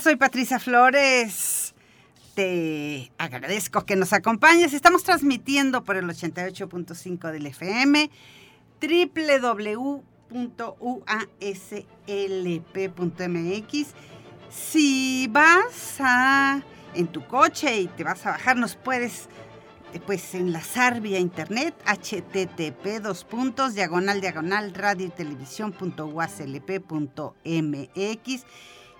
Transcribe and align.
Soy 0.00 0.16
Patricia 0.16 0.58
Flores. 0.60 1.74
Te 2.34 3.10
agradezco 3.18 3.84
que 3.84 3.96
nos 3.96 4.12
acompañes. 4.12 4.72
Estamos 4.72 5.02
transmitiendo 5.02 5.82
por 5.82 5.96
el 5.96 6.04
88.5 6.04 7.32
del 7.32 7.46
FM, 7.46 8.08
www.uaslp.mx. 8.80 10.04
Si 14.50 15.28
vas 15.30 15.96
a, 15.98 16.62
en 16.94 17.08
tu 17.08 17.26
coche 17.26 17.80
y 17.80 17.88
te 17.88 18.04
vas 18.04 18.24
a 18.24 18.30
bajar, 18.32 18.56
nos 18.56 18.76
puedes 18.76 19.28
pues 20.06 20.34
enlazar 20.34 21.00
vía 21.00 21.18
internet 21.18 21.74
http 21.86 23.00
dos 23.02 23.24
puntos 23.24 23.74
diagonal 23.74 24.20
diagonal 24.20 24.74
radio 24.74 25.06
y 25.06 25.08
televisión 25.08 25.72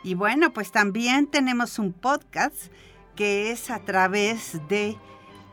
y 0.08 0.14
bueno, 0.14 0.54
pues 0.54 0.72
también 0.72 1.26
tenemos 1.26 1.78
un 1.78 1.92
podcast 1.92 2.72
que 3.14 3.50
es 3.50 3.68
a 3.68 3.80
través 3.80 4.58
de 4.66 4.96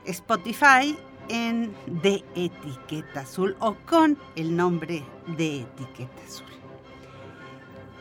Spotify 0.06 0.98
en 1.28 1.76
De 1.88 2.24
Etiqueta 2.36 3.20
Azul 3.20 3.58
o 3.60 3.76
con 3.86 4.18
el 4.38 4.56
nombre 4.56 5.04
de 5.36 5.64
Etiqueta 5.64 6.22
Azul. 6.26 6.48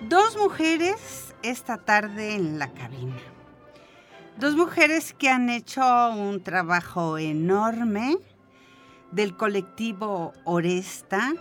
Dos 0.02 0.36
mujeres 0.36 1.34
esta 1.42 1.78
tarde 1.78 2.36
en 2.36 2.60
la 2.60 2.72
cabina. 2.72 3.18
Dos 4.38 4.54
mujeres 4.54 5.12
que 5.12 5.30
han 5.30 5.50
hecho 5.50 5.82
un 6.10 6.40
trabajo 6.40 7.18
enorme 7.18 8.16
del 9.10 9.36
colectivo 9.36 10.32
Oresta, 10.44 11.32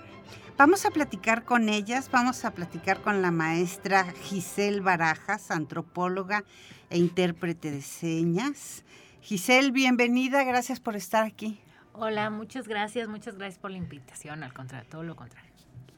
Vamos 0.55 0.85
a 0.85 0.91
platicar 0.91 1.45
con 1.45 1.67
ellas, 1.67 2.11
vamos 2.11 2.45
a 2.45 2.51
platicar 2.51 3.01
con 3.01 3.23
la 3.23 3.31
maestra 3.31 4.05
Giselle 4.23 4.81
Barajas, 4.81 5.49
antropóloga 5.49 6.43
e 6.91 6.99
intérprete 6.99 7.71
de 7.71 7.81
señas. 7.81 8.83
Giselle, 9.21 9.71
bienvenida, 9.71 10.43
gracias 10.43 10.79
por 10.79 10.95
estar 10.95 11.23
aquí. 11.23 11.59
Hola, 11.93 12.29
muchas 12.29 12.67
gracias, 12.67 13.07
muchas 13.07 13.35
gracias 13.35 13.57
por 13.57 13.71
la 13.71 13.77
invitación, 13.77 14.43
al 14.43 14.53
contrario, 14.53 14.87
todo 14.91 15.01
lo 15.01 15.15
contrario. 15.15 15.49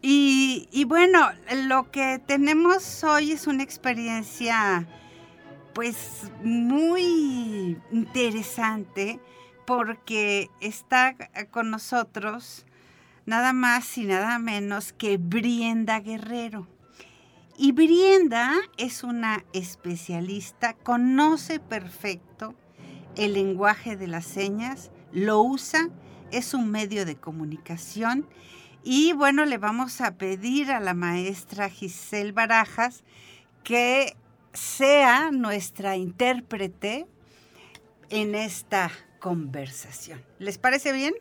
Y, 0.01 0.69
y 0.71 0.85
bueno, 0.85 1.31
lo 1.67 1.91
que 1.91 2.21
tenemos 2.25 3.03
hoy 3.03 3.33
es 3.33 3.47
una 3.47 3.61
experiencia 3.61 4.87
pues 5.73 6.31
muy 6.41 7.77
interesante 7.91 9.19
porque 9.65 10.49
está 10.61 11.13
con 11.51 11.71
nosotros 11.71 12.65
nada 13.25 13.53
más 13.53 13.97
y 13.97 14.05
nada 14.05 14.39
menos 14.39 14.93
que 14.93 15.17
Brienda 15.17 15.99
Guerrero. 15.99 16.67
Y 17.57 17.71
Brienda 17.71 18.53
es 18.77 19.03
una 19.03 19.45
especialista, 19.53 20.73
conoce 20.73 21.59
perfecto 21.59 22.53
el 23.15 23.33
lenguaje 23.33 23.95
de 23.95 24.07
las 24.07 24.25
señas, 24.25 24.91
lo 25.11 25.41
usa, 25.41 25.89
es 26.31 26.53
un 26.53 26.69
medio 26.69 27.05
de 27.05 27.15
comunicación 27.15 28.27
y 28.83 29.13
bueno, 29.13 29.45
le 29.45 29.57
vamos 29.57 30.01
a 30.01 30.15
pedir 30.15 30.71
a 30.71 30.79
la 30.79 30.93
maestra 30.93 31.69
Giselle 31.69 32.33
Barajas 32.33 33.03
que 33.63 34.15
sea 34.53 35.31
nuestra 35.31 35.95
intérprete 35.95 37.07
en 38.09 38.35
esta 38.35 38.91
conversación. 39.19 40.23
¿Les 40.39 40.57
parece 40.57 40.91
bien? 40.91 41.13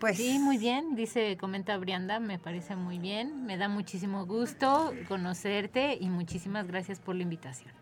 Pues 0.00 0.18
sí, 0.18 0.38
muy 0.38 0.58
bien, 0.58 0.94
dice, 0.94 1.36
comenta 1.38 1.76
Brianda, 1.78 2.20
me 2.20 2.38
parece 2.38 2.76
muy 2.76 2.98
bien, 2.98 3.46
me 3.46 3.56
da 3.56 3.68
muchísimo 3.68 4.26
gusto 4.26 4.92
conocerte 5.08 5.96
y 5.98 6.10
muchísimas 6.10 6.66
gracias 6.66 7.00
por 7.00 7.14
la 7.16 7.22
invitación. 7.22 7.72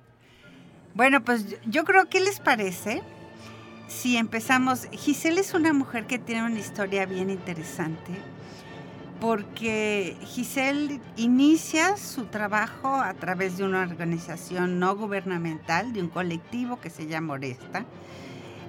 Bueno, 0.94 1.24
pues 1.24 1.56
yo 1.66 1.84
creo 1.84 2.08
que 2.08 2.20
les 2.20 2.38
parece 2.38 3.02
si 3.88 4.16
empezamos. 4.16 4.88
Giselle 4.92 5.40
es 5.40 5.54
una 5.54 5.72
mujer 5.72 6.06
que 6.06 6.18
tiene 6.18 6.44
una 6.44 6.60
historia 6.60 7.04
bien 7.04 7.30
interesante 7.30 8.12
porque 9.20 10.16
Giselle 10.22 11.00
inicia 11.16 11.96
su 11.96 12.26
trabajo 12.26 12.94
a 12.94 13.14
través 13.14 13.56
de 13.56 13.64
una 13.64 13.80
organización 13.80 14.78
no 14.78 14.94
gubernamental, 14.96 15.92
de 15.92 16.02
un 16.02 16.08
colectivo 16.08 16.80
que 16.80 16.90
se 16.90 17.06
llama 17.06 17.34
Oresta 17.34 17.84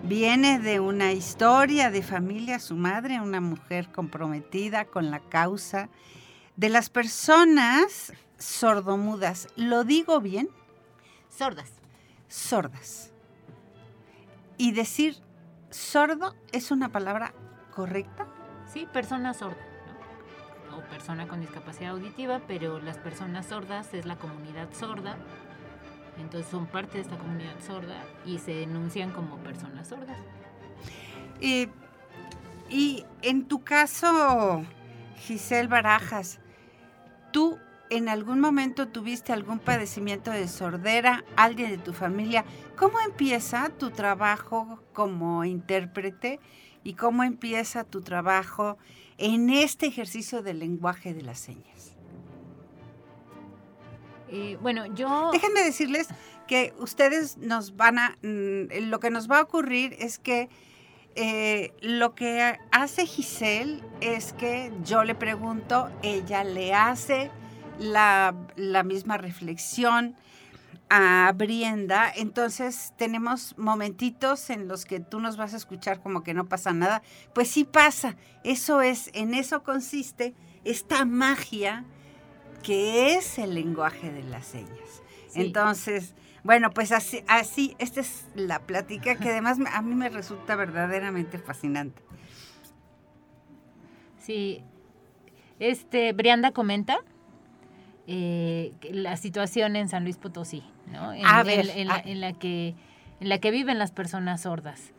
Viene 0.08 0.60
de 0.60 0.80
una 0.80 1.14
historia 1.14 1.90
de 1.90 2.04
familia, 2.04 2.60
su 2.60 2.76
madre, 2.76 3.20
una 3.22 3.42
mujer 3.42 3.92
comprometida 3.92 4.86
con 4.86 5.10
la 5.10 5.20
causa 5.20 5.90
de 6.56 6.70
las 6.70 6.92
personas 6.92 8.14
sordomudas. 8.38 9.48
¿Lo 9.56 9.84
digo 9.84 10.22
bien? 10.22 10.48
Sordas. 11.28 11.72
Sordas. 12.28 13.14
Y 14.58 14.74
decir 14.74 15.18
sordo 15.72 16.36
es 16.52 16.70
una 16.70 16.90
palabra 16.90 17.34
correcta? 17.74 18.28
Sí, 18.72 18.88
persona 18.94 19.34
sorda. 19.34 19.58
O 20.78 20.82
persona 20.92 21.28
con 21.28 21.42
discapacidad 21.42 21.94
auditiva, 21.94 22.42
pero 22.48 22.80
las 22.80 23.00
personas 23.00 23.48
sordas 23.48 23.92
es 23.96 24.06
la 24.06 24.18
comunidad 24.18 24.72
sorda 24.72 25.18
entonces 26.18 26.50
son 26.50 26.66
parte 26.68 26.98
de 26.98 27.02
esta 27.02 27.18
comunidad 27.18 27.59
sorda 27.66 28.03
y 28.26 28.40
se 28.40 28.53
denuncian 28.53 29.12
como 29.12 29.38
personas 29.38 29.88
sordas. 29.88 30.18
Y, 31.40 33.06
en 33.22 33.48
tu 33.48 33.64
caso, 33.64 34.64
Giselle 35.18 35.68
Barajas, 35.68 36.40
¿tú 37.31 37.58
en 37.90 38.09
algún 38.09 38.40
momento 38.40 38.88
tuviste 38.88 39.34
algún 39.34 39.59
padecimiento 39.59 40.31
de 40.31 40.48
sordera, 40.48 41.24
alguien 41.36 41.72
de 41.72 41.78
tu 41.78 41.94
familia? 41.94 42.46
¿Cómo 42.75 43.00
empieza 43.02 43.70
tu 43.70 43.92
trabajo 43.92 44.81
como 44.94 45.46
intérprete 45.46 46.40
y 46.84 46.94
cómo 46.94 47.24
empieza 47.24 47.84
tu 47.84 48.02
trabajo 48.02 48.78
en 49.18 49.50
este 49.50 49.86
ejercicio 49.86 50.42
del 50.42 50.59
lenguaje 50.59 51.14
de 51.14 51.22
las 51.22 51.40
señas? 51.40 51.94
Eh, 54.30 54.58
bueno, 54.62 54.86
yo... 54.88 55.30
Déjenme 55.31 55.63
decirles 55.63 56.08
que 56.47 56.74
ustedes 56.80 57.38
nos 57.38 57.75
van 57.75 58.00
a... 58.00 58.18
Mm, 58.22 58.90
lo 58.90 59.00
que 59.00 59.09
nos 59.09 59.30
va 59.30 59.40
a 59.40 59.41
ocurrir 59.44 59.96
es 60.00 60.19
que 60.19 60.50
eh, 61.16 61.74
lo 61.81 62.13
que 62.13 62.59
hace 62.72 63.06
Giselle 63.06 63.81
es 64.02 64.34
que 64.34 64.72
yo 64.84 65.03
le 65.03 65.16
pregunto, 65.16 65.90
ella 66.03 66.44
le 66.44 66.74
hace 66.74 67.31
la, 67.80 68.36
la 68.58 68.84
misma 68.84 69.18
reflexión 69.18 70.16
a 70.90 71.31
Brienda, 71.36 72.12
entonces 72.16 72.94
tenemos 72.98 73.57
momentitos 73.57 74.50
en 74.50 74.68
los 74.68 74.86
que 74.86 75.00
tú 75.00 75.19
nos 75.19 75.36
vas 75.36 75.54
a 75.54 75.57
escuchar 75.57 76.01
como 76.01 76.22
que 76.22 76.33
no 76.33 76.45
pasa 76.45 76.74
nada, 76.74 77.01
pues 77.33 77.50
sí 77.50 77.63
pasa, 77.63 78.18
eso 78.44 78.81
es, 78.81 79.10
en 79.13 79.33
eso 79.33 79.63
consiste 79.63 80.36
esta 80.63 81.06
magia 81.06 81.86
que 82.65 83.13
es 83.13 83.38
el 83.38 83.53
lenguaje 83.53 84.12
de 84.12 84.23
las 84.23 84.47
señas. 84.47 85.03
Entonces, 85.35 86.15
bueno, 86.44 86.71
pues 86.71 86.91
así, 86.91 87.23
así, 87.27 87.75
esta 87.77 88.01
es 88.01 88.27
la 88.33 88.59
plática 88.59 89.15
que 89.15 89.29
además 89.29 89.59
a 89.71 89.81
mí 89.83 89.94
me 89.94 90.09
resulta 90.09 90.56
verdaderamente 90.56 91.38
fascinante. 91.38 92.01
Sí, 94.17 94.63
este, 95.59 96.13
Brianda 96.13 96.51
comenta 96.51 96.97
eh, 98.07 98.73
la 98.91 99.15
situación 99.17 99.75
en 99.75 99.88
San 99.88 100.03
Luis 100.03 100.17
Potosí, 100.17 100.63
¿no? 100.91 101.13
En, 101.13 101.23
a 101.23 101.44
ver, 101.44 101.69
en, 101.75 101.88
la, 101.88 102.33
que, 102.33 102.73
en 103.19 103.29
la 103.29 103.38
que 103.38 103.51
viven 103.51 103.77
las 103.77 103.91
personas 103.91 104.41
sordas. 104.41 104.91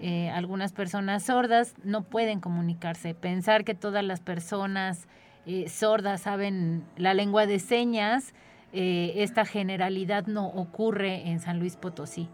Eh, 0.00 0.30
algunas 0.30 0.72
personas 0.72 1.22
sordas 1.22 1.74
no 1.84 2.02
pueden 2.02 2.40
comunicarse. 2.40 3.14
Pensar 3.14 3.64
que 3.64 3.74
todas 3.74 4.02
las 4.02 4.18
personas 4.18 5.06
eh, 5.46 5.68
sordas 5.68 6.22
saben 6.22 6.84
la 6.96 7.14
lengua 7.14 7.46
de 7.46 7.58
señas, 7.58 8.34
eh, 8.72 9.14
esta 9.16 9.44
generalidad 9.44 10.26
no 10.26 10.46
ocurre 10.46 11.28
en 11.28 11.40
San 11.40 11.58
Luis 11.58 11.76
Potosí. 11.76 12.28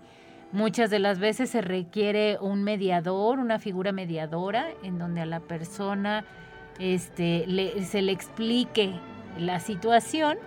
Muchas 0.52 0.88
de 0.90 0.98
las 0.98 1.18
veces 1.18 1.50
se 1.50 1.60
requiere 1.60 2.38
un 2.40 2.64
mediador, 2.64 3.38
una 3.38 3.58
figura 3.58 3.92
mediadora, 3.92 4.68
en 4.82 4.98
donde 4.98 5.20
a 5.20 5.26
la 5.26 5.40
persona 5.40 6.24
este, 6.78 7.44
se 7.84 8.02
le 8.02 8.12
explique 8.12 8.94
la 9.38 9.60
situación 9.60 10.38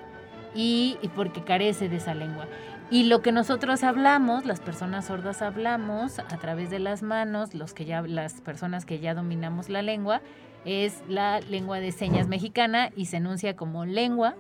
y, 0.56 0.98
porque 1.16 1.44
carece 1.44 1.90
de 1.90 1.98
esa 1.98 2.14
lengua. 2.14 2.48
Y 2.90 3.06
lo 3.06 3.22
que 3.22 3.32
nosotros 3.32 3.84
hablamos, 3.84 4.46
las 4.46 4.60
personas 4.60 5.06
sordas 5.06 5.42
hablamos 5.42 6.20
a 6.20 6.38
través 6.38 6.70
de 6.70 6.80
las 6.80 7.04
manos, 7.04 7.54
los 7.54 7.74
que 7.74 7.86
ya, 7.86 8.02
las 8.02 8.42
personas 8.42 8.86
que 8.86 9.00
ya 9.00 9.14
dominamos 9.14 9.70
la 9.70 9.82
lengua, 9.82 10.22
es 10.66 11.02
la 11.08 11.40
lengua 11.42 11.80
de 11.80 11.92
señas 11.92 12.28
mexicana 12.28 12.90
y 12.96 13.06
se 13.06 13.18
enuncia 13.18 13.56
como 13.56 13.86
lengua, 13.86 14.36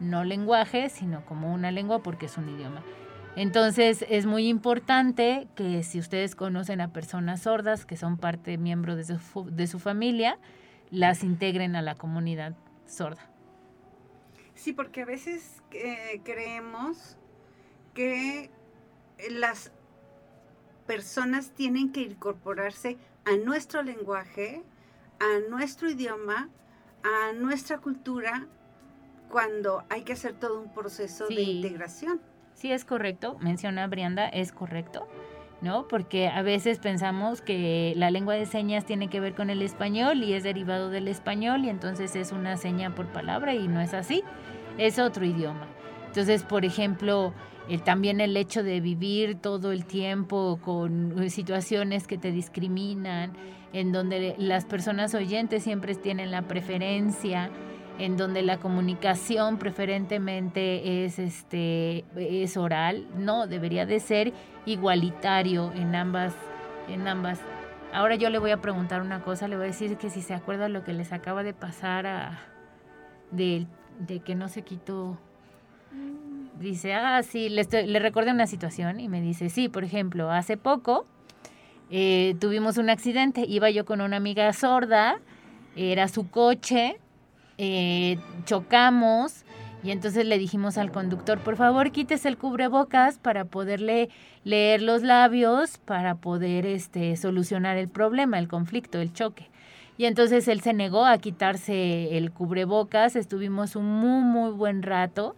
no 0.00 0.24
lenguaje, 0.24 0.88
sino 0.88 1.24
como 1.26 1.52
una 1.52 1.70
lengua 1.70 2.02
porque 2.02 2.26
es 2.26 2.36
un 2.36 2.48
idioma. 2.48 2.82
Entonces 3.36 4.04
es 4.08 4.26
muy 4.26 4.48
importante 4.48 5.46
que 5.54 5.82
si 5.82 5.98
ustedes 5.98 6.34
conocen 6.34 6.80
a 6.80 6.92
personas 6.92 7.42
sordas 7.42 7.86
que 7.86 7.96
son 7.96 8.16
parte, 8.16 8.58
miembro 8.58 8.96
de 8.96 9.04
su, 9.66 9.78
familia, 9.78 10.38
las 10.90 11.22
integren 11.22 11.76
a 11.76 11.82
la 11.82 11.94
comunidad 11.94 12.56
sorda. 12.86 13.30
Sí, 14.54 14.72
porque 14.72 15.02
a 15.02 15.06
veces 15.06 15.62
eh, 15.70 16.20
creemos 16.24 17.16
que 17.94 18.50
las 19.30 19.72
personas 20.86 21.52
tienen 21.52 21.92
que 21.92 22.02
incorporarse 22.02 22.98
a 23.24 23.36
nuestro 23.36 23.82
lenguaje, 23.82 24.64
a 25.20 25.48
nuestro 25.48 25.90
idioma, 25.90 26.48
a 27.02 27.32
nuestra 27.32 27.78
cultura, 27.78 28.48
cuando 29.28 29.84
hay 29.88 30.02
que 30.02 30.14
hacer 30.14 30.34
todo 30.34 30.60
un 30.60 30.72
proceso 30.72 31.28
de 31.28 31.40
integración. 31.40 32.20
Sí, 32.54 32.72
es 32.72 32.84
correcto, 32.84 33.38
menciona 33.40 33.86
Brianda, 33.86 34.28
es 34.28 34.52
correcto. 34.52 35.06
¿no? 35.60 35.86
Porque 35.88 36.28
a 36.28 36.42
veces 36.42 36.78
pensamos 36.78 37.42
que 37.42 37.92
la 37.96 38.10
lengua 38.10 38.34
de 38.34 38.46
señas 38.46 38.86
tiene 38.86 39.08
que 39.08 39.20
ver 39.20 39.34
con 39.34 39.50
el 39.50 39.60
español 39.62 40.24
y 40.24 40.32
es 40.32 40.42
derivado 40.42 40.88
del 40.88 41.06
español 41.06 41.64
y 41.64 41.68
entonces 41.68 42.16
es 42.16 42.32
una 42.32 42.56
seña 42.56 42.94
por 42.94 43.08
palabra 43.08 43.54
y 43.54 43.68
no 43.68 43.80
es 43.80 43.92
así, 43.92 44.22
es 44.78 44.98
otro 44.98 45.24
idioma. 45.24 45.66
Entonces, 46.06 46.44
por 46.44 46.64
ejemplo, 46.64 47.34
también 47.84 48.20
el 48.20 48.36
hecho 48.36 48.62
de 48.62 48.80
vivir 48.80 49.36
todo 49.36 49.70
el 49.70 49.84
tiempo 49.84 50.58
con 50.64 51.30
situaciones 51.30 52.06
que 52.06 52.18
te 52.18 52.32
discriminan, 52.32 53.32
en 53.72 53.92
donde 53.92 54.34
las 54.38 54.64
personas 54.64 55.14
oyentes 55.14 55.62
siempre 55.62 55.94
tienen 55.94 56.30
la 56.30 56.42
preferencia, 56.42 57.50
en 57.98 58.16
donde 58.16 58.42
la 58.42 58.58
comunicación 58.58 59.58
preferentemente 59.58 61.04
es 61.04 61.18
este 61.18 62.04
es 62.16 62.56
oral, 62.56 63.06
no, 63.16 63.46
debería 63.46 63.86
de 63.86 64.00
ser 64.00 64.32
igualitario 64.66 65.72
en 65.74 65.94
ambas 65.94 66.34
en 66.88 67.06
ambas. 67.06 67.40
Ahora 67.92 68.14
yo 68.14 68.30
le 68.30 68.38
voy 68.38 68.52
a 68.52 68.60
preguntar 68.60 69.02
una 69.02 69.22
cosa, 69.22 69.48
le 69.48 69.56
voy 69.56 69.64
a 69.64 69.68
decir 69.68 69.96
que 69.96 70.10
si 70.10 70.22
se 70.22 70.34
acuerda 70.34 70.68
lo 70.68 70.84
que 70.84 70.92
les 70.92 71.12
acaba 71.12 71.42
de 71.42 71.52
pasar 71.52 72.06
a 72.06 72.38
de, 73.30 73.66
de 73.98 74.20
que 74.20 74.34
no 74.34 74.48
se 74.48 74.62
quitó 74.62 75.18
dice, 76.58 76.94
ah, 76.94 77.22
sí, 77.22 77.48
le, 77.48 77.64
le 77.86 77.98
recordé 77.98 78.30
una 78.30 78.46
situación 78.46 79.00
y 79.00 79.08
me 79.08 79.20
dice, 79.20 79.48
sí, 79.48 79.68
por 79.68 79.82
ejemplo, 79.82 80.30
hace 80.30 80.56
poco 80.56 81.06
eh, 81.90 82.36
tuvimos 82.40 82.78
un 82.78 82.88
accidente, 82.88 83.44
iba 83.48 83.68
yo 83.70 83.84
con 83.84 84.00
una 84.00 84.16
amiga 84.16 84.52
sorda, 84.52 85.18
era 85.76 86.08
su 86.08 86.30
coche, 86.30 86.98
eh, 87.58 88.18
chocamos 88.44 89.44
y 89.82 89.90
entonces 89.90 90.26
le 90.26 90.38
dijimos 90.38 90.78
al 90.78 90.92
conductor, 90.92 91.40
por 91.40 91.56
favor 91.56 91.90
quítese 91.90 92.28
el 92.28 92.36
cubrebocas 92.36 93.18
para 93.18 93.44
poderle 93.44 94.08
leer 94.44 94.82
los 94.82 95.02
labios, 95.02 95.78
para 95.78 96.14
poder 96.14 96.64
este, 96.66 97.16
solucionar 97.16 97.76
el 97.76 97.88
problema, 97.88 98.38
el 98.38 98.48
conflicto, 98.48 98.98
el 98.98 99.12
choque. 99.12 99.48
Y 99.98 100.06
entonces 100.06 100.48
él 100.48 100.60
se 100.60 100.72
negó 100.72 101.04
a 101.04 101.18
quitarse 101.18 102.16
el 102.16 102.30
cubrebocas, 102.30 103.16
estuvimos 103.16 103.76
un 103.76 103.86
muy, 103.86 104.22
muy 104.22 104.50
buen 104.52 104.82
rato 104.82 105.34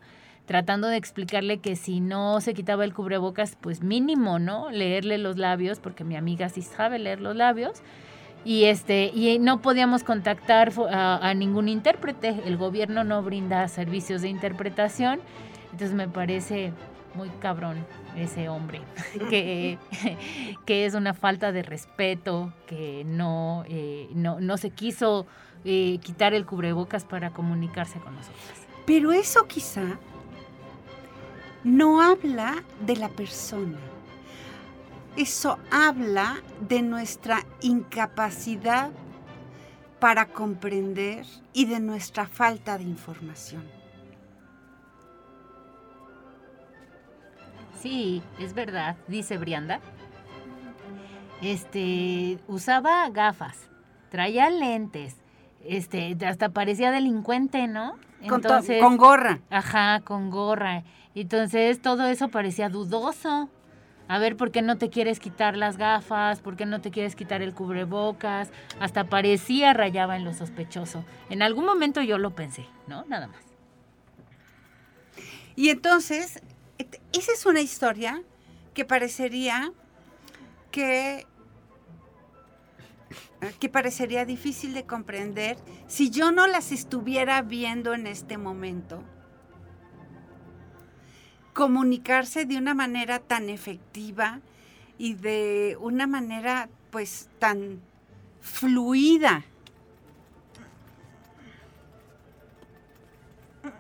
tratando 0.46 0.88
de 0.88 0.96
explicarle 0.96 1.58
que 1.58 1.76
si 1.76 2.00
no 2.00 2.40
se 2.40 2.54
quitaba 2.54 2.84
el 2.84 2.94
cubrebocas, 2.94 3.56
pues 3.60 3.82
mínimo, 3.82 4.38
¿no? 4.38 4.70
Leerle 4.70 5.18
los 5.18 5.38
labios, 5.38 5.78
porque 5.78 6.04
mi 6.04 6.16
amiga 6.16 6.48
sí 6.48 6.62
sabe 6.62 6.98
leer 6.98 7.20
los 7.20 7.36
labios. 7.36 7.82
Y 8.44 8.64
este 8.64 9.12
y 9.14 9.38
no 9.38 9.62
podíamos 9.62 10.02
contactar 10.02 10.72
a, 10.90 11.32
ningún 11.34 11.68
intérprete. 11.68 12.40
El 12.44 12.56
gobierno 12.56 13.04
no 13.04 13.22
brinda 13.22 13.68
servicios 13.68 14.22
de 14.22 14.28
interpretación. 14.28 15.20
Entonces 15.70 15.92
me 15.94 16.08
parece 16.08 16.72
muy 17.14 17.28
cabrón 17.40 17.76
ese 18.16 18.48
hombre 18.48 18.80
que, 19.30 19.78
que 20.66 20.86
es 20.86 20.94
una 20.94 21.14
falta 21.14 21.52
de 21.52 21.62
respeto 21.62 22.52
que 22.66 23.04
no 23.06 23.64
eh, 23.68 24.08
no, 24.14 24.56
se 24.56 24.70
quiso 24.70 25.26
eh, 25.64 25.98
quitar 26.02 26.32
el 26.34 26.46
cubrebocas 26.46 27.04
para 27.04 27.30
comunicarse 27.30 27.98
con 27.98 28.14
nosotros 28.14 28.62
pero 28.86 29.12
eso 29.12 29.46
quizá 29.46 29.98
no 31.64 32.00
habla 32.00 32.62
de 32.84 32.96
la 32.96 33.08
persona 33.08 33.78
eso 35.16 35.58
habla 35.70 36.36
de 36.60 36.82
nuestra 36.82 37.44
incapacidad 37.60 38.90
para 40.00 40.26
comprender 40.26 41.26
y 41.52 41.66
de 41.66 41.80
nuestra 41.80 42.26
falta 42.26 42.78
de 42.78 42.84
información. 42.84 43.62
Sí, 47.78 48.22
es 48.38 48.54
verdad, 48.54 48.96
dice 49.06 49.38
Brianda. 49.38 49.80
Este, 51.42 52.38
usaba 52.46 53.08
gafas, 53.10 53.68
traía 54.08 54.48
lentes, 54.48 55.16
este, 55.64 56.16
hasta 56.24 56.48
parecía 56.50 56.90
delincuente, 56.90 57.66
¿no? 57.66 57.96
Entonces, 58.20 58.80
con, 58.80 58.96
con 58.96 59.08
gorra. 59.08 59.40
Ajá, 59.50 60.00
con 60.04 60.30
gorra. 60.30 60.84
Entonces 61.14 61.80
todo 61.80 62.06
eso 62.06 62.28
parecía 62.28 62.68
dudoso 62.68 63.50
a 64.08 64.18
ver 64.18 64.36
por 64.36 64.50
qué 64.50 64.62
no 64.62 64.76
te 64.78 64.90
quieres 64.90 65.20
quitar 65.20 65.56
las 65.56 65.76
gafas, 65.76 66.40
por 66.40 66.56
qué 66.56 66.66
no 66.66 66.80
te 66.80 66.90
quieres 66.90 67.16
quitar 67.16 67.40
el 67.42 67.54
cubrebocas, 67.54 68.50
hasta 68.80 69.04
parecía 69.04 69.72
rayaba 69.72 70.16
en 70.16 70.24
lo 70.24 70.34
sospechoso. 70.34 71.04
En 71.30 71.42
algún 71.42 71.64
momento 71.64 72.02
yo 72.02 72.18
lo 72.18 72.34
pensé, 72.34 72.66
¿no? 72.86 73.04
Nada 73.06 73.28
más. 73.28 73.42
Y 75.54 75.70
entonces, 75.70 76.42
esa 76.78 77.32
es 77.32 77.46
una 77.46 77.60
historia 77.60 78.22
que 78.74 78.84
parecería 78.84 79.72
que 80.70 81.26
que 83.58 83.69
parecería 83.69 84.24
difícil 84.24 84.72
de 84.72 84.84
comprender 84.84 85.56
si 85.86 86.10
yo 86.10 86.31
no 86.31 86.46
las 86.46 86.70
estuviera 86.70 87.42
viendo 87.42 87.92
en 87.92 88.06
este 88.06 88.38
momento 88.38 89.02
comunicarse 91.52 92.46
de 92.46 92.56
una 92.56 92.74
manera 92.74 93.18
tan 93.18 93.48
efectiva 93.48 94.40
y 94.98 95.14
de 95.14 95.76
una 95.80 96.06
manera 96.06 96.68
pues 96.90 97.28
tan 97.38 97.80
fluida. 98.40 99.44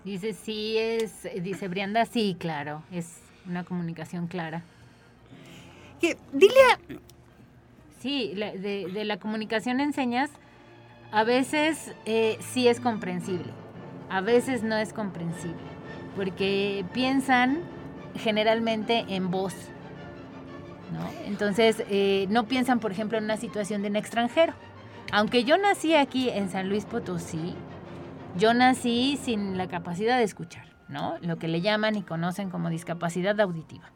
Dice, 0.04 0.32
sí, 0.32 0.76
es, 0.78 1.28
dice 1.42 1.68
Brianda, 1.68 2.06
sí, 2.06 2.36
claro, 2.38 2.82
es 2.92 3.18
una 3.46 3.64
comunicación 3.64 4.26
clara. 4.26 4.62
Que, 6.00 6.16
dile 6.32 6.58
Sí, 8.00 8.32
de, 8.34 9.04
la 9.04 9.18
comunicación 9.18 9.78
en 9.78 9.92
señas, 9.92 10.28
a 11.12 11.22
veces 11.22 11.94
eh, 12.04 12.36
sí 12.40 12.66
es 12.66 12.80
comprensible, 12.80 13.52
a 14.10 14.20
veces 14.20 14.64
no 14.64 14.76
es 14.76 14.92
comprensible 14.92 15.81
porque 16.16 16.84
piensan 16.92 17.60
generalmente 18.16 19.04
en 19.08 19.30
voz. 19.30 19.54
¿no? 20.92 21.08
Entonces, 21.24 21.82
eh, 21.88 22.26
no 22.28 22.46
piensan, 22.46 22.80
por 22.80 22.92
ejemplo, 22.92 23.18
en 23.18 23.24
una 23.24 23.36
situación 23.36 23.82
de 23.82 23.88
un 23.88 23.96
extranjero. 23.96 24.52
Aunque 25.10 25.44
yo 25.44 25.56
nací 25.58 25.94
aquí 25.94 26.28
en 26.28 26.50
San 26.50 26.68
Luis 26.68 26.84
Potosí, 26.84 27.54
yo 28.36 28.54
nací 28.54 29.18
sin 29.22 29.58
la 29.58 29.68
capacidad 29.68 30.16
de 30.18 30.24
escuchar, 30.24 30.66
¿no? 30.88 31.16
Lo 31.20 31.38
que 31.38 31.48
le 31.48 31.60
llaman 31.60 31.96
y 31.96 32.02
conocen 32.02 32.50
como 32.50 32.70
discapacidad 32.70 33.38
auditiva. 33.40 33.90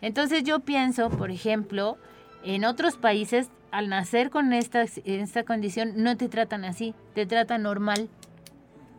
Entonces 0.00 0.42
yo 0.42 0.60
pienso, 0.60 1.10
por 1.10 1.30
ejemplo, 1.30 1.96
en 2.44 2.64
otros 2.64 2.96
países, 2.96 3.50
al 3.70 3.88
nacer 3.88 4.30
con 4.30 4.52
esta, 4.52 4.82
esta 4.82 5.44
condición, 5.44 5.92
no 5.96 6.16
te 6.16 6.28
tratan 6.28 6.64
así, 6.64 6.94
te 7.14 7.24
tratan 7.24 7.62
normal. 7.62 8.08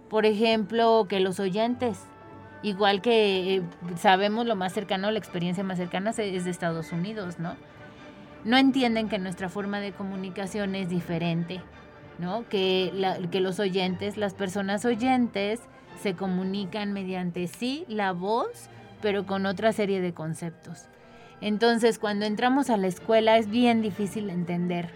Por 0.10 0.26
ejemplo, 0.26 1.06
que 1.10 1.20
los 1.20 1.40
oyentes, 1.42 2.00
Igual 2.64 3.02
que 3.02 3.56
eh, 3.56 3.62
sabemos 3.98 4.46
lo 4.46 4.56
más 4.56 4.74
cercano, 4.74 5.12
la 5.12 5.20
experiencia 5.20 5.64
más 5.64 5.78
cercana 5.78 6.12
es 6.12 6.46
de 6.46 6.50
Estados 6.50 6.94
Unidos, 6.94 7.38
¿no? 7.38 7.56
No 8.46 8.58
entienden 8.58 9.10
que 9.10 9.20
nuestra 9.20 9.50
forma 9.50 9.80
de 9.80 9.92
comunicación 9.92 10.74
es 10.76 10.90
diferente, 10.90 11.62
¿no? 12.20 12.48
Que, 12.48 12.92
que 13.32 13.42
los 13.42 13.60
oyentes, 13.60 14.18
las 14.18 14.34
personas 14.34 14.86
oyentes, 14.86 15.62
se 16.02 16.16
comunican 16.16 16.94
mediante 16.94 17.48
sí 17.48 17.86
la 17.88 18.14
voz, 18.14 18.70
pero 19.02 19.26
con 19.26 19.46
otra 19.46 19.74
serie 19.74 20.02
de 20.02 20.14
conceptos. 20.14 20.88
Entonces, 21.42 22.00
cuando 22.00 22.26
entramos 22.26 22.70
a 22.70 22.78
la 22.78 22.88
escuela 22.88 23.38
es 23.38 23.50
bien 23.50 23.82
difícil 23.82 24.30
entender. 24.30 24.90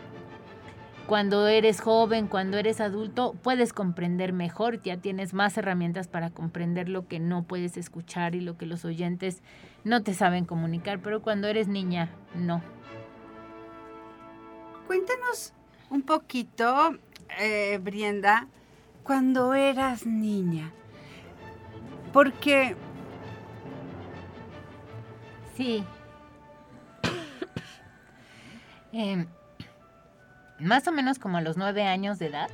Cuando 1.07 1.47
eres 1.47 1.79
joven, 1.79 2.27
cuando 2.27 2.57
eres 2.57 2.81
adulto, 2.81 3.33
puedes 3.41 3.71
comprender 3.71 4.33
mejor, 4.33 4.81
ya 4.83 4.97
tienes 4.97 5.33
más 5.33 5.57
herramientas 5.57 6.09
para 6.09 6.31
comprender 6.31 6.89
lo 6.89 7.07
que 7.07 7.19
no 7.19 7.43
puedes 7.43 7.77
escuchar 7.77 8.35
y 8.35 8.41
lo 8.41 8.57
que 8.57 8.65
los 8.65 8.83
oyentes 8.83 9.41
no 9.85 10.03
te 10.03 10.13
saben 10.13 10.43
comunicar, 10.43 10.99
pero 10.99 11.21
cuando 11.21 11.47
eres 11.47 11.69
niña, 11.69 12.09
no. 12.35 12.61
Cuéntanos 14.85 15.53
un 15.89 16.01
poquito, 16.01 16.97
eh, 17.39 17.79
Brienda, 17.81 18.47
cuando 19.03 19.53
eras 19.53 20.05
niña, 20.05 20.73
porque... 22.11 22.75
Sí. 25.55 25.85
eh, 28.91 29.25
más 30.59 30.87
o 30.87 30.91
menos 30.91 31.19
como 31.19 31.37
a 31.37 31.41
los 31.41 31.57
nueve 31.57 31.83
años 31.83 32.19
de 32.19 32.27
edad, 32.27 32.49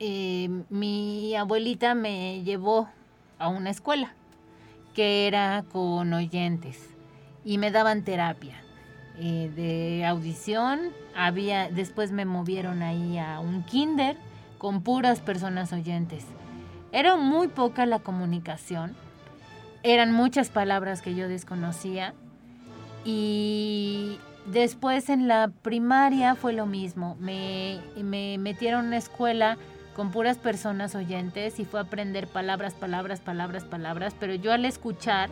eh, 0.00 0.48
mi 0.70 1.34
abuelita 1.34 1.94
me 1.94 2.42
llevó 2.44 2.88
a 3.38 3.48
una 3.48 3.70
escuela 3.70 4.14
que 4.94 5.26
era 5.26 5.64
con 5.72 6.12
oyentes 6.12 6.88
y 7.44 7.58
me 7.58 7.70
daban 7.70 8.04
terapia 8.04 8.62
eh, 9.18 9.50
de 9.54 10.06
audición. 10.06 10.92
Había, 11.16 11.68
después 11.68 12.12
me 12.12 12.24
movieron 12.24 12.82
ahí 12.82 13.18
a 13.18 13.40
un 13.40 13.64
kinder 13.64 14.16
con 14.58 14.82
puras 14.82 15.20
personas 15.20 15.72
oyentes. 15.72 16.24
Era 16.92 17.16
muy 17.16 17.48
poca 17.48 17.86
la 17.86 17.98
comunicación, 17.98 18.96
eran 19.82 20.12
muchas 20.12 20.50
palabras 20.50 21.02
que 21.02 21.14
yo 21.14 21.28
desconocía 21.28 22.14
y 23.04 24.18
Después 24.52 25.10
en 25.10 25.28
la 25.28 25.48
primaria 25.62 26.34
fue 26.34 26.54
lo 26.54 26.64
mismo. 26.64 27.16
Me, 27.20 27.80
me 27.96 28.38
metieron 28.38 28.80
en 28.80 28.86
una 28.88 28.96
escuela 28.96 29.58
con 29.94 30.10
puras 30.10 30.38
personas 30.38 30.94
oyentes 30.94 31.58
y 31.58 31.64
fue 31.64 31.80
a 31.80 31.82
aprender 31.82 32.28
palabras, 32.28 32.74
palabras, 32.74 33.20
palabras, 33.20 33.64
palabras. 33.64 34.14
Pero 34.18 34.34
yo 34.34 34.52
al 34.52 34.64
escuchar, 34.64 35.28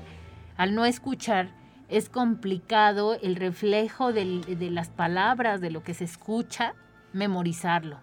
al 0.56 0.74
no 0.74 0.84
escuchar, 0.84 1.48
es 1.88 2.08
complicado 2.10 3.14
el 3.22 3.36
reflejo 3.36 4.12
de 4.12 4.68
las 4.70 4.88
palabras, 4.88 5.60
de 5.60 5.70
lo 5.70 5.82
que 5.82 5.94
se 5.94 6.04
escucha, 6.04 6.74
memorizarlo. 7.12 8.00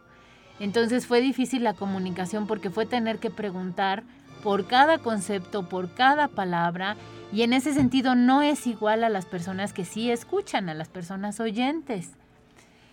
Entonces 0.60 1.06
fue 1.06 1.22
difícil 1.22 1.64
la 1.64 1.74
comunicación 1.74 2.48
porque 2.48 2.70
fue 2.70 2.86
tener 2.86 3.20
que 3.20 3.30
preguntar 3.30 4.04
por 4.44 4.68
cada 4.68 4.98
concepto, 4.98 5.68
por 5.70 5.94
cada 5.94 6.28
palabra 6.28 6.98
y 7.32 7.42
en 7.42 7.54
ese 7.54 7.74
sentido 7.74 8.14
no 8.14 8.42
es 8.44 8.68
igual 8.68 9.04
a 9.04 9.10
las 9.10 9.26
personas 9.26 9.74
que 9.74 9.86
sí 9.86 10.12
escuchan, 10.12 10.70
a 10.70 10.76
las 10.76 10.90
personas 10.90 11.40
oyentes. 11.40 12.12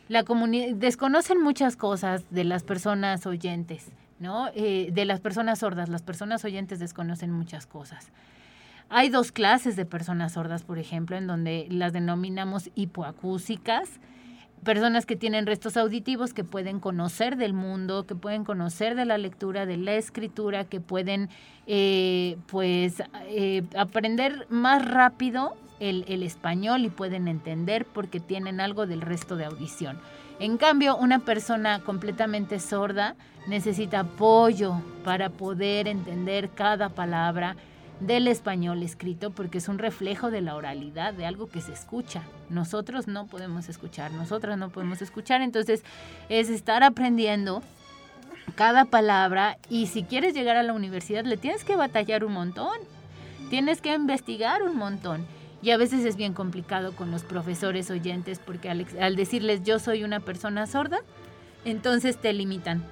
La 0.09 0.25
desconocen 0.75 1.43
muchas 1.43 1.77
cosas 1.77 2.25
de 2.31 2.45
las 2.45 2.63
personas 2.63 3.27
oyentes, 3.27 3.91
¿no? 4.19 4.49
Eh, 4.55 4.91
de 4.93 5.05
las 5.05 5.21
personas 5.21 5.59
sordas. 5.59 5.89
Las 5.89 6.03
personas 6.03 6.45
oyentes 6.45 6.79
desconocen 6.79 7.31
muchas 7.31 7.67
cosas. 7.67 8.11
Hay 8.89 9.09
dos 9.09 9.31
clases 9.31 9.77
de 9.77 9.85
personas 9.85 10.33
sordas, 10.33 10.63
por 10.63 10.79
ejemplo, 10.79 11.17
en 11.17 11.27
donde 11.27 11.67
las 11.71 11.93
denominamos 11.93 12.71
hipoacúsicas, 12.75 13.89
personas 14.65 15.07
que 15.07 15.17
tienen 15.17 15.47
restos 15.47 15.77
auditivos, 15.77 16.35
que 16.35 16.45
pueden 16.45 16.81
conocer 16.81 17.37
del 17.37 17.53
mundo, 17.53 18.07
que 18.07 18.15
pueden 18.15 18.45
conocer 18.45 18.95
de 18.95 19.05
la 19.05 19.19
lectura, 19.19 19.67
de 19.67 19.77
la 19.77 19.95
escritura, 19.95 20.65
que 20.65 20.81
pueden 20.81 21.29
eh, 21.67 22.37
pues 22.47 23.03
eh, 23.29 23.63
aprender 23.77 24.47
más 24.51 24.87
rápido 24.87 25.57
el, 25.79 26.05
el, 26.09 26.23
español 26.23 26.85
y 26.85 26.91
pueden 26.91 27.27
entender 27.27 27.87
porque 27.87 28.21
tienen 28.21 28.61
algo 28.61 28.87
del 28.87 29.01
resto 29.01 29.37
de 29.37 29.47
audición. 29.47 29.99
En 30.39 30.57
cambio, 30.57 30.97
una 30.97 31.21
persona 31.21 31.81
completamente 31.81 32.61
sorda 32.61 33.15
necesita 33.47 34.01
apoyo 34.01 34.75
para 35.05 35.31
poder 35.31 35.89
entender 35.89 36.51
cada 36.51 36.91
palabra, 36.91 37.57
del 38.01 38.29
español 38.29 38.83
escrito 38.83 39.31
porque 39.31 39.59
es 39.59 39.69
un 39.69 39.79
reflejo 39.79 40.31
de 40.31 40.41
la 40.41 40.57
oralidad, 40.57 41.13
de 41.13 41.27
algo 41.27 41.49
que 41.49 41.61
se 41.61 41.73
escucha. 41.73 42.23
Nosotros 42.49 43.07
no 43.07 43.27
podemos 43.27 43.69
escuchar, 43.69 44.11
nosotras 44.13 44.59
no 44.59 44.71
podemos 44.71 45.03
escuchar, 45.03 45.43
entonces 45.43 45.83
es 46.29 46.49
estar 46.49 46.83
aprendiendo 46.83 47.63
cada 48.55 48.87
palabra 48.87 49.59
y 49.69 49.87
si 49.87 50.03
quieres 50.03 50.35
llegar 50.35 50.57
a 50.57 50.63
la 50.63 50.73
universidad 50.73 51.25
le 51.25 51.37
tienes 51.37 51.65
que 51.65 51.77
batallar 51.77 52.25
un 52.25 52.33
montón, 52.33 52.79
tienes 53.51 53.81
que 53.81 53.95
investigar 53.95 54.63
un 54.63 54.77
montón. 54.77 55.25
Y 55.63 55.73
a 55.73 55.77
veces 55.77 56.07
es 56.07 56.17
bien 56.17 56.33
complicado 56.33 56.97
con 56.97 57.11
los 57.11 57.23
profesores 57.23 57.91
oyentes 57.91 58.39
porque 58.39 58.71
al, 58.71 58.87
al 58.99 59.15
decirles 59.15 59.63
yo 59.63 59.79
soy 59.79 60.05
una 60.05 60.21
persona 60.21 60.67
sorda, 60.67 61.01
entonces 61.67 62.17
te 62.17 62.33
limitan 62.33 62.83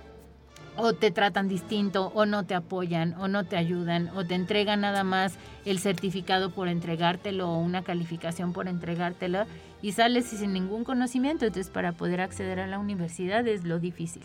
o 0.79 0.95
te 0.95 1.11
tratan 1.11 1.49
distinto 1.49 2.13
o 2.15 2.25
no 2.25 2.47
te 2.47 2.55
apoyan 2.55 3.15
o 3.15 3.27
no 3.27 3.45
te 3.45 3.57
ayudan 3.57 4.11
o 4.17 4.25
te 4.25 4.35
entregan 4.37 4.81
nada 4.81 5.03
más 5.03 5.35
el 5.65 5.81
certificado 5.81 6.51
por 6.51 6.69
entregártelo 6.69 7.51
o 7.51 7.59
una 7.59 7.83
calificación 7.83 8.53
por 8.53 8.69
entregártelo 8.69 9.45
y 9.83 9.93
sales 9.93 10.27
sin 10.27 10.53
ningún 10.53 10.85
conocimiento. 10.85 11.45
Entonces 11.45 11.71
para 11.71 11.93
poder 11.93 12.21
acceder 12.21 12.61
a 12.61 12.69
la 12.69 12.79
universidad 12.79 13.47
es 13.49 13.65
lo 13.65 13.81
difícil. 13.81 14.23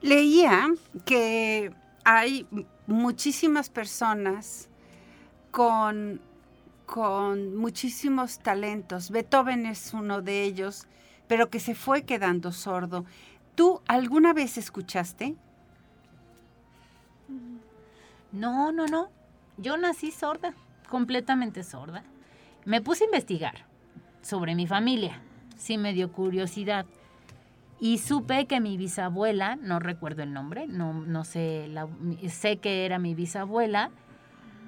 Leía 0.00 0.68
que 1.04 1.70
hay 2.04 2.46
muchísimas 2.86 3.68
personas 3.68 4.70
con, 5.50 6.18
con 6.86 7.56
muchísimos 7.56 8.38
talentos. 8.38 9.10
Beethoven 9.10 9.66
es 9.66 9.92
uno 9.92 10.22
de 10.22 10.44
ellos, 10.44 10.86
pero 11.28 11.50
que 11.50 11.60
se 11.60 11.74
fue 11.74 12.02
quedando 12.02 12.52
sordo. 12.52 13.04
¿Tú 13.54 13.80
alguna 13.86 14.32
vez 14.32 14.58
escuchaste? 14.58 15.36
No, 18.32 18.72
no, 18.72 18.86
no. 18.86 19.10
Yo 19.58 19.76
nací 19.76 20.10
sorda, 20.10 20.54
completamente 20.88 21.62
sorda. 21.62 22.02
Me 22.64 22.80
puse 22.80 23.04
a 23.04 23.06
investigar 23.06 23.66
sobre 24.22 24.54
mi 24.54 24.66
familia. 24.66 25.20
Sí 25.56 25.76
me 25.76 25.92
dio 25.92 26.12
curiosidad. 26.12 26.86
Y 27.78 27.98
supe 27.98 28.46
que 28.46 28.60
mi 28.60 28.76
bisabuela, 28.76 29.56
no 29.56 29.80
recuerdo 29.80 30.22
el 30.22 30.32
nombre, 30.32 30.68
no, 30.68 30.94
no 30.94 31.24
sé, 31.24 31.68
sé 32.28 32.58
que 32.58 32.86
era 32.86 33.00
mi 33.00 33.14
bisabuela, 33.14 33.90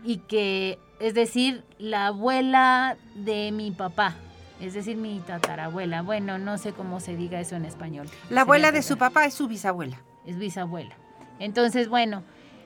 y 0.03 0.19
que, 0.19 0.79
es 0.99 1.15
decir, 1.15 1.65
la 1.79 2.09
abuela 2.09 2.97
de 3.15 3.53
mi 3.53 3.71
papá, 3.71 4.17
es 4.61 4.75
decir, 4.75 4.97
mi 4.97 5.21
tatarabuela. 5.21 6.03
Bueno, 6.03 6.39
no 6.39 6.59
sé 6.59 6.73
cómo 6.73 7.01
se 7.01 7.17
diga 7.17 7.41
eso 7.41 7.57
en 7.57 7.65
español. 7.65 8.09
La 8.31 8.43
abuela 8.43 8.73
de 8.73 8.83
su 8.83 8.97
papá 8.97 9.25
es 9.25 9.35
su 9.35 9.49
bisabuela. 9.49 10.01
Es 10.27 10.39
bisabuela. 10.39 10.95
Entonces, 11.39 11.89
bueno, 11.89 12.23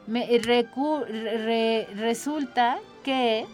me 0.06 0.26
resulta 1.94 2.78
que 3.02 3.46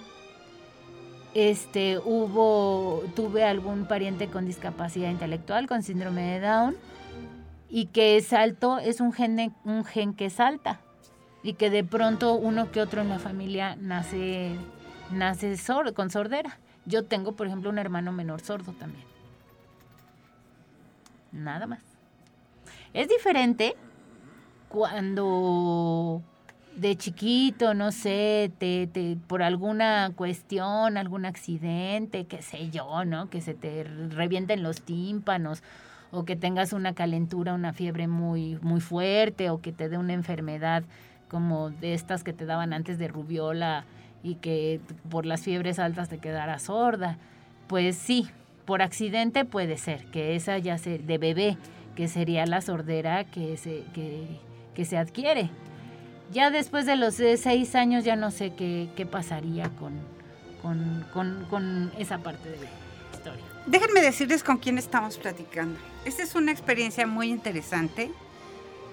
este 1.34 1.98
hubo 1.98 3.02
tuve 3.16 3.44
algún 3.44 3.86
pariente 3.86 4.28
con 4.28 4.46
discapacidad 4.46 5.10
intelectual, 5.10 5.66
con 5.66 5.82
síndrome 5.82 6.22
de 6.22 6.40
Down 6.40 6.76
y 7.68 7.86
que 7.86 8.20
salto 8.20 8.78
es 8.78 9.00
un 9.00 9.12
gen 9.12 9.52
un 9.64 9.84
gen 9.84 10.14
que 10.14 10.30
salta 10.30 10.80
y 11.42 11.54
que 11.54 11.70
de 11.70 11.82
pronto 11.82 12.34
uno 12.34 12.70
que 12.70 12.80
otro 12.80 13.02
en 13.02 13.08
la 13.08 13.18
familia 13.18 13.76
nace 13.80 14.56
nace 15.10 15.56
con 15.94 16.10
sordera. 16.10 16.58
Yo 16.86 17.04
tengo, 17.04 17.32
por 17.32 17.46
ejemplo, 17.46 17.70
un 17.70 17.78
hermano 17.78 18.12
menor 18.12 18.40
sordo 18.40 18.72
también. 18.72 19.04
Nada 21.32 21.66
más. 21.66 21.80
Es 22.92 23.08
diferente 23.08 23.74
cuando 24.68 26.22
de 26.76 26.96
chiquito, 26.96 27.74
no 27.74 27.92
sé, 27.92 28.50
te, 28.58 28.86
te, 28.86 29.16
por 29.28 29.42
alguna 29.42 30.10
cuestión, 30.14 30.96
algún 30.96 31.24
accidente, 31.24 32.26
qué 32.26 32.42
sé 32.42 32.70
yo, 32.70 33.04
¿no? 33.04 33.30
Que 33.30 33.40
se 33.40 33.54
te 33.54 33.84
revienten 33.84 34.62
los 34.62 34.82
tímpanos 34.82 35.62
o 36.10 36.24
que 36.24 36.36
tengas 36.36 36.72
una 36.72 36.94
calentura, 36.94 37.54
una 37.54 37.72
fiebre 37.72 38.08
muy, 38.08 38.58
muy 38.62 38.80
fuerte 38.80 39.50
o 39.50 39.60
que 39.60 39.72
te 39.72 39.88
dé 39.88 39.98
una 39.98 40.12
enfermedad 40.12 40.84
como 41.28 41.70
de 41.70 41.94
estas 41.94 42.22
que 42.22 42.32
te 42.32 42.46
daban 42.46 42.72
antes 42.72 42.98
de 42.98 43.08
rubiola 43.08 43.84
y 44.24 44.36
que 44.36 44.80
por 45.10 45.26
las 45.26 45.42
fiebres 45.42 45.78
altas 45.78 46.08
te 46.08 46.18
quedara 46.18 46.58
sorda. 46.58 47.18
Pues 47.68 47.94
sí, 47.94 48.28
por 48.64 48.82
accidente 48.82 49.44
puede 49.44 49.76
ser, 49.76 50.06
que 50.06 50.34
esa 50.34 50.58
ya 50.58 50.78
se, 50.78 50.98
de 50.98 51.18
bebé, 51.18 51.56
que 51.94 52.08
sería 52.08 52.46
la 52.46 52.62
sordera 52.62 53.24
que 53.24 53.56
se, 53.56 53.84
que, 54.74 54.84
se 54.84 54.96
adquiere. 54.96 55.50
Ya 56.32 56.50
después 56.50 56.86
de 56.86 56.96
los 56.96 57.14
seis 57.14 57.74
años 57.74 58.02
ya 58.02 58.16
no 58.16 58.30
sé 58.30 58.54
qué, 58.54 59.06
pasaría 59.08 59.68
con, 59.68 59.92
con, 61.12 61.46
con 61.50 61.92
esa 61.98 62.18
parte 62.18 62.48
de 62.48 62.56
la 62.56 62.66
historia. 63.14 63.44
Déjenme 63.66 64.00
decirles 64.00 64.42
con 64.42 64.56
quién 64.56 64.78
estamos 64.78 65.18
platicando. 65.18 65.78
Esta 66.06 66.22
es 66.22 66.34
una 66.34 66.50
experiencia 66.50 67.06
muy 67.06 67.30
interesante 67.30 68.10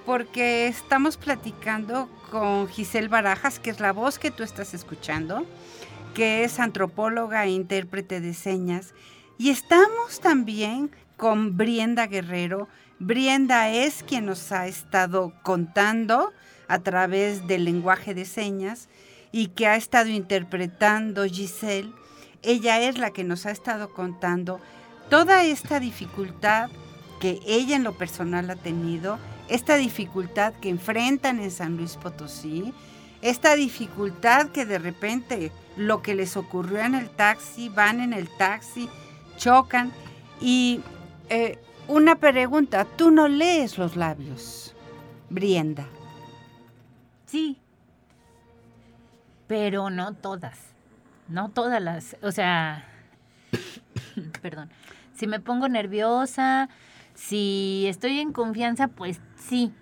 porque 0.05 0.67
estamos 0.67 1.17
platicando 1.17 2.09
con 2.31 2.67
Giselle 2.67 3.07
Barajas, 3.07 3.59
que 3.59 3.69
es 3.69 3.79
la 3.79 3.91
voz 3.91 4.19
que 4.19 4.31
tú 4.31 4.43
estás 4.43 4.73
escuchando, 4.73 5.45
que 6.13 6.43
es 6.43 6.59
antropóloga 6.59 7.45
e 7.45 7.51
intérprete 7.51 8.21
de 8.21 8.33
señas. 8.33 8.93
Y 9.37 9.49
estamos 9.49 10.19
también 10.19 10.91
con 11.17 11.57
Brienda 11.57 12.07
Guerrero. 12.07 12.67
Brienda 12.99 13.69
es 13.69 14.03
quien 14.03 14.25
nos 14.25 14.51
ha 14.51 14.67
estado 14.67 15.33
contando 15.43 16.33
a 16.67 16.79
través 16.79 17.47
del 17.47 17.65
lenguaje 17.65 18.13
de 18.13 18.25
señas 18.25 18.89
y 19.31 19.47
que 19.47 19.67
ha 19.67 19.75
estado 19.75 20.09
interpretando 20.09 21.25
Giselle. 21.25 21.91
Ella 22.43 22.79
es 22.81 22.97
la 22.97 23.11
que 23.11 23.23
nos 23.23 23.45
ha 23.45 23.51
estado 23.51 23.93
contando 23.93 24.59
toda 25.09 25.43
esta 25.43 25.79
dificultad 25.79 26.69
que 27.19 27.39
ella 27.45 27.75
en 27.75 27.83
lo 27.83 27.97
personal 27.97 28.49
ha 28.49 28.55
tenido, 28.55 29.19
esta 29.47 29.77
dificultad 29.77 30.53
que 30.53 30.69
enfrentan 30.69 31.39
en 31.39 31.51
San 31.51 31.77
Luis 31.77 31.97
Potosí, 31.97 32.73
esta 33.21 33.55
dificultad 33.55 34.47
que 34.47 34.65
de 34.65 34.79
repente 34.79 35.51
lo 35.77 36.01
que 36.01 36.15
les 36.15 36.37
ocurrió 36.37 36.79
en 36.79 36.95
el 36.95 37.09
taxi, 37.09 37.69
van 37.69 38.01
en 38.01 38.13
el 38.13 38.27
taxi, 38.29 38.89
chocan. 39.37 39.91
Y 40.39 40.81
eh, 41.29 41.59
una 41.87 42.15
pregunta, 42.15 42.85
tú 42.85 43.11
no 43.11 43.27
lees 43.27 43.77
los 43.77 43.95
labios, 43.95 44.75
Brienda. 45.29 45.85
Sí, 47.25 47.57
pero 49.47 49.89
no 49.89 50.13
todas, 50.13 50.57
no 51.27 51.49
todas 51.49 51.81
las, 51.81 52.17
o 52.21 52.31
sea, 52.31 52.85
perdón, 54.41 54.69
si 55.13 55.27
me 55.27 55.39
pongo 55.39 55.67
nerviosa, 55.69 56.69
si 57.13 57.85
estoy 57.87 58.19
en 58.19 58.33
confianza, 58.33 58.87
pues 58.87 59.19
sí, 59.41 59.73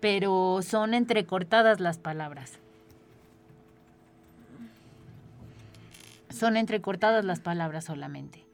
pero 0.00 0.60
son 0.62 0.94
entrecortadas 0.94 1.80
las 1.80 1.98
palabras. 1.98 2.58
Son 6.30 6.56
entrecortadas 6.56 7.24
las 7.24 7.40
palabras 7.40 7.84
solamente. 7.84 8.46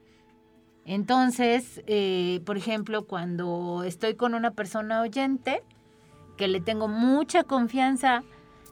Entonces, 0.84 1.82
eh, 1.86 2.40
por 2.44 2.56
ejemplo, 2.56 3.06
cuando 3.06 3.82
estoy 3.84 4.14
con 4.14 4.34
una 4.34 4.52
persona 4.52 5.00
oyente, 5.00 5.62
que 6.36 6.48
le 6.48 6.60
tengo 6.60 6.88
mucha 6.88 7.44
confianza, 7.44 8.22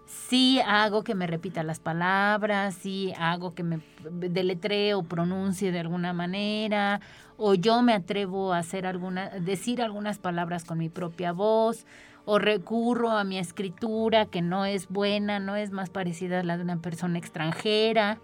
sí 0.06 0.60
hago 0.66 1.02
que 1.02 1.14
me 1.14 1.26
repita 1.26 1.62
las 1.62 1.80
palabras, 1.80 2.74
sí 2.74 3.12
hago 3.18 3.54
que 3.54 3.62
me 3.62 3.80
deletree 4.10 4.94
o 4.94 5.02
pronuncie 5.02 5.72
de 5.72 5.80
alguna 5.80 6.12
manera, 6.12 7.00
o 7.36 7.54
yo 7.54 7.82
me 7.82 7.94
atrevo 7.94 8.52
a 8.52 8.58
hacer 8.58 8.86
alguna, 8.86 9.30
decir 9.30 9.82
algunas 9.82 10.18
palabras 10.18 10.64
con 10.64 10.78
mi 10.78 10.88
propia 10.88 11.32
voz, 11.32 11.86
o 12.26 12.38
recurro 12.38 13.10
a 13.10 13.24
mi 13.24 13.38
escritura 13.38 14.26
que 14.26 14.42
no 14.42 14.64
es 14.64 14.88
buena, 14.88 15.40
no 15.40 15.56
es 15.56 15.70
más 15.70 15.90
parecida 15.90 16.40
a 16.40 16.42
la 16.42 16.56
de 16.56 16.62
una 16.62 16.78
persona 16.78 17.18
extranjera. 17.18 18.18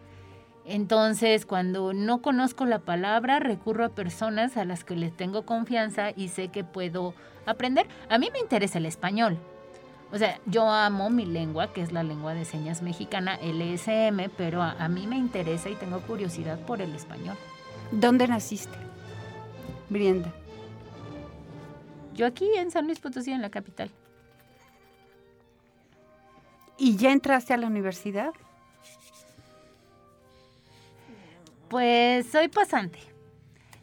Entonces, 0.65 1.47
cuando 1.47 1.93
no 1.93 2.23
conozco 2.23 2.65
la 2.65 2.79
palabra, 2.79 3.41
recurro 3.41 3.85
a 3.85 3.89
personas 3.91 4.57
a 4.57 4.65
las 4.65 4.85
que 4.85 4.97
les 4.97 5.15
tengo 5.15 5.45
confianza 5.45 6.13
y 6.15 6.29
sé 6.29 6.49
que 6.49 6.65
puedo 6.65 7.15
aprender. 7.45 7.89
A 8.09 8.19
mí 8.19 8.29
me 8.33 8.39
interesa 8.39 8.79
el 8.79 8.87
español. 8.87 9.39
O 10.13 10.19
sea, 10.19 10.41
yo 10.47 10.69
amo 10.69 11.09
mi 11.09 11.25
lengua, 11.25 11.73
que 11.73 11.83
es 11.83 11.93
la 11.93 12.03
lengua 12.03 12.35
de 12.35 12.45
señas 12.45 12.83
mexicana, 12.83 13.39
LSM, 13.41 14.29
pero 14.37 14.61
a, 14.61 14.89
mí 14.89 15.07
me 15.07 15.17
interesa 15.17 15.69
y 15.69 15.77
tengo 15.77 16.01
curiosidad 16.01 16.59
por 16.67 16.83
el 16.83 16.95
español. 16.95 17.37
¿Dónde 17.93 18.27
naciste, 18.27 18.77
Brienda? 19.89 20.33
Yo 22.15 22.27
aquí 22.27 22.51
en 22.57 22.73
San 22.73 22.87
Luis 22.87 22.99
Potosí, 22.99 23.31
en 23.31 23.41
la 23.41 23.51
capital. 23.51 23.91
¿Y 26.77 26.97
ya 26.97 27.13
entraste 27.13 27.55
a 27.55 27.57
la 27.57 27.69
universidad? 27.69 28.33
Pues 31.69 32.27
soy 32.27 32.49
pasante. 32.49 32.99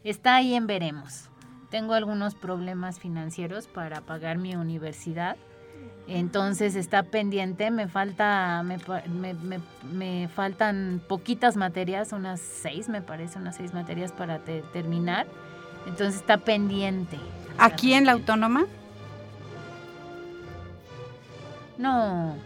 Está 0.04 0.36
ahí 0.36 0.54
en 0.54 0.66
veremos. 0.66 1.30
Tengo 1.70 1.94
algunos 1.94 2.34
problemas 2.34 2.98
financieros 2.98 3.66
para 3.66 4.02
pagar 4.02 4.36
mi 4.36 4.54
universidad 4.56 5.36
entonces 6.08 6.74
está 6.74 7.02
pendiente, 7.02 7.70
me 7.70 7.86
falta, 7.86 8.64
me, 8.64 9.60
me, 9.92 10.28
faltan 10.28 11.02
poquitas 11.06 11.56
materias, 11.56 12.12
unas 12.12 12.40
seis 12.40 12.88
me 12.88 13.02
parece, 13.02 13.38
unas 13.38 13.56
seis 13.56 13.74
materias 13.74 14.12
para 14.12 14.38
terminar. 14.38 15.26
Entonces 15.86 16.16
está 16.16 16.38
pendiente. 16.38 17.18
¿Aquí 17.58 17.92
en 17.92 18.06
la 18.06 18.12
autónoma? 18.12 18.64
No, 21.76 22.36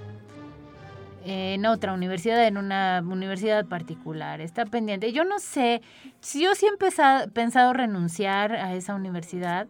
en 1.25 1.65
otra 1.65 1.93
universidad, 1.93 2.45
en 2.45 2.57
una 2.57 3.01
universidad 3.07 3.65
particular. 3.67 4.41
Está 4.41 4.67
pendiente. 4.67 5.13
Yo 5.13 5.25
no 5.25 5.39
sé, 5.39 5.83
yo 6.21 6.55
sí 6.57 6.67
he 6.67 7.29
pensado 7.31 7.73
renunciar 7.73 8.57
a 8.57 8.75
esa 8.75 8.95
universidad 8.97 9.69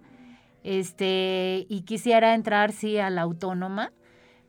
este, 0.64 1.66
y 1.68 1.82
quisiera 1.82 2.34
entrar, 2.34 2.72
sí, 2.72 2.98
a 2.98 3.10
la 3.10 3.22
autónoma, 3.22 3.92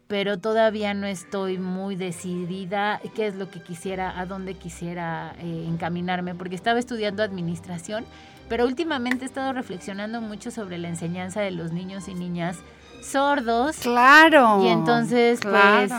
pero 0.08 0.38
todavía 0.40 0.94
no 0.94 1.08
estoy 1.08 1.58
muy 1.58 1.96
decidida 1.96 3.02
qué 3.16 3.28
es 3.28 3.36
lo 3.36 3.50
que 3.50 3.62
quisiera, 3.62 4.20
a 4.20 4.26
dónde 4.26 4.54
quisiera 4.56 5.36
eh, 5.40 5.66
encaminarme, 5.68 6.36
porque 6.36 6.56
estaba 6.56 6.80
estudiando 6.80 7.24
administración, 7.24 8.06
pero 8.50 8.66
últimamente 8.66 9.24
he 9.24 9.28
estado 9.28 9.54
reflexionando 9.54 10.22
mucho 10.22 10.52
sobre 10.52 10.78
la 10.78 10.90
enseñanza 10.90 11.42
de 11.42 11.52
los 11.52 11.72
niños 11.72 12.08
y 12.08 12.14
niñas 12.14 12.58
sordos. 13.02 13.78
Claro. 13.78 14.64
Y 14.64 14.68
entonces, 14.68 15.40
pues, 15.42 15.92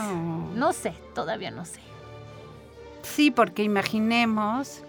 no 0.55 0.71
sé, 0.71 0.93
todavía 1.13 1.51
no 1.51 1.65
sé. 1.65 1.79
Sí, 3.01 3.31
porque 3.31 3.63
imaginemos 3.63 4.81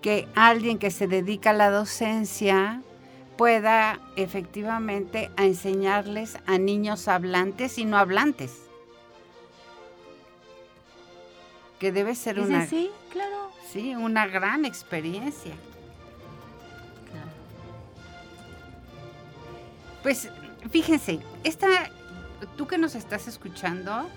que 0.00 0.28
alguien 0.34 0.78
que 0.78 0.90
se 0.90 1.06
dedica 1.06 1.50
a 1.50 1.52
la 1.52 1.70
docencia 1.70 2.82
pueda 3.36 4.00
efectivamente 4.16 5.30
a 5.36 5.44
enseñarles 5.44 6.38
a 6.46 6.58
niños 6.58 7.08
hablantes 7.08 7.78
y 7.78 7.84
no 7.84 7.98
hablantes. 7.98 8.62
Que 11.78 11.92
debe 11.92 12.14
ser 12.14 12.40
una 12.40 12.66
sí, 12.66 12.90
claro. 13.10 13.50
Sí, 13.70 13.94
una 13.94 14.26
gran 14.26 14.64
experiencia. 14.64 15.54
Pues 20.02 20.30
fíjense, 20.70 21.18
esta 21.42 21.66
tú 22.56 22.66
que 22.66 22.78
nos 22.78 22.94
estás 22.94 23.26
escuchando, 23.28 24.08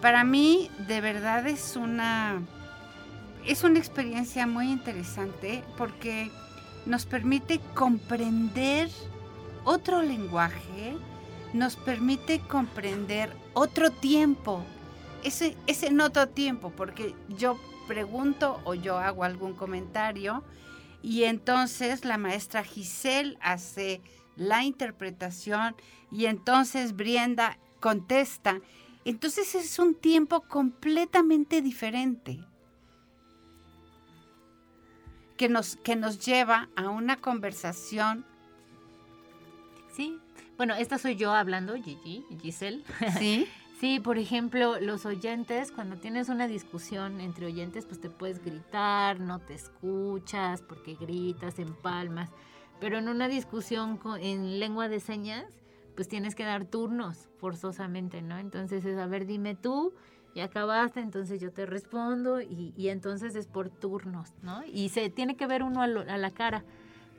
para 0.00 0.22
mí 0.22 0.70
de 0.86 1.00
verdad 1.00 1.46
es 1.46 1.76
una 1.76 2.40
es 3.44 3.64
una 3.64 3.78
experiencia 3.78 4.46
muy 4.46 4.70
interesante 4.70 5.62
porque 5.76 6.30
nos 6.86 7.06
permite 7.06 7.60
comprender 7.74 8.90
otro 9.64 10.02
lenguaje, 10.02 10.96
nos 11.52 11.76
permite 11.76 12.40
comprender 12.40 13.34
otro 13.54 13.90
tiempo, 13.90 14.62
ese, 15.22 15.56
ese 15.66 15.86
en 15.86 16.00
otro 16.00 16.28
tiempo, 16.28 16.70
porque 16.70 17.14
yo 17.28 17.58
pregunto 17.86 18.60
o 18.64 18.74
yo 18.74 18.98
hago 18.98 19.24
algún 19.24 19.54
comentario 19.54 20.42
y 21.02 21.24
entonces 21.24 22.04
la 22.04 22.18
maestra 22.18 22.64
Giselle 22.64 23.36
hace 23.40 24.00
la 24.36 24.64
interpretación 24.64 25.76
y 26.10 26.26
entonces 26.26 26.96
Brienda 26.96 27.58
contesta. 27.80 28.60
Entonces 29.04 29.54
es 29.54 29.78
un 29.78 29.94
tiempo 29.94 30.40
completamente 30.42 31.60
diferente 31.60 32.40
que 35.36 35.48
nos, 35.48 35.76
que 35.76 35.96
nos 35.96 36.24
lleva 36.24 36.68
a 36.76 36.88
una 36.88 37.16
conversación. 37.16 38.24
Sí, 39.94 40.20
bueno, 40.56 40.74
esta 40.74 40.98
soy 40.98 41.16
yo 41.16 41.32
hablando, 41.32 41.74
Gigi, 41.74 42.24
Giselle. 42.40 42.84
Sí. 43.18 43.48
sí, 43.80 43.98
por 43.98 44.18
ejemplo, 44.18 44.78
los 44.80 45.04
oyentes, 45.04 45.72
cuando 45.72 45.96
tienes 45.96 46.28
una 46.28 46.46
discusión 46.46 47.20
entre 47.20 47.46
oyentes, 47.46 47.86
pues 47.86 48.00
te 48.00 48.08
puedes 48.08 48.44
gritar, 48.44 49.18
no 49.18 49.40
te 49.40 49.54
escuchas 49.54 50.62
porque 50.62 50.94
gritas, 50.94 51.58
en 51.58 51.74
palmas. 51.74 52.30
Pero 52.80 52.98
en 52.98 53.08
una 53.08 53.26
discusión 53.28 54.00
en 54.20 54.60
lengua 54.60 54.88
de 54.88 55.00
señas, 55.00 55.46
pues 55.96 56.08
tienes 56.08 56.34
que 56.34 56.44
dar 56.44 56.64
turnos 56.66 57.28
forzosamente, 57.38 58.22
¿no? 58.22 58.38
Entonces 58.38 58.84
es, 58.84 58.98
a 58.98 59.06
ver, 59.06 59.26
dime 59.26 59.56
tú, 59.56 59.92
y 60.34 60.40
acabaste, 60.40 61.00
entonces 61.00 61.40
yo 61.40 61.52
te 61.52 61.64
respondo 61.64 62.40
y, 62.40 62.74
y, 62.76 62.88
entonces 62.88 63.36
es 63.36 63.46
por 63.46 63.70
turnos, 63.70 64.32
¿no? 64.42 64.64
Y 64.66 64.88
se 64.88 65.08
tiene 65.08 65.36
que 65.36 65.46
ver 65.46 65.62
uno 65.62 65.82
a, 65.82 65.86
la 65.86 66.30
cara. 66.30 66.64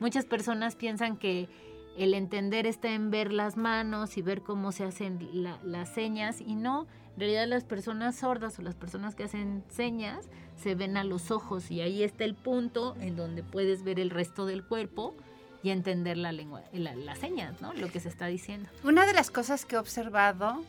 Muchas 0.00 0.26
personas 0.26 0.76
piensan 0.76 1.16
que 1.16 1.48
el 1.96 2.12
entender 2.12 2.66
está 2.66 2.90
en 2.90 3.10
ver 3.10 3.32
las 3.32 3.56
manos 3.56 4.18
y 4.18 4.22
ver 4.22 4.42
cómo 4.42 4.70
se 4.70 4.84
hacen 4.84 5.18
las 5.64 5.88
señas 5.88 6.42
y 6.42 6.54
no, 6.54 6.86
en 7.14 7.20
realidad 7.20 7.46
las 7.48 7.64
personas 7.64 8.16
sordas 8.16 8.58
o 8.58 8.62
las 8.62 8.74
personas 8.74 9.14
que 9.14 9.24
hacen 9.24 9.64
señas 9.68 10.28
se 10.56 10.74
ven 10.74 10.98
a 10.98 11.04
los 11.04 11.30
ojos 11.30 11.70
y 11.70 11.80
ahí 11.80 12.02
está 12.02 12.24
el 12.24 12.34
punto 12.34 12.94
en 13.00 13.16
donde 13.16 13.42
puedes 13.42 13.82
ver 13.82 13.98
el 13.98 14.10
resto 14.10 14.44
del 14.44 14.62
cuerpo 14.62 15.14
y 15.62 15.70
entender 15.70 16.18
la 16.18 16.32
lengua, 16.32 16.62
las 16.72 17.18
señas, 17.18 17.62
¿no? 17.62 17.72
Lo 17.72 17.88
que 17.88 17.98
se 17.98 18.10
está 18.10 18.26
diciendo. 18.26 18.68
Una 18.84 19.06
de 19.06 19.14
las 19.14 19.30
cosas 19.30 19.64
que 19.64 19.76
he 19.76 19.78
observado 19.78 20.62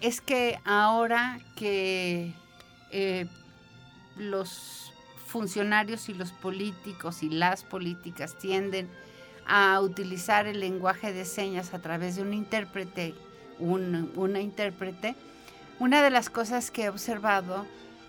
es 0.00 0.20
que 0.20 0.58
ahora 0.64 1.40
que 1.56 2.32
eh, 2.90 3.26
los 4.16 4.92
funcionarios 5.26 6.08
y 6.08 6.14
los 6.14 6.32
políticos 6.32 7.22
y 7.22 7.28
las 7.28 7.62
políticas 7.64 8.36
tienden 8.36 8.88
a 9.46 9.80
utilizar 9.80 10.46
el 10.46 10.60
lenguaje 10.60 11.12
de 11.12 11.24
señas 11.24 11.74
a 11.74 11.80
través 11.80 12.16
de 12.16 12.22
un 12.22 12.34
intérprete, 12.34 13.14
un, 13.58 14.12
una 14.14 14.40
intérprete, 14.40 15.16
una 15.78 16.02
de 16.02 16.10
las 16.10 16.28
cosas 16.30 16.70
que 16.70 16.84
he 16.84 16.88
observado 16.88 17.66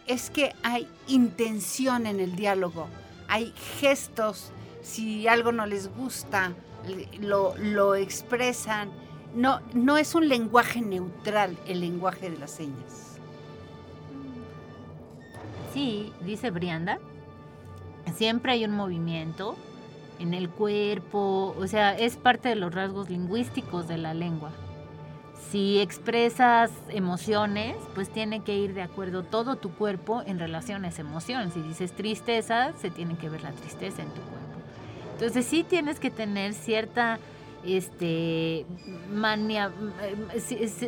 es 0.07 0.29
que 0.29 0.53
hay 0.63 0.87
intención 1.07 2.07
en 2.07 2.19
el 2.19 2.35
diálogo, 2.35 2.87
hay 3.27 3.53
gestos, 3.79 4.51
si 4.81 5.27
algo 5.27 5.51
no 5.51 5.65
les 5.65 5.87
gusta, 5.87 6.53
lo, 7.19 7.55
lo 7.57 7.95
expresan. 7.95 8.89
No, 9.35 9.61
no 9.73 9.97
es 9.97 10.15
un 10.15 10.27
lenguaje 10.27 10.81
neutral 10.81 11.57
el 11.67 11.81
lenguaje 11.81 12.29
de 12.29 12.37
las 12.37 12.51
señas. 12.51 13.17
Sí, 15.73 16.11
dice 16.21 16.49
Brianda, 16.49 16.99
siempre 18.15 18.53
hay 18.53 18.65
un 18.65 18.71
movimiento 18.71 19.55
en 20.19 20.33
el 20.33 20.49
cuerpo, 20.49 21.55
o 21.57 21.67
sea, 21.67 21.97
es 21.97 22.17
parte 22.17 22.49
de 22.49 22.55
los 22.55 22.73
rasgos 22.73 23.09
lingüísticos 23.09 23.87
de 23.87 23.97
la 23.97 24.13
lengua. 24.13 24.51
Si 25.49 25.79
expresas 25.79 26.71
emociones, 26.89 27.75
pues 27.95 28.09
tiene 28.09 28.43
que 28.43 28.55
ir 28.55 28.73
de 28.73 28.83
acuerdo 28.83 29.23
todo 29.23 29.55
tu 29.55 29.71
cuerpo 29.71 30.21
en 30.25 30.37
relación 30.37 30.85
a 30.85 30.89
esa 30.89 31.01
emoción. 31.01 31.51
Si 31.51 31.61
dices 31.61 31.93
tristeza, 31.93 32.73
se 32.79 32.91
tiene 32.91 33.17
que 33.17 33.29
ver 33.29 33.41
la 33.41 33.51
tristeza 33.51 34.03
en 34.03 34.09
tu 34.09 34.21
cuerpo. 34.21 34.59
Entonces 35.13 35.45
sí 35.45 35.63
tienes 35.63 35.99
que 35.99 36.11
tener 36.11 36.53
cierta, 36.53 37.17
este, 37.65 38.61
eh, 38.61 38.65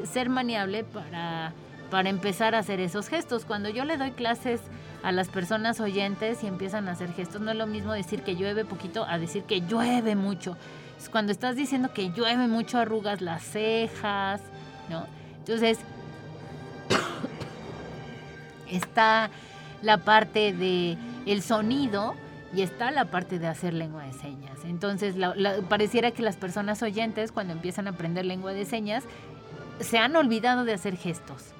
ser 0.05 0.29
maniable 0.29 0.83
para, 0.83 1.53
para 1.89 2.09
empezar 2.09 2.55
a 2.55 2.59
hacer 2.59 2.79
esos 2.79 3.07
gestos. 3.07 3.45
Cuando 3.45 3.69
yo 3.69 3.85
le 3.85 3.97
doy 3.97 4.11
clases 4.11 4.61
a 5.03 5.11
las 5.11 5.29
personas 5.29 5.79
oyentes 5.79 6.43
y 6.43 6.47
empiezan 6.47 6.87
a 6.87 6.91
hacer 6.91 7.13
gestos, 7.13 7.41
no 7.41 7.51
es 7.51 7.57
lo 7.57 7.67
mismo 7.67 7.93
decir 7.93 8.21
que 8.21 8.35
llueve 8.35 8.65
poquito 8.65 9.05
a 9.05 9.17
decir 9.17 9.43
que 9.43 9.61
llueve 9.61 10.15
mucho 10.15 10.57
cuando 11.09 11.31
estás 11.31 11.55
diciendo 11.55 11.93
que 11.93 12.11
llueve 12.11 12.47
mucho, 12.47 12.77
arrugas 12.77 13.21
las 13.21 13.43
cejas, 13.43 14.41
¿no? 14.89 15.05
Entonces, 15.39 15.79
está 18.69 19.29
la 19.81 19.97
parte 19.97 20.53
de 20.53 20.97
el 21.25 21.41
sonido 21.41 22.13
y 22.53 22.61
está 22.61 22.91
la 22.91 23.05
parte 23.05 23.39
de 23.39 23.47
hacer 23.47 23.73
lengua 23.73 24.03
de 24.03 24.13
señas. 24.13 24.59
Entonces, 24.65 25.15
pareciera 25.69 26.11
que 26.11 26.21
las 26.21 26.37
personas 26.37 26.81
oyentes, 26.83 27.31
cuando 27.31 27.53
empiezan 27.53 27.87
a 27.87 27.91
aprender 27.91 28.25
lengua 28.25 28.53
de 28.53 28.65
señas, 28.65 29.03
se 29.79 29.97
han 29.97 30.15
olvidado 30.15 30.63
de 30.65 30.73
hacer 30.73 30.97
gestos 30.97 31.53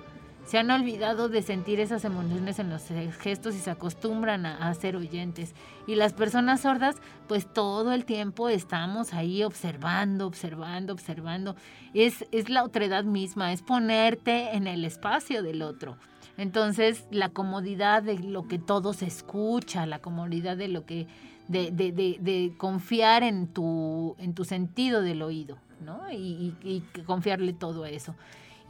se 0.51 0.57
han 0.57 0.69
olvidado 0.69 1.29
de 1.29 1.43
sentir 1.43 1.79
esas 1.79 2.03
emociones 2.03 2.59
en 2.59 2.69
los 2.69 2.83
gestos 3.19 3.55
y 3.55 3.59
se 3.59 3.71
acostumbran 3.71 4.45
a, 4.45 4.73
ser 4.73 4.97
oyentes. 4.97 5.55
Y 5.87 5.95
las 5.95 6.11
personas 6.11 6.59
sordas, 6.59 6.97
pues 7.29 7.45
todo 7.45 7.93
el 7.93 8.03
tiempo 8.03 8.49
estamos 8.49 9.13
ahí 9.13 9.43
observando, 9.43 10.27
observando, 10.27 10.91
observando. 10.91 11.55
Es, 11.93 12.25
es 12.33 12.49
la 12.49 12.65
otredad 12.65 13.05
misma, 13.05 13.53
es 13.53 13.61
ponerte 13.61 14.53
en 14.53 14.67
el 14.67 14.83
espacio 14.83 15.41
del 15.41 15.61
otro. 15.61 15.97
Entonces, 16.41 17.05
la 17.11 17.29
comodidad 17.29 18.01
de 18.01 18.17
lo 18.17 18.47
que 18.47 18.57
todo 18.57 18.93
se 18.93 19.05
escucha, 19.05 19.85
la 19.85 19.99
comodidad 19.99 20.57
de 20.57 20.69
lo 20.69 20.87
que, 20.87 21.05
de, 21.47 21.69
de, 21.69 21.91
de, 21.91 22.53
confiar 22.57 23.21
en 23.21 23.45
tu, 23.45 24.15
en 24.17 24.33
tu 24.33 24.43
sentido 24.43 25.03
del 25.03 25.21
oído, 25.21 25.59
¿no? 25.85 26.11
Y, 26.11 26.15
y, 26.15 26.55
y 26.63 27.01
confiarle 27.03 27.53
todo 27.53 27.83
a 27.83 27.91
eso. 27.91 28.15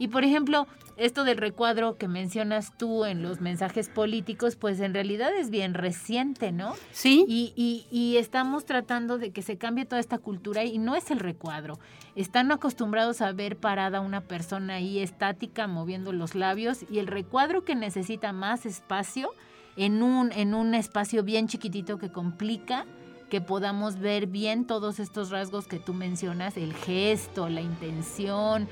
Y 0.02 0.08
por 0.08 0.24
ejemplo, 0.24 0.66
esto 0.96 1.22
del 1.22 1.36
recuadro 1.36 1.96
que 1.96 2.08
mencionas 2.08 2.76
tú 2.76 3.04
en 3.04 3.22
los 3.22 3.40
mensajes 3.40 3.88
políticos, 3.88 4.56
pues 4.56 4.80
en 4.80 4.94
realidad 4.94 5.32
es 5.32 5.48
bien 5.48 5.74
reciente, 5.74 6.50
¿no? 6.50 6.74
Sí. 6.90 7.24
Y, 7.28 7.86
y, 7.88 8.16
estamos 8.16 8.64
tratando 8.64 9.16
de 9.16 9.30
que 9.30 9.42
se 9.42 9.58
cambie 9.58 9.84
toda 9.84 10.00
esta 10.00 10.18
cultura 10.18 10.64
y 10.64 10.78
no 10.78 10.96
es 10.96 11.12
el 11.12 11.20
recuadro. 11.20 11.78
Están 12.16 12.50
acostumbrados 12.50 13.20
a 13.20 13.30
ver 13.30 13.58
parada 13.58 14.00
una 14.00 14.22
persona 14.22 14.74
ahí 14.74 14.98
estática 14.98 15.68
moviendo 15.68 16.12
los 16.12 16.34
labios 16.34 16.84
y 16.90 16.98
el 16.98 17.06
recuadro 17.06 17.64
que 17.64 17.76
necesita 17.76 18.32
más 18.32 18.66
espacio 18.66 19.30
en 19.76 20.02
un, 20.02 20.32
en 20.32 20.52
un 20.52 20.74
espacio 20.74 21.22
bien 21.22 21.46
chiquitito 21.46 21.98
que 21.98 22.10
complica 22.10 22.86
que 23.32 23.40
podamos 23.40 23.98
ver 23.98 24.26
bien 24.26 24.66
todos 24.66 25.00
estos 25.00 25.30
rasgos 25.30 25.66
que 25.66 25.78
tú 25.78 25.94
mencionas, 25.94 26.58
el 26.58 26.74
gesto, 26.74 27.48
la 27.48 27.62
intención, 27.62 28.68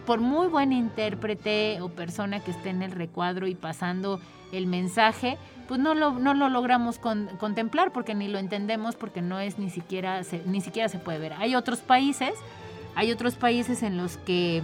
por 0.00 0.20
muy 0.20 0.48
buen 0.48 0.72
intérprete 0.72 1.80
o 1.80 1.88
persona 1.88 2.40
que 2.40 2.50
esté 2.50 2.70
en 2.70 2.82
el 2.82 2.92
recuadro 2.92 3.46
y 3.46 3.54
pasando 3.54 4.20
el 4.52 4.66
mensaje, 4.66 5.38
pues 5.68 5.80
no 5.80 5.94
lo, 5.94 6.12
no 6.18 6.34
lo 6.34 6.48
logramos 6.48 6.98
contemplar 6.98 7.92
porque 7.92 8.14
ni 8.14 8.28
lo 8.28 8.38
entendemos 8.38 8.96
porque 8.96 9.22
no 9.22 9.40
es 9.40 9.58
ni 9.58 9.70
siquiera, 9.70 10.22
se, 10.24 10.42
ni 10.46 10.60
siquiera 10.60 10.88
se 10.88 10.98
puede 10.98 11.18
ver. 11.18 11.32
Hay 11.34 11.54
otros 11.54 11.80
países, 11.80 12.34
hay 12.94 13.10
otros 13.10 13.34
países 13.36 13.82
en 13.82 13.96
los 13.96 14.18
que 14.18 14.62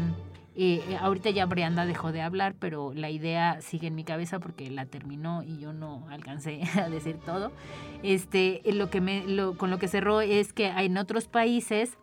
eh, 0.61 0.99
ahorita 1.01 1.31
ya 1.31 1.47
Brianda 1.47 1.87
dejó 1.87 2.11
de 2.11 2.21
hablar, 2.21 2.55
pero 2.59 2.93
la 2.93 3.11
idea 3.11 3.61
sigue 3.61 3.87
en 3.87 3.95
mi 3.95 4.05
cabeza 4.05 4.41
porque 4.41 4.71
la 4.71 4.87
terminó 4.87 5.45
y 5.45 5.59
yo 5.59 5.73
no 5.73 6.07
alcancé 6.11 6.63
a 6.75 6.89
decir 6.89 7.17
todo. 7.25 7.53
Este, 8.03 8.61
lo 8.67 8.91
que 8.91 9.01
me, 9.01 9.25
lo, 9.27 9.57
con 9.57 9.71
lo 9.71 9.79
que 9.79 9.89
cerró 9.89 10.21
es 10.21 10.53
que 10.53 10.67
en 10.67 10.99
otros 10.99 11.29
países 11.29 11.97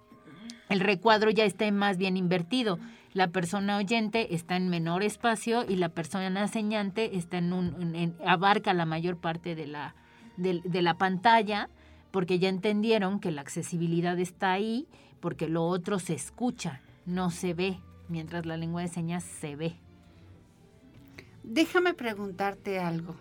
el 0.69 0.79
recuadro 0.79 1.29
ya 1.29 1.43
está 1.43 1.69
más 1.71 1.97
bien 1.97 2.17
invertido 2.17 2.79
la 3.15 3.29
persona 3.29 3.77
oyente 3.77 4.35
está 4.35 4.57
en 4.57 4.67
menor 4.67 5.01
espacio 5.01 5.63
y 5.65 5.77
la 5.77 5.87
persona 5.87 6.49
señante 6.49 7.15
está 7.15 7.37
en 7.37 7.53
un, 7.53 8.13
abarca 8.25 8.73
la 8.73 8.85
mayor 8.85 9.15
parte 9.15 9.55
de 9.55 9.67
la, 9.67 9.95
de, 10.35 10.81
la 10.81 10.97
pantalla 10.97 11.69
porque 12.11 12.39
ya 12.39 12.49
entendieron 12.49 13.21
que 13.21 13.31
la 13.31 13.39
accesibilidad 13.39 14.19
está 14.19 14.51
ahí 14.51 14.85
porque 15.21 15.47
lo 15.47 15.63
otro 15.63 15.97
se 15.97 16.13
escucha, 16.13 16.81
no 17.05 17.31
se 17.31 17.53
ve, 17.53 17.79
mientras 18.09 18.45
la 18.45 18.57
lengua 18.57 18.81
de 18.81 18.89
señas 18.89 19.23
se 19.23 19.55
ve. 19.55 19.77
Déjame 21.41 21.93
preguntarte 21.93 22.79
algo. 22.79 23.15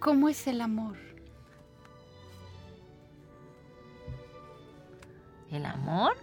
¿Cómo 0.00 0.28
es 0.28 0.48
el 0.48 0.60
amor? 0.62 0.96
¿El 5.52 5.64
amor? 5.64 6.16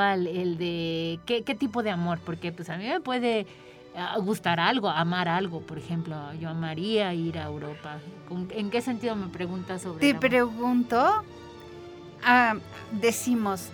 El 0.00 0.58
de 0.58 1.20
¿qué, 1.26 1.42
tipo 1.54 1.82
de 1.82 1.90
amor, 1.90 2.18
porque 2.24 2.52
pues 2.52 2.68
a 2.70 2.76
mí 2.76 2.86
me 2.86 3.00
puede 3.00 3.46
ah, 3.96 4.16
gustar 4.18 4.60
algo, 4.60 4.88
amar 4.88 5.28
algo, 5.28 5.60
por 5.60 5.78
ejemplo, 5.78 6.16
yo 6.34 6.48
amaría 6.48 7.14
ir 7.14 7.38
a 7.38 7.44
Europa. 7.44 7.98
¿En 8.50 8.70
qué 8.70 8.80
sentido 8.80 9.14
me 9.14 9.28
preguntas 9.28 9.82
sobre 9.82 10.00
Te 10.00 10.18
pregunto, 10.18 11.22
ah, 12.24 12.56
decimos, 12.92 13.70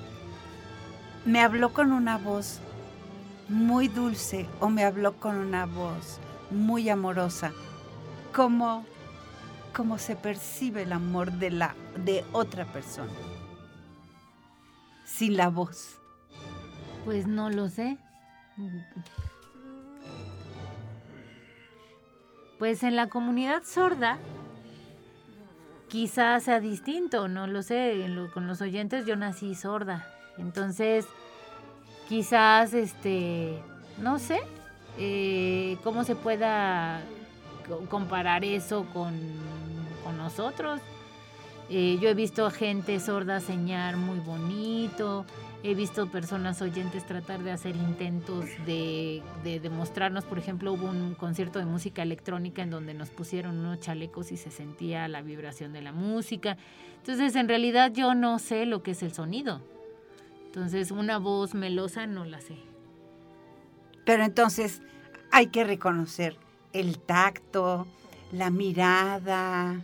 me 1.25 1.41
habló 1.41 1.73
con 1.73 1.93
una 1.93 2.19
voz 2.19 2.61
muy 3.49 3.89
dulce 3.89 4.49
o 4.61 4.69
me 4.69 4.85
habló 4.85 5.15
con 5.15 5.37
una 5.37 5.67
voz 5.67 6.21
muy 6.51 6.89
amorosa. 6.89 7.53
¿Cómo, 8.35 8.85
cómo 9.75 9.99
se 9.99 10.17
percibe 10.17 10.83
el 10.83 10.93
amor 10.93 11.33
de, 11.33 11.51
la, 11.51 11.75
de 12.05 12.25
otra 12.33 12.65
persona? 12.65 13.13
Sin 15.05 15.37
la 15.37 15.49
voz. 15.49 16.00
Pues 17.05 17.27
no 17.27 17.51
lo 17.51 17.69
sé. 17.69 17.99
Pues 22.59 22.83
en 22.83 22.97
la 22.97 23.09
comunidad 23.09 23.63
sorda 23.65 24.19
quizás 25.91 26.45
sea 26.45 26.61
distinto, 26.61 27.29
no 27.29 27.47
lo 27.47 27.63
sé. 27.63 28.07
con 28.33 28.47
los 28.47 28.63
oyentes 28.63 29.05
yo 29.05 29.17
nací 29.17 29.55
sorda. 29.55 30.07
Entonces, 30.39 31.07
quizás, 32.09 32.73
este, 32.73 33.61
no 33.99 34.19
sé, 34.19 34.41
eh, 34.99 35.77
cómo 35.85 36.05
se 36.05 36.17
pueda 36.17 37.01
comparar 37.91 38.45
eso 38.45 38.87
con, 38.93 39.15
nosotros. 40.17 40.81
Eh, 41.71 41.99
yo 42.01 42.09
he 42.09 42.15
visto 42.15 42.45
a 42.45 42.51
gente 42.51 42.99
sorda 42.99 43.39
señar 43.39 43.97
muy 43.97 44.19
bonito, 44.19 45.25
He 45.63 45.75
visto 45.75 46.11
personas 46.11 46.63
oyentes 46.63 47.05
tratar 47.05 47.43
de 47.43 47.51
hacer 47.53 47.77
intentos 47.77 48.47
de, 48.65 49.23
demostrarnos, 49.63 50.25
por 50.25 50.39
ejemplo, 50.39 50.73
hubo 50.73 50.87
un 50.87 51.15
concierto 51.15 51.59
de 51.59 51.67
música 51.67 52.03
electrónica 52.03 52.63
en 52.63 52.71
donde 52.71 52.95
nos 52.95 53.11
pusieron 53.11 53.59
unos 53.59 53.79
chalecos 53.81 54.33
y 54.33 54.39
se 54.39 54.51
sentía 54.51 55.07
la 55.07 55.21
vibración 55.21 55.75
de 55.75 55.83
la 55.83 55.93
música. 55.93 56.57
Entonces, 56.97 57.37
en 57.37 57.47
realidad 57.47 57.93
yo 57.93 58.15
no 58.15 58.39
sé 58.39 58.65
lo 58.65 58.83
que 58.83 58.93
es 58.93 59.03
el 59.03 59.13
sonido. 59.13 59.61
Entonces, 60.47 60.91
una 60.91 61.19
voz 61.19 61.55
melosa 61.55 62.07
no 62.07 62.25
la 62.25 62.41
sé. 62.41 62.57
Pero 64.07 64.25
entonces 64.25 64.81
hay 65.31 65.49
que 65.49 65.65
reconocer 65.65 66.39
el 66.73 66.99
tacto, 66.99 67.87
la 68.33 68.49
mirada, 68.49 69.83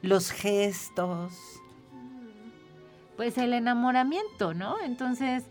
los 0.00 0.30
gestos 0.30 1.60
pues 3.16 3.38
el 3.38 3.52
enamoramiento, 3.52 4.54
¿no? 4.54 4.76
Entonces, 4.84 5.44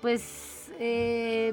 pues, 0.00 0.72
eh, 0.78 1.52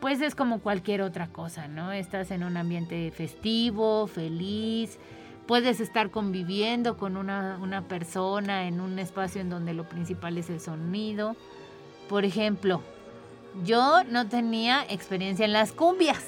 pues 0.00 0.20
es 0.20 0.34
como 0.34 0.60
cualquier 0.60 1.02
otra 1.02 1.28
cosa, 1.28 1.68
¿no? 1.68 1.92
Estás 1.92 2.30
en 2.30 2.44
un 2.44 2.56
ambiente 2.56 3.10
festivo, 3.10 4.06
feliz, 4.06 4.98
puedes 5.46 5.80
estar 5.80 6.10
conviviendo 6.10 6.96
con 6.96 7.16
una, 7.16 7.58
una 7.60 7.82
persona 7.82 8.66
en 8.66 8.80
un 8.80 8.98
espacio 8.98 9.40
en 9.40 9.50
donde 9.50 9.74
lo 9.74 9.88
principal 9.88 10.38
es 10.38 10.50
el 10.50 10.60
sonido. 10.60 11.36
Por 12.08 12.24
ejemplo, 12.24 12.82
yo 13.64 14.04
no 14.04 14.28
tenía 14.28 14.84
experiencia 14.88 15.44
en 15.44 15.52
las 15.52 15.72
cumbias. 15.72 16.24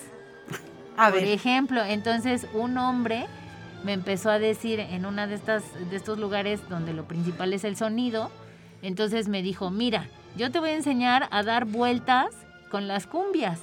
A 0.97 1.11
Por 1.11 1.23
ejemplo, 1.23 1.85
entonces 1.85 2.47
un 2.55 2.77
hombre 2.79 3.27
me 3.85 3.93
empezó 3.93 4.31
a 4.31 4.39
decir 4.39 4.81
en 4.81 5.07
una 5.07 5.27
de 5.27 5.37
estas 5.37 5.63
de 5.91 5.97
estos 5.97 6.19
lugares 6.19 6.61
donde 6.69 6.93
lo 6.93 7.07
principal 7.07 7.53
es 7.53 7.63
el 7.63 7.77
sonido, 7.77 8.31
entonces 8.83 9.29
me 9.29 9.43
dijo, 9.43 9.71
"Mira, 9.71 10.07
yo 10.37 10.51
te 10.51 10.61
voy 10.61 10.71
a 10.71 10.77
enseñar 10.77 11.29
a 11.31 11.43
dar 11.43 11.65
vueltas 11.65 12.35
con 12.71 12.89
las 12.89 13.07
cumbias." 13.07 13.61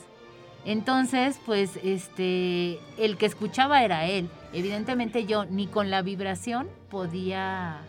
Entonces, 0.65 1.39
pues 1.45 1.79
este 1.83 2.79
el 2.97 3.17
que 3.17 3.27
escuchaba 3.27 3.83
era 3.83 4.07
él. 4.07 4.29
Evidentemente 4.51 5.25
yo 5.25 5.45
ni 5.45 5.67
con 5.67 5.91
la 5.91 6.01
vibración 6.01 6.67
podía 6.89 7.81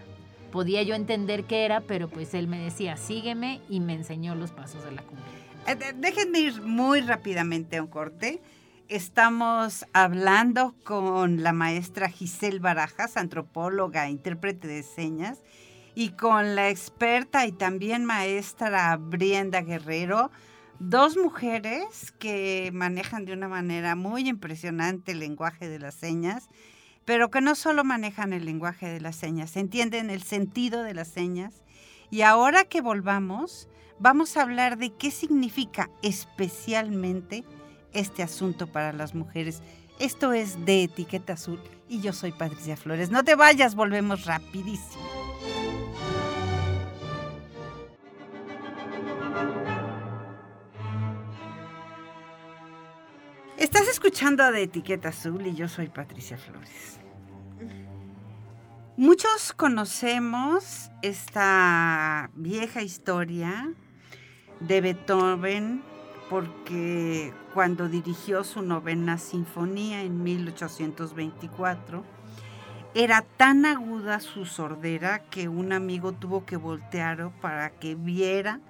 podía 0.53 0.83
yo 0.83 0.95
entender 0.95 1.45
qué 1.45 1.65
era, 1.65 1.81
pero 1.81 2.09
pues 2.09 2.35
él 2.35 2.49
me 2.49 2.59
decía, 2.59 2.97
"Sígueme" 2.97 3.61
y 3.69 3.81
me 3.81 3.95
enseñó 3.95 4.35
los 4.35 4.53
pasos 4.53 4.85
de 4.85 4.93
la 4.93 5.03
cumbia. 5.03 5.25
Eh, 5.67 5.95
déjenme 5.97 6.41
ir 6.41 6.63
muy 6.63 7.01
rápidamente 7.01 7.79
a 7.79 7.83
un 7.83 7.89
corte. 7.89 8.41
Estamos 8.89 9.85
hablando 9.93 10.75
con 10.85 11.43
la 11.43 11.53
maestra 11.53 12.09
Giselle 12.09 12.61
Barajas, 12.61 13.17
antropóloga, 13.17 14.09
intérprete 14.09 14.69
de 14.69 14.85
señas, 14.85 15.41
y 15.97 16.11
con 16.11 16.55
la 16.55 16.69
experta 16.69 17.47
y 17.47 17.53
también 17.53 18.05
maestra 18.05 18.99
Brienda 18.99 19.63
Guerrero, 19.63 20.31
dos 20.79 21.17
mujeres 21.17 22.13
que 22.19 22.71
manejan 22.75 23.25
de 23.25 23.33
una 23.33 23.49
manera 23.49 23.97
muy 23.97 24.29
impresionante 24.29 25.13
el 25.13 25.21
lenguaje 25.21 25.71
de 25.71 25.79
las 25.79 25.95
señas, 25.95 26.51
pero 27.07 27.31
que 27.31 27.41
no 27.41 27.55
solo 27.55 27.83
manejan 27.83 28.35
el 28.35 28.45
lenguaje 28.45 28.91
de 28.91 29.01
las 29.01 29.17
señas, 29.17 29.57
entienden 29.57 30.11
el 30.11 30.23
sentido 30.23 30.83
de 30.83 30.93
las 30.93 31.09
señas. 31.09 31.65
Y 32.11 32.21
ahora 32.21 32.65
que 32.65 32.83
volvamos, 32.83 33.71
vamos 33.99 34.37
a 34.37 34.43
hablar 34.43 34.77
de 34.77 34.91
qué 34.91 35.11
significa 35.11 35.89
especialmente 36.03 37.43
este 37.95 38.23
asunto 38.23 38.67
para 38.67 38.93
las 38.93 39.15
mujeres. 39.15 39.63
Esto 39.99 40.35
es 40.35 40.63
de 40.67 40.83
Etiqueta 40.83 41.33
Azul 41.33 41.59
y 41.89 42.03
yo 42.03 42.13
soy 42.13 42.33
Patricia 42.33 42.77
Flores. 42.77 43.11
No 43.11 43.25
te 43.25 43.35
vayas, 43.35 43.75
volvemos 43.75 44.27
rapidísimo. 44.27 45.07
Estás 53.59 53.89
escuchando 53.89 54.53
de 54.53 54.65
Etiqueta 54.65 55.09
Azul 55.09 55.47
y 55.47 55.55
yo 55.55 55.67
soy 55.67 55.89
Patricia 55.89 56.37
Flores. 56.37 57.01
Muchos 58.99 59.55
conocemos 59.55 60.91
esta 61.01 62.31
vieja 62.35 62.83
historia 62.83 63.73
de 64.61 64.83
Beethoven 64.83 65.83
porque 66.29 67.33
cuando 67.55 67.89
dirigió 67.89 68.45
su 68.45 68.61
novena 68.61 69.17
sinfonía 69.17 70.03
en 70.03 70.23
1824, 70.23 72.05
era 72.95 73.23
tan 73.23 73.65
aguda 73.65 74.21
su 74.21 74.45
sordera 74.45 75.21
que 75.31 75.49
un 75.49 75.73
amigo 75.73 76.13
tuvo 76.13 76.45
que 76.45 76.59
voltear 76.59 77.31
para 77.41 77.71
que 77.71 77.95
viera 77.95 78.61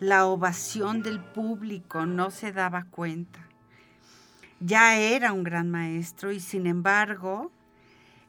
la 0.00 0.26
ovación 0.26 1.02
del 1.02 1.18
público, 1.18 2.04
no 2.04 2.30
se 2.30 2.52
daba 2.52 2.84
cuenta. 2.90 3.47
Ya 4.60 4.98
era 4.98 5.32
un 5.32 5.44
gran 5.44 5.70
maestro 5.70 6.32
y 6.32 6.40
sin 6.40 6.66
embargo 6.66 7.52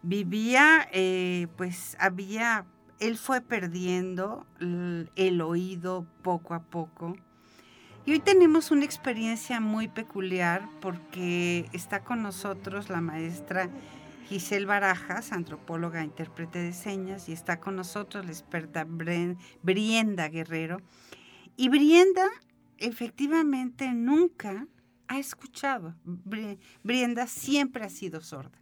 vivía, 0.02 0.88
eh, 0.92 1.48
pues 1.58 1.98
había, 2.00 2.66
él 3.00 3.18
fue 3.18 3.42
perdiendo 3.42 4.46
el 5.16 5.42
oído 5.42 6.06
poco 6.22 6.54
a 6.54 6.64
poco 6.64 7.16
y 8.10 8.14
hoy 8.14 8.20
tenemos 8.22 8.72
una 8.72 8.86
experiencia 8.86 9.60
muy 9.60 9.88
peculiar 9.88 10.68
porque 10.82 11.70
está 11.74 12.04
con 12.04 12.24
nosotros 12.24 12.90
la 12.90 13.02
maestra 13.02 13.70
Giselle 14.28 14.66
Barajas, 14.66 15.32
antropóloga 15.32 16.02
e 16.02 16.06
intérprete 16.06 16.58
de 16.58 16.74
señas, 16.74 17.30
y 17.30 17.34
está 17.34 17.60
con 17.60 17.76
nosotros 17.76 18.26
la 18.26 18.32
experta 18.32 18.88
Brienda 19.62 20.28
Guerrero. 20.30 20.82
Y 21.56 21.70
Brienda 21.70 22.26
efectivamente 22.80 23.94
nunca 23.94 24.66
ha 25.10 25.20
escuchado. 25.20 25.94
Brienda 26.84 27.28
siempre 27.28 27.84
ha 27.84 27.90
sido 27.90 28.22
sorda. 28.22 28.58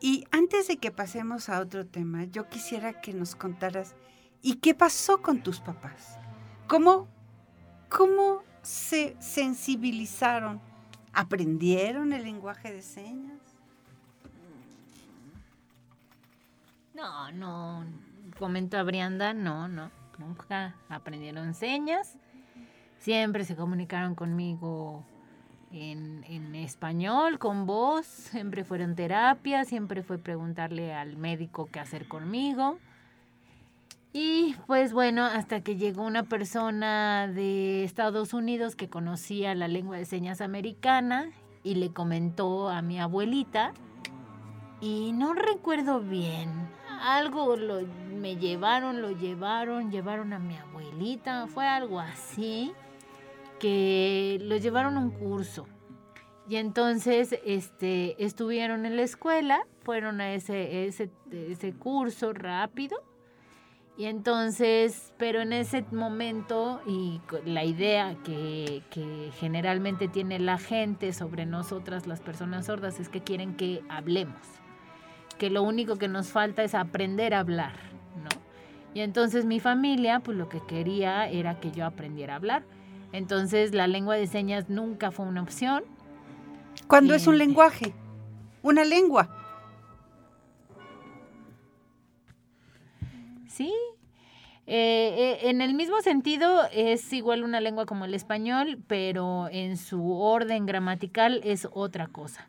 Y 0.00 0.24
antes 0.32 0.66
de 0.66 0.78
que 0.78 0.90
pasemos 0.90 1.48
a 1.48 1.60
otro 1.60 1.86
tema, 1.86 2.24
yo 2.24 2.48
quisiera 2.48 3.00
que 3.00 3.12
nos 3.12 3.36
contaras, 3.36 3.94
¿y 4.42 4.56
qué 4.56 4.74
pasó 4.74 5.22
con 5.22 5.44
tus 5.44 5.60
papás? 5.60 6.18
¿Cómo 6.66 7.08
¿Cómo 7.92 8.42
se 8.62 9.16
sensibilizaron? 9.20 10.62
¿Aprendieron 11.12 12.14
el 12.14 12.22
lenguaje 12.22 12.72
de 12.72 12.80
señas? 12.80 13.38
No, 16.94 17.30
no, 17.32 17.84
comenta 18.38 18.82
Brianda, 18.82 19.34
no, 19.34 19.68
no, 19.68 19.90
nunca 20.16 20.74
aprendieron 20.88 21.52
señas. 21.52 22.16
Siempre 23.02 23.44
se 23.44 23.56
comunicaron 23.56 24.14
conmigo 24.14 25.02
en, 25.72 26.22
en, 26.28 26.54
español, 26.54 27.40
con 27.40 27.66
voz, 27.66 28.06
siempre 28.06 28.62
fueron 28.62 28.94
terapias, 28.94 29.66
siempre 29.66 30.04
fue 30.04 30.18
preguntarle 30.18 30.94
al 30.94 31.16
médico 31.16 31.68
qué 31.72 31.80
hacer 31.80 32.06
conmigo. 32.06 32.78
Y 34.12 34.54
pues 34.68 34.92
bueno, 34.92 35.24
hasta 35.24 35.62
que 35.62 35.74
llegó 35.74 36.04
una 36.04 36.22
persona 36.22 37.26
de 37.26 37.82
Estados 37.82 38.34
Unidos 38.34 38.76
que 38.76 38.88
conocía 38.88 39.56
la 39.56 39.66
lengua 39.66 39.96
de 39.96 40.04
señas 40.04 40.40
americana 40.40 41.32
y 41.64 41.74
le 41.74 41.92
comentó 41.92 42.68
a 42.68 42.82
mi 42.82 43.00
abuelita 43.00 43.72
y 44.80 45.10
no 45.10 45.34
recuerdo 45.34 45.98
bien, 45.98 46.50
algo 47.00 47.56
lo, 47.56 47.80
me 48.20 48.36
llevaron, 48.36 49.02
lo 49.02 49.10
llevaron, 49.10 49.90
llevaron 49.90 50.32
a 50.32 50.38
mi 50.38 50.56
abuelita, 50.56 51.48
fue 51.48 51.66
algo 51.66 51.98
así, 51.98 52.72
que 53.62 54.38
lo 54.42 54.58
llevaron 54.58 54.98
a 54.98 55.00
un 55.00 55.10
curso. 55.10 55.66
Y 56.48 56.56
entonces 56.56 57.38
este, 57.46 58.22
estuvieron 58.22 58.84
en 58.84 58.96
la 58.96 59.02
escuela, 59.02 59.64
fueron 59.84 60.20
a 60.20 60.34
ese, 60.34 60.86
ese, 60.86 61.08
ese 61.30 61.72
curso 61.72 62.32
rápido 62.32 62.98
y 63.96 64.06
entonces, 64.06 65.12
pero 65.18 65.42
en 65.42 65.52
ese 65.52 65.84
momento 65.92 66.80
y 66.86 67.20
la 67.44 67.64
idea 67.64 68.16
que, 68.24 68.82
generalmente 69.38 70.08
tiene 70.08 70.38
la 70.38 70.58
gente 70.58 71.12
sobre 71.12 71.44
nosotras, 71.44 72.06
las 72.06 72.20
personas 72.20 72.66
sordas, 72.66 72.98
es 73.00 73.08
que 73.08 73.20
quieren 73.20 73.54
que 73.54 73.82
hablemos, 73.88 74.40
que 75.38 75.50
lo 75.50 75.62
único 75.62 75.96
que 75.96 76.08
nos 76.08 76.30
falta 76.30 76.64
es 76.64 76.74
aprender 76.74 77.34
a 77.34 77.40
hablar, 77.40 77.74
¿no? 78.16 78.30
Y 78.94 79.00
entonces 79.00 79.44
mi 79.44 79.60
familia, 79.60 80.20
pues 80.20 80.36
lo 80.36 80.48
que 80.48 80.60
quería 80.66 81.28
era 81.28 81.60
que 81.60 81.70
yo 81.70 81.86
aprendiera 81.86 82.34
a 82.34 82.36
hablar. 82.36 82.64
Entonces 83.12 83.74
la 83.74 83.86
lengua 83.86 84.16
de 84.16 84.26
señas 84.26 84.68
nunca 84.68 85.10
fue 85.10 85.26
una 85.26 85.42
opción. 85.42 85.84
Cuando 86.86 87.14
es 87.14 87.26
un 87.26 87.38
lenguaje, 87.38 87.94
una 88.62 88.84
lengua. 88.84 89.28
Sí. 93.48 93.72
Eh, 94.66 95.38
eh, 95.42 95.50
en 95.50 95.60
el 95.60 95.74
mismo 95.74 96.00
sentido 96.00 96.62
es 96.72 97.12
igual 97.12 97.44
una 97.44 97.60
lengua 97.60 97.84
como 97.84 98.04
el 98.04 98.14
español, 98.14 98.78
pero 98.86 99.48
en 99.50 99.76
su 99.76 100.12
orden 100.12 100.66
gramatical 100.66 101.40
es 101.44 101.68
otra 101.72 102.06
cosa. 102.06 102.48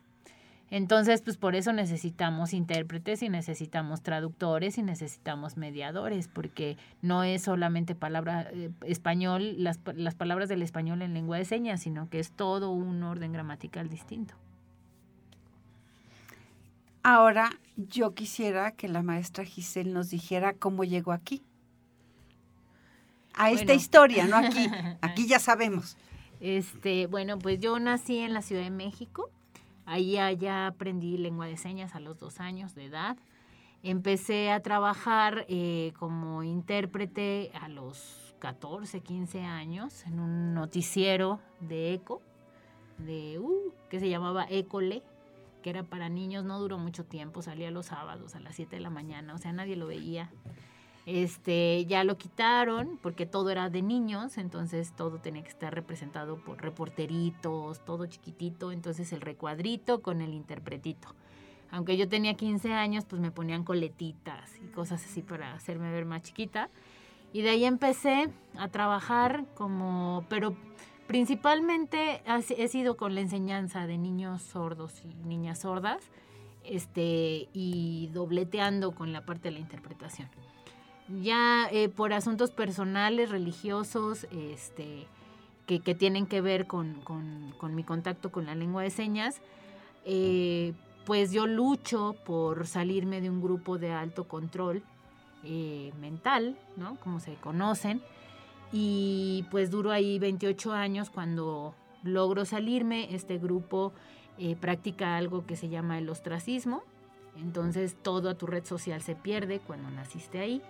Entonces, 0.70 1.22
pues 1.22 1.36
por 1.36 1.54
eso 1.54 1.72
necesitamos 1.72 2.52
intérpretes 2.52 3.22
y 3.22 3.28
necesitamos 3.28 4.02
traductores 4.02 4.78
y 4.78 4.82
necesitamos 4.82 5.56
mediadores, 5.56 6.28
porque 6.28 6.76
no 7.02 7.22
es 7.22 7.42
solamente 7.42 7.94
palabra 7.94 8.48
eh, 8.50 8.70
español, 8.86 9.62
las, 9.62 9.78
las 9.94 10.14
palabras 10.14 10.48
del 10.48 10.62
español 10.62 11.02
en 11.02 11.14
lengua 11.14 11.38
de 11.38 11.44
señas, 11.44 11.82
sino 11.82 12.08
que 12.08 12.18
es 12.18 12.32
todo 12.32 12.70
un 12.70 13.02
orden 13.02 13.32
gramatical 13.32 13.88
distinto. 13.88 14.34
Ahora 17.04 17.50
yo 17.76 18.14
quisiera 18.14 18.72
que 18.72 18.88
la 18.88 19.02
maestra 19.02 19.44
Giselle 19.44 19.92
nos 19.92 20.08
dijera 20.08 20.54
cómo 20.54 20.84
llegó 20.84 21.12
aquí. 21.12 21.42
A 23.34 23.50
esta 23.50 23.74
historia, 23.74 24.26
no 24.26 24.36
aquí. 24.36 24.70
Aquí 25.02 25.26
ya 25.26 25.38
sabemos. 25.38 25.98
Este, 26.40 27.06
bueno, 27.06 27.38
pues 27.38 27.60
yo 27.60 27.78
nací 27.78 28.18
en 28.18 28.32
la 28.32 28.42
Ciudad 28.42 28.62
de 28.62 28.70
México. 28.70 29.30
Ahí 29.86 30.12
ya 30.12 30.66
aprendí 30.66 31.18
lengua 31.18 31.46
de 31.46 31.56
señas 31.56 31.94
a 31.94 32.00
los 32.00 32.18
dos 32.18 32.40
años 32.40 32.74
de 32.74 32.86
edad. 32.86 33.16
Empecé 33.82 34.50
a 34.50 34.60
trabajar 34.60 35.44
eh, 35.48 35.92
como 35.98 36.42
intérprete 36.42 37.50
a 37.54 37.68
los 37.68 38.34
14, 38.38 39.00
15 39.00 39.40
años 39.42 40.04
en 40.06 40.20
un 40.20 40.54
noticiero 40.54 41.40
de 41.60 41.94
ECO, 41.94 42.22
de, 42.98 43.38
uh, 43.38 43.72
que 43.90 44.00
se 44.00 44.08
llamaba 44.08 44.46
ECOLE 44.48 45.02
que 45.64 45.70
era 45.70 45.82
para 45.82 46.10
niños, 46.10 46.44
no 46.44 46.60
duró 46.60 46.76
mucho 46.76 47.06
tiempo, 47.06 47.40
salía 47.40 47.70
los 47.70 47.86
sábados 47.86 48.34
a 48.34 48.40
las 48.40 48.54
7 48.54 48.76
de 48.76 48.82
la 48.82 48.90
mañana, 48.90 49.34
o 49.34 49.38
sea, 49.38 49.50
nadie 49.50 49.76
lo 49.76 49.86
veía. 49.86 50.30
Este, 51.06 51.84
ya 51.84 52.02
lo 52.02 52.16
quitaron 52.16 52.98
porque 53.02 53.26
todo 53.26 53.50
era 53.50 53.68
de 53.68 53.82
niños, 53.82 54.38
entonces 54.38 54.92
todo 54.96 55.18
tenía 55.18 55.42
que 55.42 55.50
estar 55.50 55.74
representado 55.74 56.36
por 56.38 56.62
reporteritos, 56.62 57.84
todo 57.84 58.06
chiquitito, 58.06 58.72
entonces 58.72 59.12
el 59.12 59.20
recuadrito 59.20 60.00
con 60.00 60.22
el 60.22 60.32
interpretito. 60.32 61.08
Aunque 61.70 61.98
yo 61.98 62.08
tenía 62.08 62.34
15 62.34 62.72
años, 62.72 63.04
pues 63.04 63.20
me 63.20 63.30
ponían 63.30 63.64
coletitas 63.64 64.50
y 64.62 64.68
cosas 64.68 65.04
así 65.04 65.20
para 65.20 65.52
hacerme 65.52 65.90
ver 65.92 66.06
más 66.06 66.22
chiquita. 66.22 66.70
Y 67.32 67.42
de 67.42 67.50
ahí 67.50 67.64
empecé 67.64 68.30
a 68.56 68.68
trabajar 68.68 69.44
como, 69.54 70.24
pero 70.28 70.56
principalmente 71.06 72.22
he 72.56 72.68
sido 72.68 72.96
con 72.96 73.14
la 73.14 73.20
enseñanza 73.20 73.86
de 73.86 73.98
niños 73.98 74.40
sordos 74.40 75.02
y 75.04 75.26
niñas 75.26 75.58
sordas, 75.60 76.00
este, 76.62 77.48
y 77.52 78.08
dobleteando 78.14 78.92
con 78.92 79.12
la 79.12 79.26
parte 79.26 79.48
de 79.48 79.52
la 79.52 79.60
interpretación 79.60 80.28
ya 81.08 81.68
eh, 81.70 81.88
por 81.88 82.12
asuntos 82.12 82.50
personales, 82.50 83.30
religiosos, 83.30 84.26
este, 84.30 85.06
que, 85.66 85.94
tienen 85.94 86.26
que 86.26 86.40
ver 86.40 86.66
con, 86.66 87.02
mi 87.70 87.84
contacto 87.84 88.30
con 88.30 88.46
la 88.46 88.54
lengua 88.54 88.82
de 88.82 88.90
señas, 88.90 89.40
eh, 90.04 90.72
pues 91.04 91.32
yo 91.32 91.46
lucho 91.46 92.14
por 92.24 92.66
salirme 92.66 93.20
de 93.20 93.28
un 93.28 93.42
grupo 93.42 93.78
de 93.78 93.92
alto 93.92 94.24
control 94.24 94.82
eh, 95.44 95.92
mental, 96.00 96.56
¿no? 96.76 96.96
Como 97.00 97.20
se 97.20 97.34
conocen, 97.34 98.00
y 98.72 99.44
pues 99.50 99.70
duro 99.70 99.92
ahí 99.92 100.18
28 100.18 100.72
años 100.72 101.10
cuando 101.10 101.74
logro 102.02 102.44
salirme, 102.44 103.14
este 103.14 103.38
grupo 103.38 103.92
practica 104.60 105.16
algo 105.16 105.46
que 105.46 105.54
se 105.54 105.68
llama 105.68 105.96
el 105.98 106.08
ostracismo, 106.08 106.82
entonces 107.36 107.94
toda 108.02 108.34
tu 108.34 108.46
red 108.46 108.64
social 108.64 109.00
se 109.00 109.14
pierde 109.14 109.60
cuando 109.60 109.90
naciste 109.90 110.40
ahí. 110.40 110.60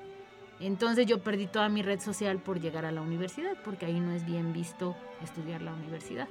Entonces 0.61 1.07
yo 1.07 1.21
perdí 1.21 1.47
toda 1.47 1.69
mi 1.69 1.83
red 1.83 2.01
social 2.01 2.39
por 2.39 2.61
llegar 2.61 2.85
a 2.85 2.93
la 2.93 3.01
universidad, 3.01 3.57
porque 3.65 3.87
ahí 3.87 4.01
no 4.01 4.13
es 4.13 4.25
bien 4.25 4.53
visto 4.53 4.97
estudiar 5.23 5.63
la 5.63 5.73
universidad. 5.73 6.29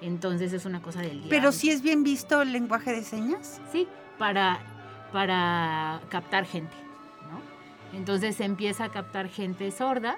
Entonces 0.00 0.52
es 0.52 0.64
una 0.64 0.82
cosa 0.82 1.00
del 1.00 1.20
día. 1.20 1.30
Pero 1.30 1.52
sí 1.52 1.70
es 1.70 1.82
bien 1.82 2.02
visto 2.02 2.42
el 2.42 2.52
lenguaje 2.52 2.92
de 2.92 3.04
señas. 3.04 3.60
Sí, 3.70 3.86
para, 4.18 4.58
para 5.12 6.00
captar 6.08 6.44
gente, 6.44 6.74
¿no? 7.30 7.96
Entonces 7.96 8.36
se 8.36 8.44
empieza 8.44 8.84
a 8.84 8.88
captar 8.90 9.28
gente 9.28 9.70
sorda, 9.70 10.16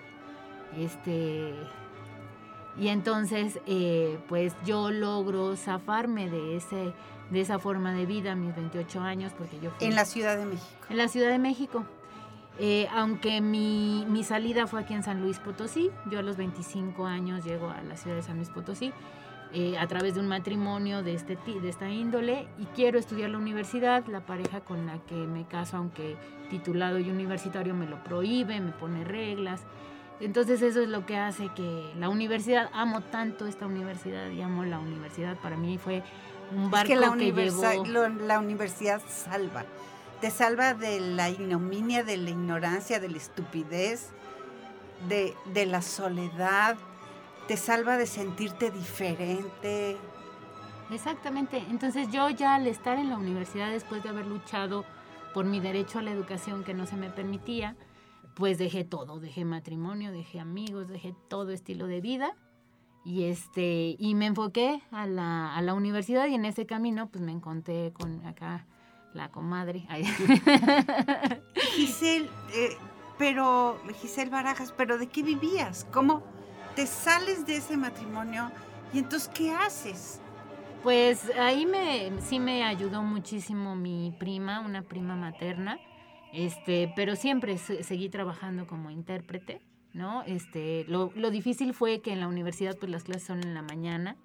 este, 0.78 1.54
y 2.78 2.88
entonces 2.88 3.60
eh, 3.66 4.18
pues 4.28 4.54
yo 4.64 4.90
logro 4.90 5.56
zafarme 5.56 6.28
de 6.28 6.56
ese 6.56 6.92
de 7.30 7.40
esa 7.40 7.58
forma 7.58 7.92
de 7.94 8.04
vida 8.04 8.32
a 8.32 8.34
mis 8.34 8.54
28 8.54 9.00
años 9.00 9.32
porque 9.36 9.58
yo 9.60 9.70
fui 9.70 9.86
en 9.86 9.94
la 9.94 10.04
Ciudad 10.04 10.36
de 10.36 10.44
México. 10.44 10.68
En 10.90 10.96
la 10.96 11.08
Ciudad 11.08 11.30
de 11.30 11.38
México. 11.38 11.84
Eh, 12.58 12.86
aunque 12.92 13.40
mi, 13.40 14.06
mi, 14.08 14.22
salida 14.22 14.68
fue 14.68 14.80
aquí 14.80 14.94
en 14.94 15.02
San 15.02 15.20
Luis 15.20 15.40
Potosí, 15.40 15.90
yo 16.08 16.20
a 16.20 16.22
los 16.22 16.36
25 16.36 17.04
años 17.04 17.44
llego 17.44 17.68
a 17.68 17.82
la 17.82 17.96
ciudad 17.96 18.14
de 18.14 18.22
San 18.22 18.36
Luis 18.36 18.48
Potosí 18.48 18.92
eh, 19.56 19.78
a 19.78 19.86
través 19.86 20.14
de 20.14 20.20
un 20.20 20.26
matrimonio 20.26 21.04
de, 21.04 21.14
este, 21.14 21.36
de 21.36 21.68
esta 21.68 21.88
índole 21.88 22.48
y 22.58 22.64
quiero 22.74 22.98
estudiar 22.98 23.30
la 23.30 23.38
universidad. 23.38 24.04
La 24.06 24.20
pareja 24.26 24.60
con 24.60 24.86
la 24.86 24.98
que 25.06 25.14
me 25.14 25.46
caso, 25.46 25.76
aunque 25.76 26.16
titulado 26.50 26.98
y 26.98 27.08
universitario, 27.08 27.72
me 27.72 27.86
lo 27.86 28.02
prohíbe, 28.02 28.60
me 28.60 28.72
pone 28.72 29.04
reglas. 29.04 29.62
Entonces 30.20 30.60
eso 30.62 30.80
es 30.80 30.88
lo 30.88 31.06
que 31.06 31.18
hace 31.18 31.50
que 31.54 31.92
la 31.98 32.08
universidad, 32.08 32.68
amo 32.72 33.00
tanto 33.00 33.46
esta 33.46 33.66
universidad 33.66 34.28
y 34.30 34.42
amo 34.42 34.64
la 34.64 34.80
universidad. 34.80 35.36
Para 35.36 35.56
mí 35.56 35.78
fue 35.78 36.02
un 36.52 36.70
barco 36.70 36.88
que, 36.88 36.96
la 36.96 37.14
llevó... 37.14 37.62
la 38.26 38.40
universidad 38.40 39.00
salva 39.08 39.64
te 40.24 40.30
salva 40.30 40.72
de 40.72 41.00
la 41.00 41.28
ignominia, 41.28 42.02
de 42.02 42.16
la 42.16 42.30
ignorancia, 42.30 42.98
de 42.98 43.10
la 43.10 43.18
estupidez, 43.18 44.08
de, 45.06 45.66
la 45.66 45.82
soledad, 45.82 46.78
te 47.46 47.58
salva 47.58 47.98
de 47.98 48.06
sentirte 48.06 48.70
diferente. 48.70 49.98
Exactamente, 50.90 51.58
entonces 51.68 52.08
yo 52.10 52.30
ya 52.30 52.54
al 52.54 52.66
estar 52.66 52.98
en 52.98 53.10
la 53.10 53.18
universidad 53.18 53.70
después 53.70 54.02
de 54.02 54.08
haber 54.08 54.26
luchado 54.26 54.86
por 55.34 55.44
mi 55.44 55.60
derecho 55.60 55.98
a 55.98 56.02
la 56.02 56.12
educación 56.12 56.64
que 56.64 56.72
no 56.72 56.86
se 56.86 56.96
me 56.96 57.10
permitía, 57.10 57.76
pues 58.34 58.56
dejé 58.56 58.82
todo, 58.82 59.20
dejé 59.20 59.44
matrimonio, 59.44 60.10
dejé 60.10 60.40
amigos, 60.40 60.88
dejé 60.88 61.14
todo 61.28 61.50
estilo 61.50 61.86
de 61.86 62.00
vida. 62.00 62.34
Y 63.04 63.24
este 63.24 63.94
y 63.98 64.14
me 64.14 64.24
enfoqué 64.24 64.80
a 64.90 65.06
la, 65.06 65.54
a 65.54 65.60
la 65.60 65.74
universidad 65.74 66.26
y 66.28 66.34
en 66.34 66.46
ese 66.46 66.64
camino 66.64 67.10
pues 67.10 67.22
me 67.22 67.32
encontré 67.32 67.92
con 67.92 68.24
acá 68.24 68.64
la 69.14 69.30
comadre. 69.30 69.86
Giselle, 71.76 72.28
eh, 72.54 72.76
pero, 73.18 73.80
Giselle 74.00 74.30
Barajas, 74.30 74.72
pero 74.76 74.98
¿de 74.98 75.06
qué 75.06 75.22
vivías? 75.22 75.86
¿Cómo 75.92 76.22
te 76.74 76.86
sales 76.86 77.46
de 77.46 77.56
ese 77.56 77.76
matrimonio 77.76 78.50
y 78.92 78.98
entonces 78.98 79.30
qué 79.34 79.52
haces? 79.52 80.20
Pues 80.82 81.30
ahí 81.38 81.64
me, 81.64 82.12
sí 82.20 82.38
me 82.38 82.64
ayudó 82.64 83.02
muchísimo 83.02 83.74
mi 83.74 84.14
prima, 84.18 84.60
una 84.60 84.82
prima 84.82 85.16
materna, 85.16 85.78
este, 86.32 86.92
pero 86.94 87.16
siempre 87.16 87.56
seguí 87.56 88.10
trabajando 88.10 88.66
como 88.66 88.90
intérprete, 88.90 89.62
¿no? 89.94 90.24
Este, 90.24 90.84
lo, 90.88 91.10
lo 91.14 91.30
difícil 91.30 91.72
fue 91.72 92.02
que 92.02 92.12
en 92.12 92.20
la 92.20 92.28
universidad 92.28 92.76
pues 92.78 92.90
las 92.90 93.04
clases 93.04 93.26
son 93.26 93.42
en 93.44 93.54
la 93.54 93.62
mañana, 93.62 94.16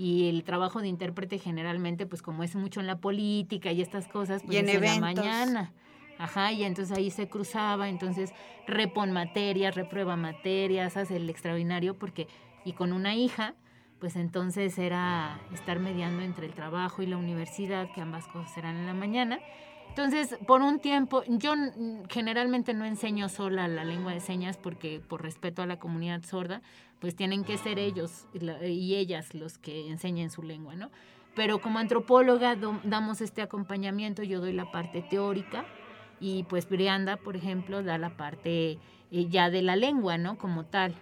y 0.00 0.30
el 0.30 0.44
trabajo 0.44 0.80
de 0.80 0.88
intérprete 0.88 1.38
generalmente, 1.38 2.06
pues 2.06 2.22
como 2.22 2.42
es 2.42 2.56
mucho 2.56 2.80
en 2.80 2.86
la 2.86 3.00
política 3.00 3.70
y 3.70 3.82
estas 3.82 4.08
cosas, 4.08 4.42
pues 4.42 4.54
y 4.54 4.58
en, 4.58 4.82
la 4.82 4.98
mañana. 4.98 5.74
Ajá, 6.16 6.52
y 6.52 6.64
entonces 6.64 6.96
ahí 6.96 7.10
se 7.10 7.28
cruzaba, 7.28 7.90
entonces 7.90 8.32
repon 8.66 9.12
materias, 9.12 9.74
reprueba 9.74 10.16
materias, 10.16 10.96
hace 10.96 11.16
el 11.16 11.28
extraordinario, 11.28 11.98
porque, 11.98 12.28
y 12.64 12.72
con 12.72 12.94
una 12.94 13.14
hija, 13.14 13.52
pues 13.98 14.16
entonces 14.16 14.78
era 14.78 15.38
estar 15.52 15.80
mediando 15.80 16.22
entre 16.22 16.46
el 16.46 16.54
trabajo 16.54 17.02
y 17.02 17.06
la 17.06 17.18
universidad, 17.18 17.92
que 17.92 18.00
ambas 18.00 18.26
cosas 18.26 18.56
eran 18.56 18.76
en 18.76 18.86
la 18.86 18.94
mañana. 18.94 19.38
Entonces, 19.90 20.38
por 20.46 20.62
un 20.62 20.78
tiempo, 20.78 21.24
yo 21.26 21.52
generalmente 22.08 22.74
no 22.74 22.84
enseño 22.84 23.28
sola 23.28 23.66
la 23.66 23.84
lengua 23.84 24.12
de 24.12 24.20
señas 24.20 24.56
porque 24.56 25.00
por 25.00 25.20
respeto 25.20 25.62
a 25.62 25.66
la 25.66 25.80
comunidad 25.80 26.22
sorda, 26.22 26.62
pues 27.00 27.16
tienen 27.16 27.42
que 27.42 27.58
ser 27.58 27.80
ellos 27.80 28.28
y 28.32 28.94
ellas 28.94 29.34
los 29.34 29.58
que 29.58 29.88
enseñen 29.88 30.30
su 30.30 30.42
lengua, 30.42 30.76
¿no? 30.76 30.90
Pero 31.34 31.60
como 31.60 31.80
antropóloga 31.80 32.56
damos 32.84 33.20
este 33.20 33.42
acompañamiento, 33.42 34.22
yo 34.22 34.40
doy 34.40 34.52
la 34.52 34.70
parte 34.70 35.02
teórica 35.02 35.64
y 36.20 36.44
pues 36.44 36.68
Brianda, 36.68 37.16
por 37.16 37.34
ejemplo, 37.34 37.82
da 37.82 37.98
la 37.98 38.16
parte 38.16 38.78
eh, 39.10 39.26
ya 39.28 39.50
de 39.50 39.62
la 39.62 39.74
lengua, 39.74 40.18
¿no? 40.18 40.38
Como 40.38 40.66
tal. 40.66 40.94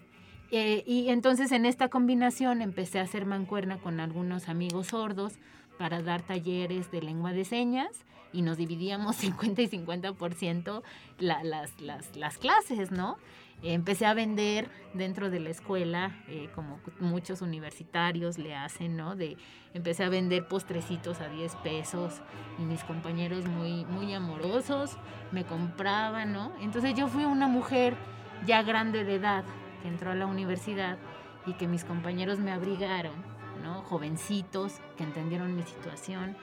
Eh, 0.50 0.82
y 0.86 1.10
entonces 1.10 1.52
en 1.52 1.66
esta 1.66 1.88
combinación 1.88 2.62
empecé 2.62 3.00
a 3.00 3.02
hacer 3.02 3.26
mancuerna 3.26 3.76
con 3.78 4.00
algunos 4.00 4.48
amigos 4.48 4.88
sordos 4.88 5.34
para 5.78 6.02
dar 6.02 6.22
talleres 6.22 6.90
de 6.90 7.02
lengua 7.02 7.32
de 7.32 7.44
señas 7.44 8.04
y 8.32 8.42
nos 8.42 8.56
dividíamos 8.56 9.16
50 9.16 9.62
y 9.62 9.68
50% 9.68 10.82
la, 11.18 11.42
las, 11.44 11.80
las, 11.80 12.16
las 12.16 12.38
clases, 12.38 12.90
¿no? 12.90 13.16
empecé 13.62 14.06
a 14.06 14.14
vender 14.14 14.68
dentro 14.94 15.30
de 15.30 15.40
la 15.40 15.50
escuela, 15.50 16.12
eh, 16.28 16.48
como 16.54 16.78
muchos 17.00 17.42
universitarios 17.42 18.38
le 18.38 18.54
hacen, 18.54 18.96
¿no? 18.96 19.16
De, 19.16 19.36
empecé 19.74 20.04
a 20.04 20.08
vender 20.08 20.46
postrecitos 20.46 21.20
a 21.20 21.28
10 21.28 21.56
pesos 21.56 22.20
y 22.58 22.62
mis 22.62 22.84
compañeros 22.84 23.46
muy, 23.46 23.84
muy 23.86 24.14
amorosos 24.14 24.96
me 25.32 25.44
compraban, 25.44 26.32
¿no? 26.32 26.52
Entonces 26.60 26.94
yo 26.94 27.08
fui 27.08 27.24
una 27.24 27.48
mujer 27.48 27.94
ya 28.46 28.62
grande 28.62 29.04
de 29.04 29.16
edad 29.16 29.44
que 29.82 29.88
entró 29.88 30.12
a 30.12 30.14
la 30.14 30.26
universidad 30.26 30.98
y 31.46 31.54
que 31.54 31.66
mis 31.66 31.84
compañeros 31.84 32.38
me 32.38 32.52
abrigaron, 32.52 33.14
¿no? 33.68 33.82
Jovencitos 33.82 34.80
que 34.96 35.04
entendieron 35.04 35.54
mi 35.54 35.62
situación 35.62 36.36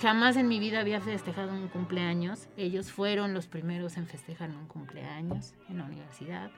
Jamás 0.00 0.36
en 0.36 0.48
mi 0.48 0.58
vida 0.58 0.80
había 0.80 1.00
festejado 1.00 1.52
un 1.52 1.68
cumpleaños. 1.68 2.48
Ellos 2.56 2.90
fueron 2.90 3.34
los 3.34 3.46
primeros 3.46 3.96
en 3.96 4.06
festejar 4.06 4.50
un 4.50 4.66
cumpleaños 4.66 5.54
en 5.68 5.78
la 5.78 5.84
universidad. 5.84 6.50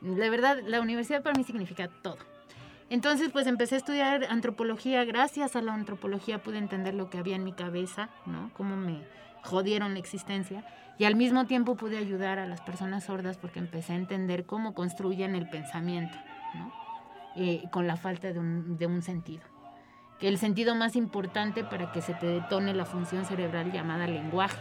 De 0.00 0.28
verdad, 0.28 0.58
la 0.66 0.82
universidad 0.82 1.22
para 1.22 1.34
mí 1.34 1.44
significa 1.44 1.88
todo. 1.88 2.18
Entonces, 2.90 3.30
pues 3.32 3.46
empecé 3.46 3.76
a 3.76 3.78
estudiar 3.78 4.26
antropología. 4.28 5.02
Gracias 5.04 5.56
a 5.56 5.62
la 5.62 5.72
antropología 5.72 6.42
pude 6.42 6.58
entender 6.58 6.92
lo 6.92 7.08
que 7.08 7.16
había 7.16 7.36
en 7.36 7.44
mi 7.44 7.54
cabeza, 7.54 8.10
¿no? 8.26 8.50
Cómo 8.54 8.76
me 8.76 9.02
jodieron 9.42 9.94
la 9.94 10.00
existencia. 10.00 10.66
Y 10.98 11.04
al 11.04 11.16
mismo 11.16 11.46
tiempo 11.46 11.76
pude 11.76 11.96
ayudar 11.96 12.38
a 12.38 12.46
las 12.46 12.60
personas 12.60 13.04
sordas 13.04 13.38
porque 13.38 13.60
empecé 13.60 13.94
a 13.94 13.96
entender 13.96 14.44
cómo 14.44 14.74
construyen 14.74 15.34
el 15.34 15.48
pensamiento, 15.48 16.18
¿no? 16.54 16.83
Eh, 17.36 17.64
con 17.72 17.88
la 17.88 17.96
falta 17.96 18.32
de 18.32 18.38
un, 18.38 19.02
sentido 19.02 19.42
que 20.20 20.28
el 20.28 20.38
sentido 20.38 20.76
más 20.76 20.94
importante 20.94 21.64
para 21.64 21.90
que 21.90 22.00
se 22.00 22.14
te 22.14 22.26
detone 22.26 22.72
la 22.74 22.84
función 22.84 23.24
cerebral 23.24 23.72
llamada 23.72 24.06
lenguaje. 24.06 24.60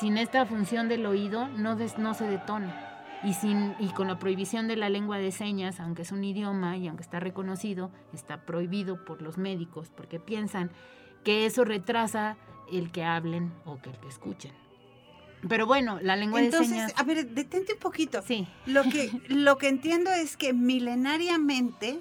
Sin 0.00 0.16
esta 0.16 0.46
función 0.46 0.88
del 0.88 1.04
oído 1.04 1.46
no, 1.48 1.76
no 1.98 2.14
se 2.14 2.24
detona. 2.26 2.84
Y, 3.22 3.34
sin, 3.34 3.74
y 3.78 3.88
con 3.88 4.08
la 4.08 4.18
prohibición 4.18 4.66
de 4.66 4.76
la 4.76 4.88
lengua 4.88 5.18
de 5.18 5.30
señas, 5.30 5.80
aunque 5.80 6.02
es 6.02 6.12
un 6.12 6.24
idioma 6.24 6.78
y 6.78 6.88
aunque 6.88 7.02
está 7.02 7.20
reconocido, 7.20 7.90
está 8.14 8.46
prohibido 8.46 9.04
por 9.04 9.20
los 9.20 9.36
médicos 9.36 9.90
porque 9.94 10.18
piensan 10.18 10.70
que 11.24 11.44
eso 11.44 11.64
retrasa 11.64 12.36
el 12.72 12.90
que 12.92 13.04
hablen 13.04 13.52
o 13.66 13.76
que 13.76 13.90
el 13.90 13.98
que 13.98 14.08
escuchen. 14.08 14.67
Pero 15.46 15.66
bueno, 15.66 15.98
la 16.02 16.16
lengua 16.16 16.40
de 16.40 16.50
señas. 16.50 16.92
a 16.96 17.02
ver, 17.04 17.28
detente 17.28 17.74
un 17.74 17.78
poquito. 17.78 18.22
Sí. 18.22 18.48
Lo 18.66 18.82
que, 18.84 19.10
lo 19.28 19.58
que 19.58 19.68
entiendo 19.68 20.10
es 20.10 20.36
que 20.36 20.52
milenariamente 20.52 22.00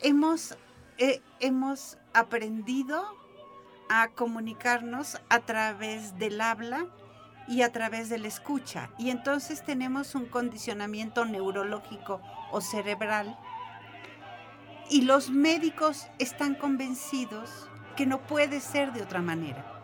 hemos, 0.00 0.56
eh, 0.98 1.22
hemos 1.40 1.96
aprendido 2.12 3.04
a 3.88 4.08
comunicarnos 4.08 5.18
a 5.28 5.40
través 5.40 6.18
del 6.18 6.40
habla 6.40 6.86
y 7.48 7.62
a 7.62 7.72
través 7.72 8.08
de 8.08 8.18
la 8.18 8.28
escucha. 8.28 8.90
Y 8.98 9.10
entonces 9.10 9.64
tenemos 9.64 10.14
un 10.14 10.26
condicionamiento 10.26 11.24
neurológico 11.24 12.20
o 12.52 12.60
cerebral. 12.60 13.38
Y 14.88 15.02
los 15.02 15.30
médicos 15.30 16.08
están 16.18 16.54
convencidos 16.54 17.68
que 17.96 18.06
no 18.06 18.20
puede 18.20 18.60
ser 18.60 18.92
de 18.92 19.02
otra 19.02 19.20
manera. 19.20 19.79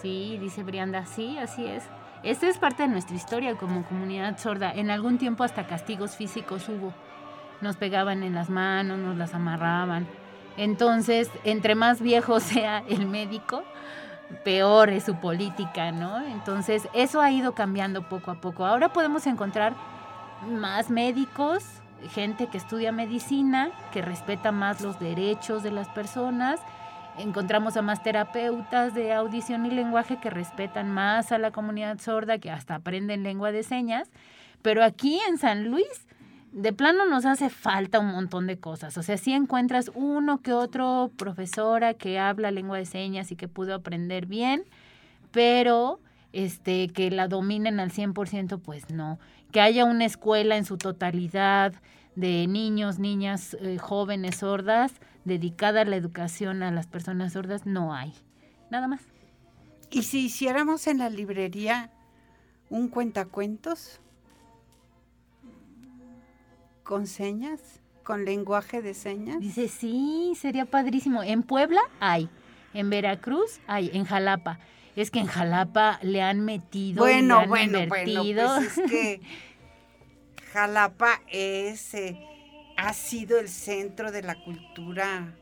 Sí, 0.00 0.38
dice 0.40 0.62
Brianda, 0.62 1.06
sí, 1.06 1.38
así 1.38 1.66
es. 1.66 1.84
Esta 2.22 2.48
es 2.48 2.58
parte 2.58 2.82
de 2.82 2.88
nuestra 2.88 3.16
historia 3.16 3.56
como 3.56 3.84
comunidad 3.84 4.38
sorda. 4.38 4.72
En 4.72 4.90
algún 4.90 5.18
tiempo 5.18 5.44
hasta 5.44 5.66
castigos 5.66 6.16
físicos 6.16 6.68
hubo. 6.68 6.92
Nos 7.60 7.76
pegaban 7.76 8.22
en 8.22 8.34
las 8.34 8.50
manos, 8.50 8.98
nos 8.98 9.16
las 9.16 9.34
amarraban. 9.34 10.06
Entonces, 10.56 11.30
entre 11.44 11.74
más 11.74 12.00
viejo 12.00 12.40
sea 12.40 12.82
el 12.88 13.06
médico, 13.06 13.62
peor 14.44 14.90
es 14.90 15.04
su 15.04 15.16
política, 15.16 15.92
¿no? 15.92 16.18
Entonces, 16.26 16.88
eso 16.92 17.20
ha 17.20 17.30
ido 17.30 17.54
cambiando 17.54 18.08
poco 18.08 18.30
a 18.30 18.40
poco. 18.40 18.66
Ahora 18.66 18.92
podemos 18.92 19.26
encontrar 19.26 19.74
más 20.48 20.90
médicos, 20.90 21.64
gente 22.10 22.48
que 22.48 22.58
estudia 22.58 22.92
medicina, 22.92 23.70
que 23.92 24.02
respeta 24.02 24.52
más 24.52 24.80
los 24.80 24.98
derechos 24.98 25.62
de 25.62 25.70
las 25.70 25.88
personas. 25.88 26.60
Encontramos 27.18 27.78
a 27.78 27.82
más 27.82 28.02
terapeutas 28.02 28.94
de 28.94 29.14
audición 29.14 29.64
y 29.64 29.70
lenguaje 29.70 30.18
que 30.18 30.28
respetan 30.28 30.90
más 30.90 31.32
a 31.32 31.38
la 31.38 31.50
comunidad 31.50 31.98
sorda, 31.98 32.38
que 32.38 32.50
hasta 32.50 32.74
aprenden 32.74 33.22
lengua 33.22 33.52
de 33.52 33.62
señas. 33.62 34.10
Pero 34.60 34.84
aquí 34.84 35.18
en 35.26 35.38
San 35.38 35.70
Luis, 35.70 36.06
de 36.52 36.74
plano 36.74 37.06
nos 37.06 37.24
hace 37.24 37.48
falta 37.48 38.00
un 38.00 38.12
montón 38.12 38.46
de 38.46 38.58
cosas. 38.58 38.98
O 38.98 39.02
sea, 39.02 39.16
si 39.16 39.32
encuentras 39.32 39.90
uno 39.94 40.42
que 40.42 40.52
otro 40.52 41.10
profesora 41.16 41.94
que 41.94 42.18
habla 42.18 42.50
lengua 42.50 42.76
de 42.76 42.84
señas 42.84 43.32
y 43.32 43.36
que 43.36 43.48
pudo 43.48 43.74
aprender 43.74 44.26
bien, 44.26 44.64
pero 45.32 46.00
este 46.34 46.88
que 46.88 47.10
la 47.10 47.28
dominen 47.28 47.80
al 47.80 47.92
100%, 47.92 48.60
pues 48.60 48.90
no. 48.90 49.18
Que 49.52 49.62
haya 49.62 49.86
una 49.86 50.04
escuela 50.04 50.58
en 50.58 50.66
su 50.66 50.76
totalidad 50.76 51.72
de 52.14 52.46
niños, 52.46 52.98
niñas, 52.98 53.56
eh, 53.60 53.78
jóvenes 53.78 54.36
sordas 54.36 54.92
dedicada 55.26 55.82
a 55.82 55.84
la 55.84 55.96
educación 55.96 56.62
a 56.62 56.70
las 56.70 56.86
personas 56.86 57.34
sordas, 57.34 57.66
no 57.66 57.94
hay. 57.94 58.14
Nada 58.70 58.88
más. 58.88 59.02
¿Y 59.90 60.04
si 60.04 60.26
hiciéramos 60.26 60.86
en 60.86 60.98
la 60.98 61.10
librería 61.10 61.90
un 62.70 62.88
cuentacuentos? 62.88 64.00
¿Con 66.82 67.06
señas? 67.06 67.60
¿Con 68.04 68.24
lenguaje 68.24 68.82
de 68.82 68.94
señas? 68.94 69.40
Dice, 69.40 69.68
sí, 69.68 70.32
sería 70.40 70.64
padrísimo. 70.64 71.22
En 71.22 71.42
Puebla 71.42 71.80
hay, 71.98 72.28
en 72.72 72.88
Veracruz 72.88 73.60
hay, 73.66 73.90
en 73.92 74.04
Jalapa. 74.04 74.60
Es 74.94 75.10
que 75.10 75.18
en 75.18 75.26
Jalapa 75.26 75.98
le 76.02 76.22
han 76.22 76.44
metido. 76.44 77.02
Bueno, 77.02 77.38
le 77.38 77.42
han 77.42 77.48
bueno, 77.48 77.78
invertido. 77.80 78.46
bueno, 78.46 78.68
pues 78.74 78.78
es 78.78 78.90
que 78.90 79.20
Jalapa 80.52 81.20
es, 81.26 81.94
eh, 81.94 82.18
ha 82.76 82.92
sido 82.92 83.38
el 83.38 83.48
centro 83.48 84.12
de 84.12 84.22
la 84.22 84.34
cultura 84.36 85.34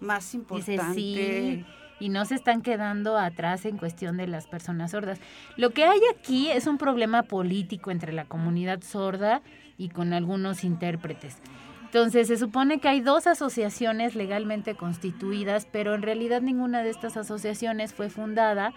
más 0.00 0.34
importante. 0.34 0.72
Dice, 0.72 0.94
sí, 0.94 1.64
y 2.00 2.08
no 2.08 2.24
se 2.24 2.34
están 2.34 2.62
quedando 2.62 3.18
atrás 3.18 3.64
en 3.64 3.76
cuestión 3.76 4.16
de 4.16 4.26
las 4.26 4.46
personas 4.46 4.92
sordas. 4.92 5.18
Lo 5.56 5.70
que 5.70 5.84
hay 5.84 6.00
aquí 6.16 6.50
es 6.50 6.66
un 6.66 6.78
problema 6.78 7.24
político 7.24 7.90
entre 7.90 8.12
la 8.12 8.24
comunidad 8.24 8.82
sorda 8.82 9.42
y 9.76 9.88
con 9.88 10.12
algunos 10.12 10.64
intérpretes. 10.64 11.36
Entonces, 11.84 12.28
se 12.28 12.36
supone 12.36 12.80
que 12.80 12.88
hay 12.88 13.00
dos 13.00 13.26
asociaciones 13.26 14.14
legalmente 14.14 14.74
constituidas, 14.74 15.66
pero 15.70 15.94
en 15.94 16.02
realidad 16.02 16.42
ninguna 16.42 16.82
de 16.82 16.90
estas 16.90 17.16
asociaciones 17.16 17.94
fue 17.94 18.10
fundada 18.10 18.74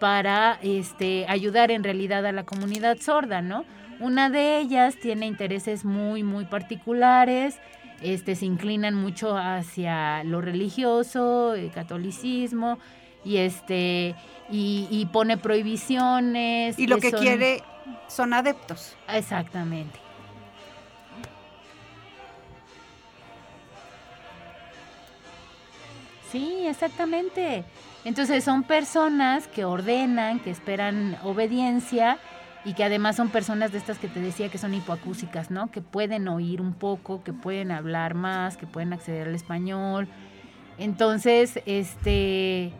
para 0.00 0.58
este, 0.62 1.26
ayudar 1.28 1.70
en 1.70 1.84
realidad 1.84 2.24
a 2.24 2.32
la 2.32 2.44
comunidad 2.44 2.96
sorda, 2.98 3.42
¿no? 3.42 3.64
Una 4.00 4.28
de 4.30 4.58
ellas 4.58 4.96
tiene 4.96 5.26
intereses 5.26 5.84
muy, 5.84 6.22
muy 6.22 6.44
particulares, 6.44 7.58
este, 8.02 8.34
se 8.36 8.44
inclinan 8.44 8.94
mucho 8.94 9.36
hacia 9.36 10.22
lo 10.24 10.40
religioso, 10.40 11.54
el 11.54 11.70
catolicismo, 11.70 12.78
y 13.24 13.38
este, 13.38 14.14
y, 14.50 14.86
y 14.90 15.06
pone 15.06 15.38
prohibiciones. 15.38 16.78
Y 16.78 16.86
lo 16.86 16.98
que 16.98 17.10
quiere 17.10 17.62
son 18.08 18.34
adeptos. 18.34 18.96
Exactamente. 19.08 19.98
Sí, 26.30 26.66
exactamente. 26.66 27.64
Entonces 28.04 28.44
son 28.44 28.62
personas 28.62 29.48
que 29.48 29.64
ordenan, 29.64 30.38
que 30.40 30.50
esperan 30.50 31.16
obediencia 31.24 32.18
y 32.66 32.74
que 32.74 32.82
además 32.82 33.14
son 33.14 33.28
personas 33.28 33.70
de 33.70 33.78
estas 33.78 33.96
que 33.96 34.08
te 34.08 34.20
decía 34.20 34.48
que 34.48 34.58
son 34.58 34.74
hipoacúsicas, 34.74 35.52
¿no? 35.52 35.70
Que 35.70 35.80
pueden 35.80 36.26
oír 36.26 36.60
un 36.60 36.74
poco, 36.74 37.22
que 37.22 37.32
pueden 37.32 37.70
hablar 37.70 38.14
más, 38.14 38.56
que 38.56 38.66
pueden 38.66 38.92
acceder 38.92 39.28
al 39.28 39.36
español. 39.36 40.08
Entonces, 40.76 41.60
este, 41.64 42.64
eh, 42.64 42.72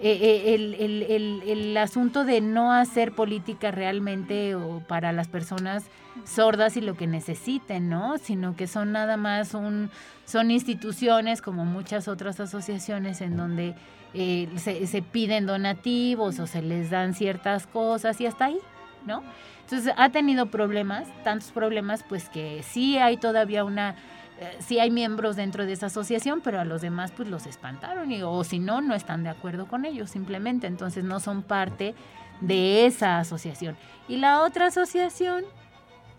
eh, 0.00 0.54
el, 0.54 0.74
el, 0.74 1.02
el, 1.02 1.42
el, 1.46 1.76
asunto 1.76 2.24
de 2.24 2.40
no 2.40 2.72
hacer 2.72 3.12
política 3.12 3.70
realmente 3.70 4.54
o 4.54 4.80
para 4.80 5.12
las 5.12 5.28
personas 5.28 5.84
sordas 6.24 6.78
y 6.78 6.80
lo 6.80 6.96
que 6.96 7.06
necesiten, 7.06 7.90
¿no? 7.90 8.16
Sino 8.16 8.56
que 8.56 8.66
son 8.66 8.90
nada 8.92 9.18
más 9.18 9.52
un, 9.52 9.90
son 10.24 10.50
instituciones 10.50 11.42
como 11.42 11.66
muchas 11.66 12.08
otras 12.08 12.40
asociaciones 12.40 13.20
en 13.20 13.36
donde 13.36 13.74
eh, 14.14 14.48
se, 14.56 14.86
se, 14.86 15.02
piden 15.02 15.44
donativos 15.44 16.38
o 16.38 16.46
se 16.46 16.62
les 16.62 16.88
dan 16.88 17.12
ciertas 17.12 17.66
cosas 17.66 18.18
y 18.22 18.26
hasta 18.26 18.46
ahí, 18.46 18.58
¿no? 19.06 19.22
Entonces 19.62 19.92
ha 19.96 20.10
tenido 20.10 20.46
problemas, 20.46 21.08
tantos 21.24 21.50
problemas, 21.50 22.02
pues 22.02 22.28
que 22.28 22.62
sí 22.62 22.98
hay 22.98 23.16
todavía 23.16 23.64
una, 23.64 23.96
eh, 24.38 24.56
sí 24.60 24.78
hay 24.78 24.90
miembros 24.90 25.36
dentro 25.36 25.66
de 25.66 25.72
esa 25.72 25.86
asociación, 25.86 26.40
pero 26.42 26.60
a 26.60 26.64
los 26.64 26.82
demás 26.82 27.12
pues 27.12 27.28
los 27.28 27.46
espantaron 27.46 28.12
y, 28.12 28.22
o 28.22 28.44
si 28.44 28.58
no, 28.58 28.80
no 28.80 28.94
están 28.94 29.24
de 29.24 29.30
acuerdo 29.30 29.66
con 29.66 29.84
ellos 29.84 30.10
simplemente, 30.10 30.66
entonces 30.66 31.04
no 31.04 31.20
son 31.20 31.42
parte 31.42 31.94
de 32.40 32.86
esa 32.86 33.18
asociación. 33.18 33.76
Y 34.08 34.18
la 34.18 34.42
otra 34.42 34.66
asociación, 34.66 35.44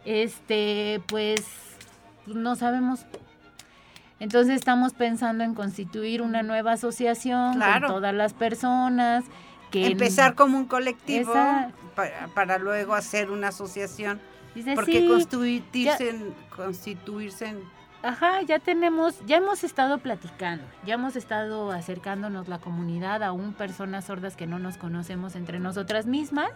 este, 0.04 1.02
pues 1.08 1.46
no 2.26 2.56
sabemos 2.56 3.06
entonces 4.20 4.56
estamos 4.56 4.94
pensando 4.94 5.44
en 5.44 5.54
constituir 5.54 6.22
una 6.22 6.42
nueva 6.42 6.74
asociación 6.74 7.54
claro. 7.54 7.88
con 7.88 7.98
todas 7.98 8.14
las 8.14 8.34
personas. 8.34 9.26
Que 9.70 9.88
Empezar 9.88 10.34
como 10.34 10.58
un 10.58 10.66
colectivo 10.66 11.34
para, 11.98 12.28
para, 12.28 12.58
luego 12.60 12.94
hacer 12.94 13.32
una 13.32 13.48
asociación. 13.50 14.22
Dice, 14.56 14.76
porque 14.76 15.02
sí, 15.02 15.08
constituirse, 15.08 15.84
ya, 15.84 16.56
constituirse 16.56 17.48
en... 17.48 17.60
Ajá, 18.04 18.42
ya 18.44 18.60
tenemos, 18.60 19.20
ya 19.26 19.38
hemos 19.38 19.64
estado 19.64 19.98
platicando, 19.98 20.64
ya 20.86 20.94
hemos 20.94 21.16
estado 21.16 21.72
acercándonos 21.72 22.48
la 22.48 22.60
comunidad, 22.60 23.24
aún 23.24 23.54
personas 23.54 24.06
sordas 24.06 24.36
que 24.36 24.46
no 24.46 24.60
nos 24.60 24.78
conocemos 24.78 25.36
entre 25.36 25.60
nosotras 25.60 26.06
mismas. 26.06 26.52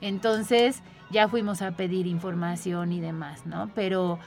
Entonces 0.00 0.82
ya 1.10 1.28
fuimos 1.28 1.60
a 1.60 1.72
pedir 1.72 2.06
información 2.06 2.92
y 2.92 3.00
demás, 3.00 3.44
¿no? 3.44 3.70
Pero 3.74 4.18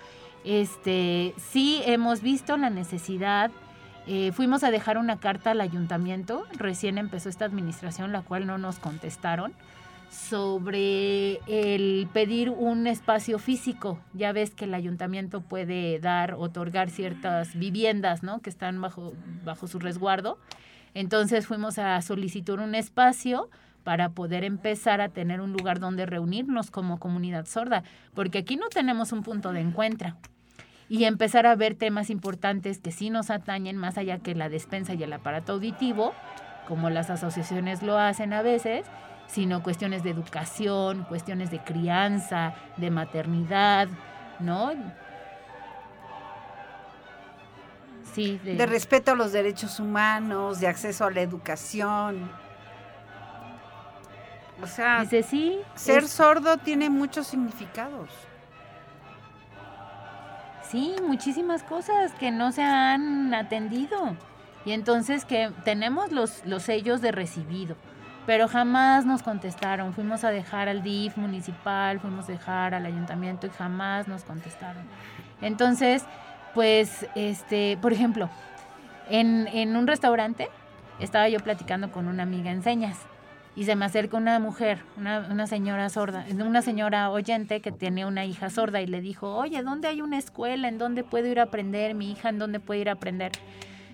este, 0.43 1.33
sí 1.37 1.81
hemos 1.85 2.21
visto 2.21 2.55
la 2.57 2.69
necesidad. 2.69 3.49
Eh, 4.05 4.31
fuimos 4.33 4.63
a 4.63 4.71
dejar 4.71 4.97
una 4.97 5.17
carta 5.17 5.51
al 5.51 5.61
ayuntamiento, 5.61 6.45
recién 6.57 6.97
empezó 6.97 7.29
esta 7.29 7.45
administración, 7.45 8.11
la 8.11 8.21
cual 8.21 8.45
no 8.45 8.57
nos 8.57 8.77
contestaron, 8.77 9.53
sobre 10.13 11.39
el 11.47 12.07
pedir 12.13 12.49
un 12.51 12.85
espacio 12.87 13.39
físico. 13.39 13.99
Ya 14.13 14.31
ves 14.31 14.51
que 14.51 14.65
el 14.65 14.73
ayuntamiento 14.73 15.41
puede 15.41 15.99
dar, 15.99 16.35
otorgar 16.35 16.89
ciertas 16.89 17.55
viviendas, 17.55 18.21
¿no? 18.21 18.39
Que 18.39 18.49
están 18.49 18.79
bajo, 18.79 19.13
bajo 19.43 19.67
su 19.67 19.79
resguardo. 19.79 20.37
Entonces 20.93 21.47
fuimos 21.47 21.79
a 21.79 21.99
solicitar 22.01 22.59
un 22.59 22.75
espacio 22.75 23.49
para 23.83 24.09
poder 24.09 24.43
empezar 24.43 25.01
a 25.01 25.09
tener 25.09 25.41
un 25.41 25.51
lugar 25.51 25.79
donde 25.79 26.05
reunirnos 26.05 26.69
como 26.69 26.99
comunidad 26.99 27.45
sorda, 27.45 27.83
porque 28.13 28.39
aquí 28.39 28.55
no 28.55 28.69
tenemos 28.69 29.11
un 29.11 29.23
punto 29.23 29.51
de 29.51 29.61
encuentro 29.61 30.15
y 30.87 31.05
empezar 31.05 31.47
a 31.47 31.55
ver 31.55 31.75
temas 31.75 32.09
importantes 32.09 32.79
que 32.79 32.91
sí 32.91 33.09
nos 33.09 33.29
atañen 33.29 33.77
más 33.77 33.97
allá 33.97 34.19
que 34.19 34.35
la 34.35 34.47
despensa 34.47 34.93
y 34.93 35.03
el 35.03 35.11
aparato 35.11 35.53
auditivo, 35.53 36.13
como 36.67 36.89
las 36.89 37.09
asociaciones 37.09 37.81
lo 37.81 37.97
hacen 37.97 38.31
a 38.31 38.41
veces, 38.41 38.85
sino 39.27 39.63
cuestiones 39.63 40.03
de 40.03 40.11
educación, 40.11 41.03
cuestiones 41.03 41.49
de 41.51 41.63
crianza, 41.63 42.53
de 42.77 42.91
maternidad, 42.91 43.87
¿no? 44.39 44.71
Sí, 48.13 48.39
de... 48.43 48.65
respeto 48.65 49.11
a 49.11 49.15
los 49.15 49.31
derechos 49.31 49.79
humanos, 49.79 50.59
de 50.59 50.67
acceso 50.67 51.05
a 51.05 51.11
la 51.11 51.21
educación. 51.21 52.29
O 54.61 54.67
sea, 54.67 55.01
Dice, 55.01 55.23
sí, 55.23 55.59
ser 55.75 56.07
sordo 56.07 56.57
tiene 56.57 56.89
muchos 56.89 57.27
significados. 57.27 58.09
Sí, 60.69 60.95
muchísimas 61.03 61.63
cosas 61.63 62.13
que 62.13 62.31
no 62.31 62.51
se 62.51 62.61
han 62.61 63.33
atendido. 63.33 64.15
Y 64.65 64.71
entonces 64.71 65.25
que 65.25 65.51
tenemos 65.65 66.11
los, 66.11 66.45
los 66.45 66.63
sellos 66.63 67.01
de 67.01 67.11
recibido, 67.11 67.75
pero 68.25 68.47
jamás 68.47 69.05
nos 69.05 69.21
contestaron. 69.23 69.93
Fuimos 69.93 70.23
a 70.23 70.29
dejar 70.29 70.69
al 70.69 70.83
DIF 70.83 71.17
municipal, 71.17 71.99
fuimos 71.99 72.29
a 72.29 72.31
dejar 72.31 72.73
al 72.73 72.85
ayuntamiento 72.85 73.47
y 73.47 73.49
jamás 73.49 74.07
nos 74.07 74.23
contestaron. 74.23 74.83
Entonces, 75.41 76.03
pues, 76.53 77.07
este, 77.15 77.77
por 77.81 77.93
ejemplo, 77.93 78.29
en, 79.09 79.47
en 79.47 79.75
un 79.75 79.87
restaurante 79.87 80.49
estaba 80.99 81.27
yo 81.27 81.39
platicando 81.39 81.91
con 81.91 82.07
una 82.07 82.23
amiga 82.23 82.51
en 82.51 82.63
señas 82.63 82.97
y 83.55 83.65
se 83.65 83.75
me 83.75 83.85
acerca 83.85 84.17
una 84.17 84.39
mujer, 84.39 84.79
una, 84.97 85.27
una, 85.29 85.45
señora 85.45 85.89
sorda, 85.89 86.25
una 86.31 86.61
señora 86.61 87.11
oyente 87.11 87.61
que 87.61 87.71
tiene 87.71 88.05
una 88.05 88.25
hija 88.25 88.49
sorda 88.49 88.81
y 88.81 88.87
le 88.87 88.99
dijo, 88.99 89.35
oye, 89.35 89.61
¿dónde 89.61 89.87
hay 89.87 90.01
una 90.01 90.17
escuela? 90.17 90.67
¿En 90.67 90.79
dónde 90.79 91.03
puedo 91.03 91.27
ir 91.27 91.39
a 91.39 91.43
aprender? 91.43 91.93
Mi 91.93 92.11
hija, 92.11 92.29
¿en 92.29 92.39
dónde 92.39 92.59
puede 92.59 92.81
ir 92.81 92.89
a 92.89 92.93
aprender? 92.93 93.31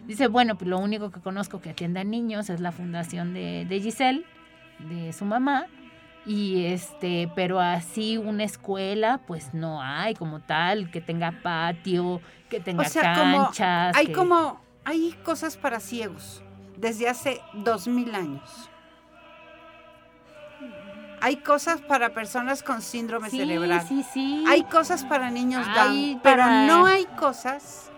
Dice, 0.10 0.28
bueno, 0.28 0.58
pues 0.58 0.68
lo 0.68 0.80
único 0.80 1.12
que 1.12 1.20
conozco 1.20 1.62
que 1.62 1.70
atiende 1.70 2.00
a 2.00 2.04
niños 2.04 2.50
es 2.50 2.60
la 2.62 2.72
fundación 2.72 3.32
de, 3.32 3.68
de 3.70 3.80
Giselle, 3.80 4.26
de 4.80 5.14
su 5.14 5.24
mamá, 5.24 5.68
y 6.26 6.66
este, 6.66 7.32
pero 7.36 7.60
así 7.60 8.18
una 8.18 8.44
escuela, 8.44 9.20
pues 9.28 9.54
no 9.54 9.84
hay 9.84 10.16
como 10.16 10.40
tal, 10.40 10.90
que 10.90 11.00
tenga 11.00 11.32
patio, 11.44 12.22
que 12.50 12.60
tenga 12.60 12.82
o 12.82 12.90
sea, 12.90 13.14
canchas. 13.14 13.96
hay 13.96 14.12
como, 14.12 14.60
hay 14.84 15.12
cosas 15.24 15.58
para 15.58 15.80
ciegos 15.80 16.42
desde 16.76 17.08
hace 17.08 17.40
dos 17.54 17.88
mil 17.88 18.16
años. 18.16 18.68
Hay 21.22 21.36
cosas 21.36 21.82
para 21.82 22.16
personas 22.16 22.64
con 22.64 22.82
síndrome 22.82 23.30
cerebral. 23.30 23.86
Sí, 23.88 24.04
sí. 24.12 24.44
Hay 24.48 24.64
cosas 24.64 25.04
para 25.04 25.30
niños 25.30 25.68
Down, 25.68 26.20
pero 26.24 26.50
no 26.66 26.88
hay 26.88 27.06
cosas 27.20 27.92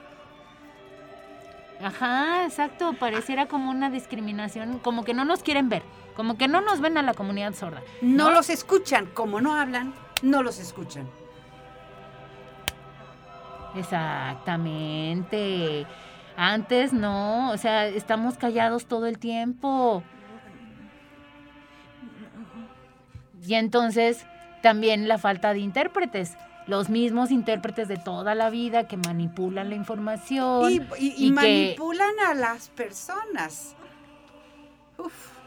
Ajá, 1.84 2.46
exacto, 2.46 2.94
pareciera 2.94 3.48
como 3.48 3.72
una 3.72 3.90
discriminación, 3.90 4.80
como 4.80 5.04
que 5.04 5.14
no 5.14 5.26
nos 5.26 5.42
quieren 5.42 5.70
ver, 5.70 5.84
como 6.16 6.38
que 6.38 6.48
no 6.48 6.62
nos 6.62 6.80
ven 6.80 6.98
a 6.98 7.02
la 7.02 7.14
comunidad 7.14 7.54
sorda. 7.54 7.82
No, 8.02 8.32
los 8.32 8.50
escuchan, 8.50 9.08
como 9.08 9.42
no 9.42 9.56
hablan, 9.56 9.94
no 10.22 10.44
los 10.44 10.60
escuchan. 10.60 11.10
Exactamente. 13.76 15.88
Antes 16.38 16.94
no, 16.94 17.52
o 17.52 17.58
sea, 17.58 17.88
estamos 17.88 18.38
callados 18.38 18.86
todo 18.86 19.08
el 19.08 19.18
tiempo. 19.18 20.04
Y 23.46 23.56
entonces 23.56 24.26
también 24.62 25.08
la 25.08 25.18
falta 25.18 25.54
de 25.54 25.60
intérpretes 25.60 26.38
los 26.68 26.90
mismos 26.90 27.32
intérpretes 27.32 27.88
de 27.88 27.98
toda 27.98 28.36
la 28.36 28.50
vida 28.50 28.88
que 28.88 28.98
manipulan 28.98 29.70
la 29.70 29.76
información. 29.76 30.88
Y, 30.98 31.32
manipulan 31.32 32.20
a 32.28 32.34
las 32.34 32.70
personas. 32.70 33.76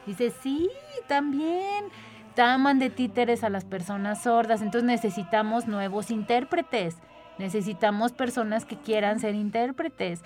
Dice, 0.06 0.32
sí, 0.42 0.68
también. 1.06 1.86
Taman 2.34 2.80
de 2.80 2.90
títeres 2.90 3.44
a 3.44 3.48
las 3.48 3.64
personas 3.64 4.22
sordas. 4.24 4.60
Entonces 4.60 4.84
necesitamos 4.84 5.66
nuevos 5.66 6.10
intérpretes. 6.10 6.96
Necesitamos 7.38 8.12
personas 8.12 8.64
que 8.64 8.76
quieran 8.76 9.20
ser 9.20 9.34
intérpretes. 9.34 10.20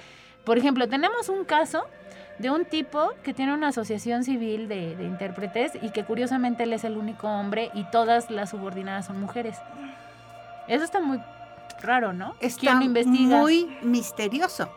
Por 0.45 0.57
ejemplo, 0.57 0.89
tenemos 0.89 1.28
un 1.28 1.45
caso 1.45 1.84
de 2.39 2.51
un 2.51 2.64
tipo 2.64 3.12
que 3.22 3.34
tiene 3.34 3.53
una 3.53 3.68
asociación 3.68 4.24
civil 4.24 4.68
de, 4.68 4.97
de 4.97 5.05
intérpretes 5.05 5.72
y 5.82 5.91
que 5.91 6.05
curiosamente 6.05 6.62
él 6.62 6.72
es 6.72 6.84
el 6.84 6.97
único 6.97 7.28
hombre 7.28 7.70
y 7.74 7.84
todas 7.91 8.30
las 8.30 8.51
subordinadas 8.51 9.07
son 9.07 9.20
mujeres. 9.20 9.59
Eso 10.68 10.84
está 10.84 11.00
muy 11.00 11.18
raro, 11.82 12.12
¿no? 12.12 12.34
Está 12.40 12.74
muy 12.74 13.68
misterioso. 13.82 14.70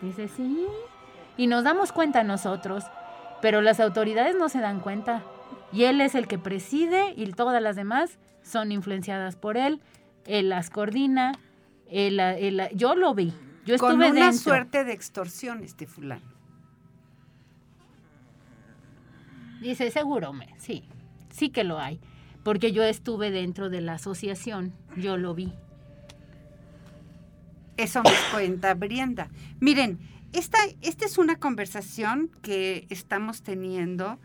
Dice, 0.00 0.28
sí. 0.28 0.66
Y 1.36 1.46
nos 1.46 1.64
damos 1.64 1.92
cuenta 1.92 2.24
nosotros, 2.24 2.84
pero 3.42 3.60
las 3.60 3.78
autoridades 3.78 4.36
no 4.36 4.48
se 4.48 4.60
dan 4.60 4.80
cuenta. 4.80 5.22
Y 5.72 5.84
él 5.84 6.00
es 6.00 6.14
el 6.14 6.26
que 6.26 6.38
preside 6.38 7.12
y 7.16 7.30
todas 7.32 7.60
las 7.62 7.76
demás 7.76 8.18
son 8.42 8.72
influenciadas 8.72 9.36
por 9.36 9.58
él. 9.58 9.82
Él 10.24 10.48
las 10.48 10.70
coordina. 10.70 11.32
Él, 11.90 12.20
yo 12.74 12.94
lo 12.94 13.14
vi. 13.14 13.34
Yo 13.66 13.74
estuve 13.74 14.08
Con 14.08 14.16
una 14.16 14.32
suerte 14.32 14.84
de 14.84 14.92
extorsión 14.92 15.62
este 15.62 15.86
fulano. 15.86 16.36
Dice, 19.60 19.90
seguro, 19.90 20.32
me, 20.32 20.54
sí, 20.58 20.84
sí 21.30 21.48
que 21.50 21.64
lo 21.64 21.78
hay 21.78 21.98
porque 22.46 22.70
yo 22.70 22.84
estuve 22.84 23.32
dentro 23.32 23.70
de 23.70 23.80
la 23.80 23.94
asociación, 23.94 24.72
yo 24.96 25.16
lo 25.16 25.34
vi. 25.34 25.52
Eso 27.76 28.04
nos 28.04 28.14
cuenta 28.32 28.72
Brienda. 28.74 29.30
Miren, 29.58 29.98
esta, 30.32 30.58
esta 30.80 31.06
es 31.06 31.18
una 31.18 31.40
conversación 31.40 32.30
que 32.42 32.86
estamos 32.88 33.42
teniendo 33.42 34.20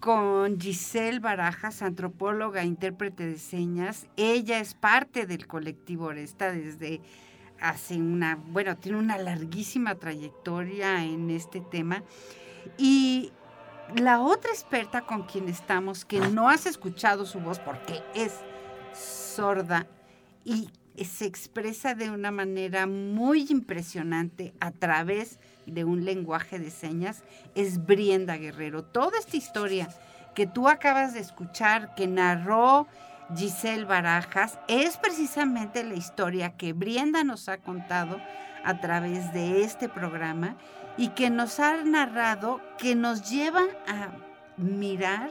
con 0.00 0.60
Giselle 0.60 1.18
Barajas, 1.18 1.80
antropóloga 1.80 2.62
intérprete 2.62 3.24
de 3.24 3.38
señas. 3.38 4.06
Ella 4.18 4.60
es 4.60 4.74
parte 4.74 5.24
del 5.24 5.46
colectivo 5.46 6.08
Oresta 6.08 6.52
desde 6.52 7.00
hace 7.58 7.96
una, 7.96 8.36
bueno, 8.36 8.76
tiene 8.76 8.98
una 8.98 9.16
larguísima 9.16 9.94
trayectoria 9.94 11.02
en 11.04 11.30
este 11.30 11.62
tema. 11.62 12.02
Y 12.76 13.32
la 13.94 14.20
otra 14.20 14.50
experta 14.50 15.02
con 15.02 15.22
quien 15.22 15.48
estamos, 15.48 16.04
que 16.04 16.20
no 16.20 16.48
has 16.48 16.66
escuchado 16.66 17.24
su 17.26 17.40
voz 17.40 17.58
porque 17.58 18.02
es 18.14 18.32
sorda 18.92 19.86
y 20.44 20.70
se 21.04 21.26
expresa 21.26 21.94
de 21.94 22.10
una 22.10 22.30
manera 22.30 22.86
muy 22.86 23.46
impresionante 23.50 24.54
a 24.60 24.70
través 24.70 25.38
de 25.66 25.84
un 25.84 26.04
lenguaje 26.04 26.58
de 26.58 26.70
señas, 26.70 27.22
es 27.54 27.84
Brienda 27.84 28.36
Guerrero. 28.36 28.82
Toda 28.82 29.18
esta 29.18 29.36
historia 29.36 29.88
que 30.34 30.46
tú 30.46 30.68
acabas 30.68 31.14
de 31.14 31.20
escuchar, 31.20 31.94
que 31.94 32.06
narró 32.06 32.86
Giselle 33.36 33.84
Barajas, 33.84 34.58
es 34.68 34.96
precisamente 34.96 35.84
la 35.84 35.94
historia 35.94 36.56
que 36.56 36.72
Brienda 36.72 37.24
nos 37.24 37.48
ha 37.48 37.58
contado 37.58 38.20
a 38.64 38.80
través 38.80 39.32
de 39.32 39.62
este 39.62 39.88
programa 39.88 40.56
y 40.96 41.08
que 41.08 41.30
nos 41.30 41.60
ha 41.60 41.82
narrado, 41.82 42.60
que 42.78 42.94
nos 42.94 43.28
lleva 43.30 43.64
a 43.86 44.10
mirar 44.56 45.30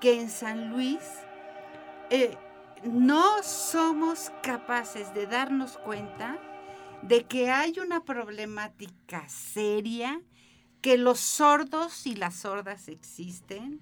que 0.00 0.20
en 0.20 0.30
San 0.30 0.70
Luis 0.70 1.00
eh, 2.10 2.36
no 2.84 3.42
somos 3.42 4.32
capaces 4.42 5.14
de 5.14 5.26
darnos 5.26 5.78
cuenta 5.78 6.38
de 7.02 7.24
que 7.24 7.50
hay 7.50 7.78
una 7.78 8.04
problemática 8.04 9.28
seria, 9.28 10.20
que 10.80 10.98
los 10.98 11.20
sordos 11.20 12.06
y 12.06 12.14
las 12.14 12.34
sordas 12.34 12.88
existen, 12.88 13.80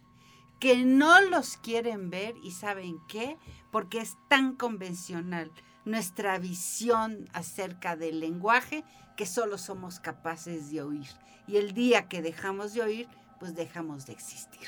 que 0.59 0.85
no 0.85 1.21
los 1.23 1.57
quieren 1.57 2.11
ver 2.11 2.35
y 2.43 2.51
saben 2.51 2.99
qué, 3.09 3.39
porque 3.71 3.99
es 3.99 4.17
tan 4.29 4.55
convencional 4.55 5.51
nuestra 5.85 6.39
visión 6.39 7.29
acerca 7.33 7.97
del 7.97 8.21
lenguaje 8.21 8.85
que 9.21 9.27
solo 9.27 9.59
somos 9.59 10.01
capaces 10.01 10.71
de 10.71 10.81
oír. 10.81 11.11
Y 11.47 11.59
el 11.59 11.75
día 11.75 12.09
que 12.09 12.23
dejamos 12.23 12.73
de 12.73 12.81
oír, 12.81 13.09
pues 13.39 13.55
dejamos 13.55 14.07
de 14.07 14.15
existir. 14.15 14.67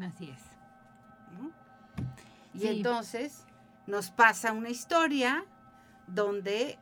Así 0.00 0.30
es. 0.30 0.42
Y 2.60 2.66
entonces 2.66 3.44
nos 3.86 4.10
pasa 4.10 4.52
una 4.52 4.68
historia 4.68 5.44
donde 6.08 6.76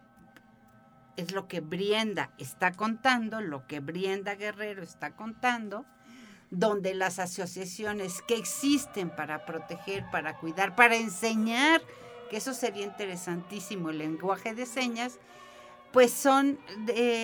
es 1.19 1.33
lo 1.33 1.47
que 1.47 1.61
Brienda 1.61 2.31
está 2.39 2.73
contando, 2.73 3.43
lo 3.43 3.67
que 3.67 3.81
Brienda 3.81 4.37
Guerrero 4.37 4.83
está 4.83 5.15
contando, 5.15 5.85
donde 6.51 6.95
las 6.95 7.19
asociaciones 7.19 8.23
que 8.23 8.39
existen 8.39 9.11
para 9.11 9.45
proteger, 9.45 10.09
para 10.11 10.39
cuidar, 10.39 10.75
para 10.75 10.97
enseñar, 10.97 11.83
que 12.29 12.37
eso 12.39 12.55
sería 12.55 12.85
interesantísimo, 12.85 13.91
el 13.91 13.99
lenguaje 13.99 14.55
de 14.55 14.67
señas, 14.67 15.19
pues 15.93 16.13
son 16.13 16.59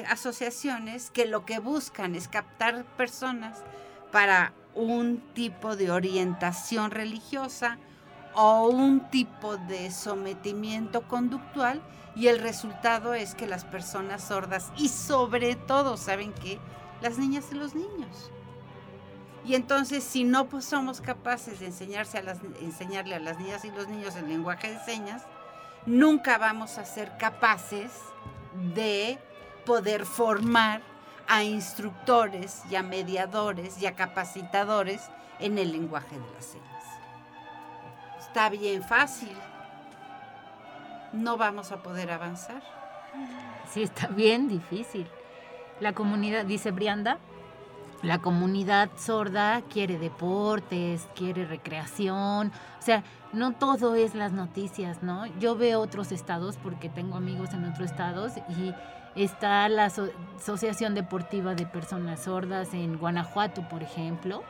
asociaciones 0.08 1.10
que 1.10 1.26
lo 1.26 1.44
que 1.44 1.58
buscan 1.58 2.14
es 2.14 2.28
captar 2.28 2.84
personas 2.96 3.64
para 4.12 4.52
un 4.74 5.20
tipo 5.34 5.74
de 5.74 5.90
orientación 5.90 6.92
religiosa 6.92 7.78
o 8.34 8.68
un 8.68 9.10
tipo 9.10 9.56
de 9.56 9.90
sometimiento 9.90 11.02
conductual 11.08 11.82
y 12.14 12.28
el 12.28 12.38
resultado 12.38 13.14
es 13.14 13.34
que 13.34 13.48
las 13.48 13.64
personas 13.64 14.22
sordas 14.22 14.70
y 14.76 14.88
sobre 14.88 15.56
todo, 15.56 15.96
¿saben 15.96 16.32
qué? 16.34 16.60
Las 17.02 17.18
niñas 17.18 17.46
y 17.50 17.56
los 17.56 17.74
niños 17.74 18.30
y 19.44 19.54
entonces, 19.54 20.04
si 20.04 20.24
no 20.24 20.46
pues, 20.46 20.64
somos 20.64 21.00
capaces 21.00 21.60
de 21.60 21.66
enseñarse 21.66 22.18
a 22.18 22.36
enseñarle 22.60 23.14
a 23.14 23.20
las 23.20 23.38
niñas 23.38 23.64
y 23.64 23.70
los 23.70 23.88
niños 23.88 24.16
el 24.16 24.28
lenguaje 24.28 24.72
de 24.72 24.78
señas, 24.80 25.22
nunca 25.86 26.38
vamos 26.38 26.78
a 26.78 26.84
ser 26.84 27.16
capaces 27.16 27.90
de 28.74 29.18
poder 29.64 30.04
formar 30.04 30.82
a 31.26 31.44
instructores 31.44 32.62
y 32.70 32.76
a 32.76 32.82
mediadores 32.82 33.80
y 33.80 33.86
a 33.86 33.94
capacitadores 33.94 35.02
en 35.38 35.58
el 35.58 35.72
lenguaje 35.72 36.18
de 36.18 36.34
las 36.34 36.44
señas. 36.44 36.84
Está 38.18 38.50
bien 38.50 38.82
fácil. 38.82 39.36
No 41.12 41.36
vamos 41.36 41.72
a 41.72 41.82
poder 41.82 42.10
avanzar. 42.10 42.62
Sí, 43.72 43.82
está 43.82 44.06
bien 44.08 44.48
difícil. 44.48 45.08
La 45.80 45.92
comunidad, 45.92 46.44
dice 46.44 46.70
Brianda, 46.72 47.18
la 48.02 48.18
comunidad 48.18 48.90
sorda 48.96 49.62
quiere 49.62 49.98
deportes, 49.98 51.08
quiere 51.14 51.44
recreación, 51.44 52.48
o 52.78 52.82
sea, 52.82 53.04
no 53.32 53.52
todo 53.52 53.94
es 53.94 54.14
las 54.14 54.32
noticias, 54.32 55.02
¿no? 55.02 55.26
Yo 55.38 55.54
veo 55.56 55.80
otros 55.80 56.10
estados 56.12 56.56
porque 56.56 56.88
tengo 56.88 57.16
amigos 57.16 57.52
en 57.52 57.64
otros 57.64 57.90
estados 57.90 58.32
y 58.48 58.74
está 59.14 59.68
la 59.68 59.86
Asociación 59.86 60.94
Deportiva 60.94 61.54
de 61.54 61.66
Personas 61.66 62.24
Sordas 62.24 62.74
en 62.74 62.98
Guanajuato, 62.98 63.68
por 63.68 63.82
ejemplo. 63.82 64.42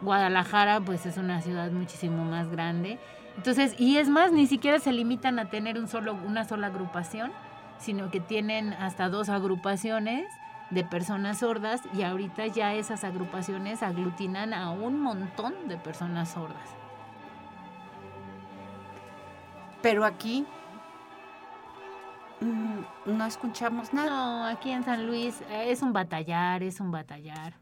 Guadalajara, 0.00 0.80
pues 0.80 1.06
es 1.06 1.16
una 1.16 1.40
ciudad 1.42 1.70
muchísimo 1.70 2.24
más 2.24 2.48
grande. 2.48 2.98
Entonces, 3.36 3.74
y 3.78 3.98
es 3.98 4.08
más, 4.08 4.32
ni 4.32 4.46
siquiera 4.46 4.78
se 4.78 4.92
limitan 4.92 5.38
a 5.38 5.50
tener 5.50 5.78
un 5.78 5.88
solo, 5.88 6.14
una 6.14 6.44
sola 6.44 6.68
agrupación, 6.68 7.32
sino 7.78 8.10
que 8.10 8.20
tienen 8.20 8.72
hasta 8.72 9.08
dos 9.08 9.28
agrupaciones 9.28 10.26
de 10.70 10.84
personas 10.84 11.38
sordas 11.38 11.82
y 11.94 12.02
ahorita 12.02 12.46
ya 12.46 12.74
esas 12.74 13.04
agrupaciones 13.04 13.82
aglutinan 13.82 14.54
a 14.54 14.70
un 14.70 15.00
montón 15.00 15.68
de 15.68 15.76
personas 15.76 16.30
sordas. 16.30 16.68
Pero 19.82 20.04
aquí 20.04 20.46
mm, 22.40 23.16
no 23.16 23.26
escuchamos 23.26 23.92
nada. 23.92 24.10
No, 24.10 24.46
aquí 24.46 24.70
en 24.70 24.84
San 24.84 25.06
Luis 25.06 25.40
eh, 25.50 25.66
es 25.70 25.82
un 25.82 25.92
batallar, 25.92 26.62
es 26.62 26.80
un 26.80 26.90
batallar. 26.90 27.54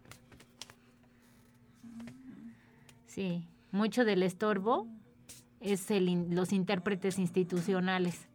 Sí, 3.07 3.47
mucho 3.73 4.05
del 4.05 4.23
estorbo 4.23 4.87
es 5.61 5.91
el, 5.91 6.31
los 6.31 6.53
intérpretes 6.53 7.19
institucionales. 7.19 8.29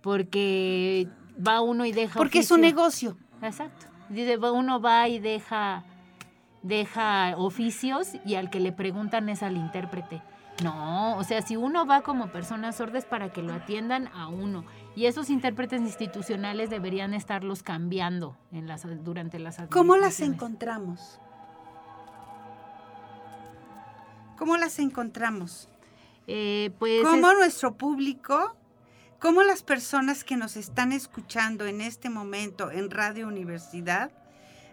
Porque 0.00 1.08
va 1.46 1.60
uno 1.60 1.84
y 1.84 1.92
deja. 1.92 2.18
Porque 2.18 2.38
es 2.38 2.50
un 2.50 2.60
negocio. 2.60 3.16
Exacto. 3.42 3.86
Uno 4.08 4.80
va 4.80 5.08
y 5.08 5.18
deja, 5.18 5.84
deja 6.62 7.34
oficios 7.36 8.12
y 8.24 8.36
al 8.36 8.50
que 8.50 8.60
le 8.60 8.72
preguntan 8.72 9.28
es 9.28 9.42
al 9.42 9.56
intérprete. 9.56 10.22
No, 10.62 11.18
o 11.18 11.24
sea, 11.24 11.42
si 11.42 11.56
uno 11.56 11.86
va 11.86 12.00
como 12.00 12.28
persona 12.28 12.72
sorda 12.72 12.98
es 12.98 13.04
para 13.04 13.30
que 13.30 13.42
lo 13.42 13.52
atiendan 13.52 14.08
a 14.14 14.28
uno. 14.28 14.64
Y 14.94 15.04
esos 15.04 15.28
intérpretes 15.28 15.82
institucionales 15.82 16.70
deberían 16.70 17.12
estarlos 17.12 17.62
cambiando 17.62 18.36
en 18.52 18.66
las, 18.66 18.86
durante 19.04 19.38
las 19.38 19.60
¿Cómo 19.70 19.96
las 19.96 20.20
encontramos? 20.20 21.20
¿Cómo 24.38 24.56
las 24.56 24.78
encontramos? 24.78 25.68
Eh, 26.26 26.70
pues 26.78 27.02
¿Cómo 27.02 27.32
nuestro 27.34 27.74
público 27.74 28.56
cómo 29.18 29.42
las 29.42 29.62
personas 29.62 30.24
que 30.24 30.36
nos 30.36 30.56
están 30.56 30.92
escuchando 30.92 31.66
en 31.66 31.80
este 31.80 32.10
momento 32.10 32.70
en 32.70 32.90
Radio 32.90 33.28
Universidad 33.28 34.10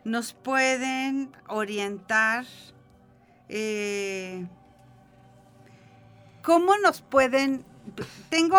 nos 0.03 0.33
pueden 0.33 1.31
orientar, 1.47 2.45
eh, 3.47 4.45
cómo 6.41 6.77
nos 6.77 7.01
pueden, 7.01 7.65
tengo 8.29 8.57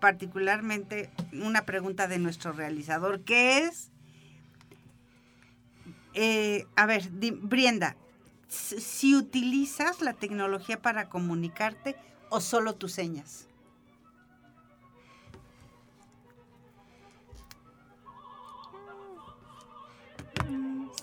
particularmente 0.00 1.10
una 1.32 1.64
pregunta 1.64 2.08
de 2.08 2.18
nuestro 2.18 2.52
realizador, 2.52 3.22
que 3.22 3.64
es, 3.64 3.90
eh, 6.14 6.66
a 6.76 6.86
ver, 6.86 7.08
Brienda, 7.10 7.96
si 8.48 9.14
utilizas 9.14 10.00
la 10.00 10.12
tecnología 10.14 10.80
para 10.80 11.08
comunicarte 11.08 11.96
o 12.28 12.40
solo 12.40 12.74
tus 12.74 12.92
señas. 12.92 13.48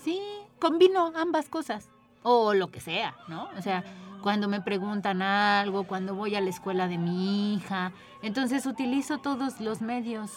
Sí, 0.02 0.20
combino 0.60 1.12
ambas 1.16 1.48
cosas. 1.48 1.88
O 2.22 2.54
lo 2.54 2.70
que 2.70 2.80
sea, 2.80 3.16
¿no? 3.28 3.48
O 3.58 3.62
sea, 3.62 3.84
cuando 4.22 4.48
me 4.48 4.60
preguntan 4.60 5.20
algo, 5.20 5.84
cuando 5.84 6.14
voy 6.14 6.36
a 6.36 6.40
la 6.40 6.50
escuela 6.50 6.88
de 6.88 6.98
mi 6.98 7.54
hija. 7.54 7.92
Entonces 8.22 8.64
utilizo 8.66 9.18
todos 9.18 9.60
los 9.60 9.82
medios. 9.82 10.30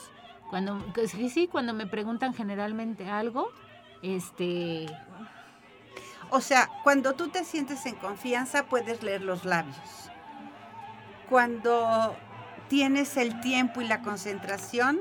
Cuando, 0.50 0.84
sí, 1.08 1.30
sí, 1.30 1.48
cuando 1.48 1.74
me 1.74 1.86
preguntan 1.86 2.34
generalmente 2.34 3.10
algo, 3.10 3.50
este... 4.02 4.88
O 6.32 6.42
sea, 6.42 6.70
cuando 6.84 7.14
tú 7.14 7.30
te 7.30 7.44
sientes 7.44 7.86
en 7.86 7.96
confianza, 7.96 8.66
puedes 8.66 9.04
leer 9.04 9.22
los 9.22 9.46
labios. 9.46 10.10
Cuando 11.30 12.16
tienes 12.68 13.16
el 13.18 13.40
tiempo 13.42 13.82
y 13.82 13.88
la 13.88 14.02
concentración, 14.02 15.00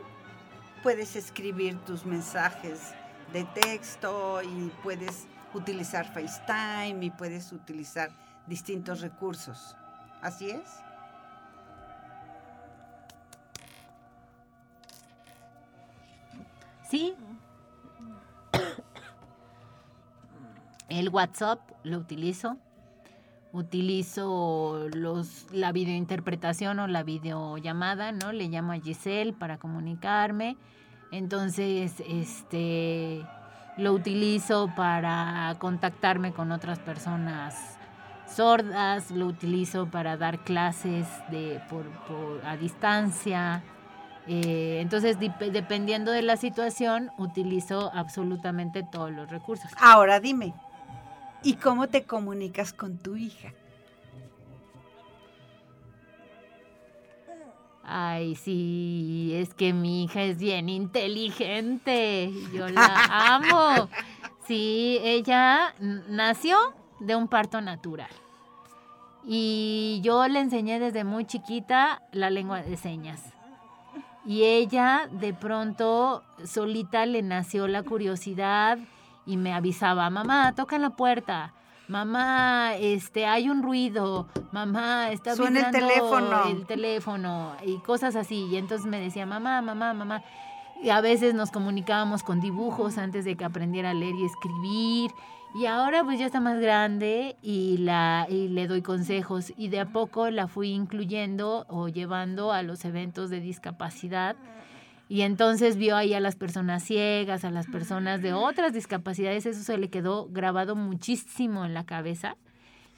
puedes 0.83 1.17
escribir 1.17 1.79
tus 1.79 2.05
mensajes 2.05 2.95
de 3.35 3.45
texto 3.45 4.41
y 4.43 4.71
puedes 4.85 5.27
utilizar 5.55 6.07
FaceTime 6.07 7.05
y 7.05 7.11
puedes 7.11 7.53
utilizar 7.53 8.11
distintos 8.47 9.01
recursos. 9.01 9.77
¿Así 10.23 10.51
es? 10.51 10.63
Sí. 16.89 17.17
El 20.89 21.09
WhatsApp 21.09 21.59
lo 21.83 21.99
utilizo. 21.99 22.57
Utilizo 23.53 24.89
los, 24.95 25.47
la 25.51 25.73
videointerpretación 25.73 26.79
o 26.79 26.87
la 26.87 27.03
videollamada, 27.03 28.13
¿no? 28.13 28.31
Le 28.31 28.49
llamo 28.49 28.73
a 28.73 28.77
Giselle 28.77 29.33
para 29.33 29.59
comunicarme 29.59 30.57
entonces, 31.17 31.95
este, 32.09 33.25
lo 33.77 33.93
utilizo 33.93 34.73
para 34.77 35.55
contactarme 35.59 36.33
con 36.33 36.51
otras 36.51 36.81
personas 36.81 37.79
sordas, 38.27 39.13
lo 39.13 39.27
utilizo 39.27 39.87
para 39.87 40.17
dar 40.17 40.41
clases 40.41 41.07
de, 41.31 41.61
a 42.45 42.57
distancia. 42.57 43.63
Eh, 44.27 44.79
entonces, 44.81 45.19
dependiendo 45.21 46.11
de 46.11 46.23
la 46.23 46.37
situación, 46.37 47.13
utilizo 47.17 47.93
absolutamente 47.95 48.83
todos 48.83 49.13
los 49.13 49.31
recursos. 49.31 49.71
Ahora 49.81 50.19
dime, 50.19 50.53
¿y 51.45 51.55
cómo 51.55 51.89
te 51.89 52.03
comunicas 52.03 52.73
con 52.73 52.99
tu 52.99 53.15
hija? 53.15 53.53
Ay, 57.87 58.35
sí, 58.35 59.33
es 59.35 59.53
que 59.53 59.73
mi 59.73 60.05
hija 60.05 60.23
es 60.23 60.39
bien 60.39 60.69
inteligente. 60.69 62.33
Yo 62.53 62.69
la 62.69 62.87
amo. 63.35 63.89
Sí, 64.47 64.99
ella 65.03 65.75
nació 66.09 66.57
de 67.01 67.17
un 67.17 67.29
parto 67.29 67.61
natural. 67.61 68.11
Y 69.27 70.01
yo 70.03 70.27
le 70.29 70.41
enseñé 70.41 70.79
desde 70.79 71.05
muy 71.05 71.25
chiquita 71.27 72.03
la 72.13 72.31
lengua 72.31 72.63
de 72.63 72.77
señas. 72.77 73.23
Y 74.27 74.45
ella 74.45 75.09
de 75.11 75.35
pronto 75.35 76.23
solita 76.45 77.05
le 77.05 77.23
nació 77.23 77.69
la 77.69 77.83
curiosidad 77.83 78.79
y 79.27 79.37
me 79.37 79.53
avisaba, 79.53 80.09
mamá, 80.09 80.55
toca 80.55 80.79
la 80.79 80.91
puerta 80.91 81.53
mamá, 81.89 82.75
este, 82.77 83.27
hay 83.27 83.49
un 83.49 83.63
ruido, 83.63 84.29
mamá, 84.53 85.11
está 85.11 85.35
Suena 85.35 85.67
el 85.67 85.71
teléfono. 85.71 86.45
el 86.49 86.67
teléfono 86.67 87.57
y 87.65 87.79
cosas 87.79 88.17
así. 88.17 88.47
Y 88.51 88.57
entonces 88.57 88.87
me 88.87 89.01
decía, 89.01 89.27
mamá, 89.27 89.63
mamá, 89.63 89.95
mamá. 89.95 90.23
Y 90.83 90.91
a 90.91 91.01
veces 91.01 91.35
nos 91.35 91.51
comunicábamos 91.51 92.23
con 92.23 92.41
dibujos 92.41 92.99
antes 92.99 93.25
de 93.25 93.37
que 93.37 93.45
aprendiera 93.45 93.91
a 93.91 93.95
leer 93.95 94.15
y 94.15 94.25
escribir. 94.25 95.11
Y 95.55 95.67
ahora 95.67 96.03
pues 96.03 96.19
ya 96.19 96.27
está 96.27 96.41
más 96.41 96.59
grande 96.59 97.37
y, 97.41 97.77
la, 97.79 98.27
y 98.29 98.49
le 98.49 98.67
doy 98.67 98.83
consejos 98.83 99.53
y 99.57 99.69
de 99.69 99.79
a 99.79 99.87
poco 99.87 100.29
la 100.31 100.49
fui 100.49 100.71
incluyendo 100.71 101.65
o 101.69 101.87
llevando 101.87 102.51
a 102.51 102.63
los 102.65 102.85
eventos 102.85 103.31
de 103.31 103.39
discapacidad 103.39 104.35
y 105.15 105.23
entonces 105.23 105.77
vio 105.77 105.97
ahí 105.97 106.13
a 106.13 106.19
las 106.19 106.35
personas 106.35 106.83
ciegas, 106.83 107.45
a 107.45 107.51
las 107.53 107.69
personas 107.69 108.21
de 108.21 108.33
otras 108.33 108.73
discapacidades, 108.73 109.47
eso 109.47 109.63
se 109.63 109.79
le 109.79 109.89
quedó 109.89 110.27
grabado 110.29 110.75
muchísimo 110.75 111.65
en 111.65 111.73
la 111.73 111.85
cabeza. 111.85 112.35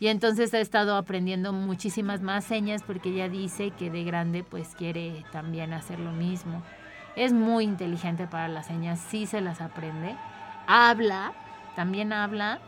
Y 0.00 0.06
entonces 0.06 0.54
ha 0.54 0.60
estado 0.60 0.96
aprendiendo 0.96 1.52
muchísimas 1.52 2.22
más 2.22 2.46
señas 2.46 2.82
porque 2.82 3.10
ella 3.10 3.28
dice 3.28 3.70
que 3.72 3.90
de 3.90 4.02
grande 4.02 4.44
pues 4.44 4.68
quiere 4.68 5.26
también 5.30 5.74
hacer 5.74 6.00
lo 6.00 6.10
mismo. 6.10 6.62
Es 7.16 7.34
muy 7.34 7.64
inteligente 7.64 8.26
para 8.26 8.48
las 8.48 8.68
señas, 8.68 8.98
sí 8.98 9.26
se 9.26 9.42
las 9.42 9.60
aprende. 9.60 10.16
Habla, 10.66 11.34
también 11.74 12.14
habla, 12.14 12.60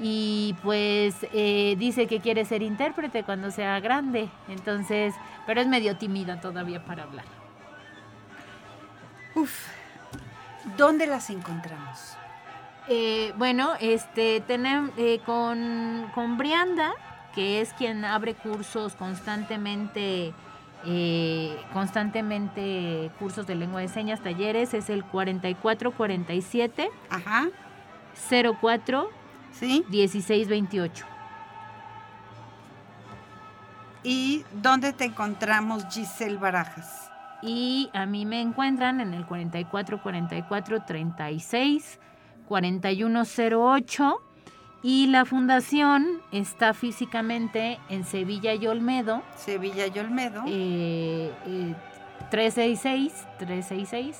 y 0.00 0.56
pues 0.64 1.14
eh, 1.32 1.76
dice 1.78 2.08
que 2.08 2.18
quiere 2.18 2.44
ser 2.44 2.60
intérprete 2.60 3.22
cuando 3.22 3.52
sea 3.52 3.78
grande, 3.78 4.28
entonces, 4.48 5.14
pero 5.46 5.60
es 5.60 5.68
medio 5.68 5.96
tímida 5.96 6.40
todavía 6.40 6.84
para 6.84 7.04
hablar. 7.04 7.35
Uf, 9.36 9.68
¿dónde 10.78 11.06
las 11.06 11.28
encontramos? 11.28 12.16
Eh, 12.88 13.34
bueno, 13.36 13.74
este 13.80 14.40
tenemos 14.40 14.90
eh, 14.96 15.20
con, 15.26 16.10
con 16.14 16.38
Brianda, 16.38 16.94
que 17.34 17.60
es 17.60 17.74
quien 17.74 18.04
abre 18.06 18.34
cursos 18.34 18.94
constantemente, 18.94 20.32
constantemente 21.72 23.10
cursos 23.18 23.46
de 23.46 23.56
lengua 23.56 23.82
de 23.82 23.88
señas, 23.88 24.20
talleres, 24.22 24.72
es 24.72 24.88
el 24.88 25.04
4447 25.04 26.90
Ajá. 27.10 27.48
04 28.60 29.10
¿Sí? 29.52 29.84
1628. 29.88 31.04
¿Y 34.02 34.44
dónde 34.62 34.94
te 34.94 35.04
encontramos, 35.04 35.84
Giselle 35.90 36.38
Barajas? 36.38 37.05
Y 37.46 37.90
a 37.94 38.06
mí 38.06 38.26
me 38.26 38.40
encuentran 38.40 39.00
en 39.00 39.14
el 39.14 39.24
44 39.24 40.02
44 40.02 40.82
36 40.84 42.00
4108 42.48 44.22
y 44.82 45.06
la 45.06 45.24
fundación 45.24 46.06
está 46.32 46.74
físicamente 46.74 47.78
en 47.88 48.04
Sevilla 48.04 48.54
y 48.54 48.66
Olmedo. 48.66 49.22
Sevilla 49.36 49.86
y 49.86 49.98
Olmedo. 49.98 50.42
Eh, 50.46 51.32
eh, 51.46 51.74
366 52.30 53.12
366 53.38 54.16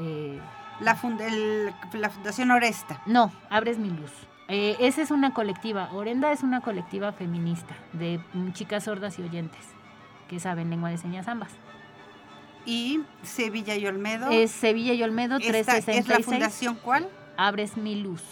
eh, 0.00 0.40
la, 0.80 0.94
fund 0.94 1.20
el, 1.20 1.74
la 1.92 2.10
Fundación 2.10 2.50
Oresta. 2.50 3.00
No, 3.06 3.32
Abres 3.50 3.78
mi 3.78 3.90
luz. 3.90 4.12
Eh, 4.48 4.76
esa 4.80 5.02
es 5.02 5.10
una 5.10 5.34
colectiva. 5.34 5.90
Orenda 5.92 6.32
es 6.32 6.42
una 6.42 6.60
colectiva 6.60 7.12
feminista 7.12 7.76
de 7.92 8.20
chicas 8.52 8.84
sordas 8.84 9.18
y 9.18 9.22
oyentes 9.22 9.60
que 10.28 10.40
saben 10.40 10.70
lengua 10.70 10.90
de 10.90 10.98
señas 10.98 11.28
ambas. 11.28 11.50
¿Y 12.68 13.00
Sevilla 13.22 13.76
y 13.76 13.86
Olmedo? 13.86 14.28
Es 14.30 14.50
Sevilla 14.50 14.92
y 14.92 15.02
Olmedo 15.02 15.38
366. 15.38 15.98
¿Es 15.98 16.08
la 16.08 16.20
fundación 16.20 16.76
cuál? 16.82 17.08
Abres 17.38 17.78
mi 17.78 17.94
luz. 17.94 18.22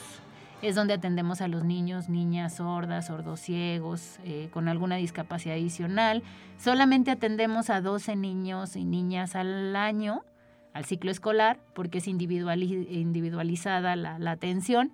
Es 0.60 0.74
donde 0.74 0.92
atendemos 0.94 1.40
a 1.40 1.48
los 1.48 1.64
niños, 1.64 2.08
niñas 2.10 2.56
sordas, 2.56 3.06
sordos 3.06 3.40
ciegos, 3.40 4.18
eh, 4.24 4.48
con 4.52 4.68
alguna 4.68 4.96
discapacidad 4.96 5.54
adicional. 5.56 6.22
Solamente 6.58 7.10
atendemos 7.10 7.70
a 7.70 7.80
12 7.80 8.14
niños 8.16 8.76
y 8.76 8.84
niñas 8.84 9.36
al 9.36 9.74
año, 9.74 10.22
al 10.74 10.84
ciclo 10.84 11.10
escolar, 11.10 11.58
porque 11.74 11.98
es 11.98 12.06
individualizada 12.06 13.96
la, 13.96 14.18
la 14.18 14.30
atención 14.32 14.92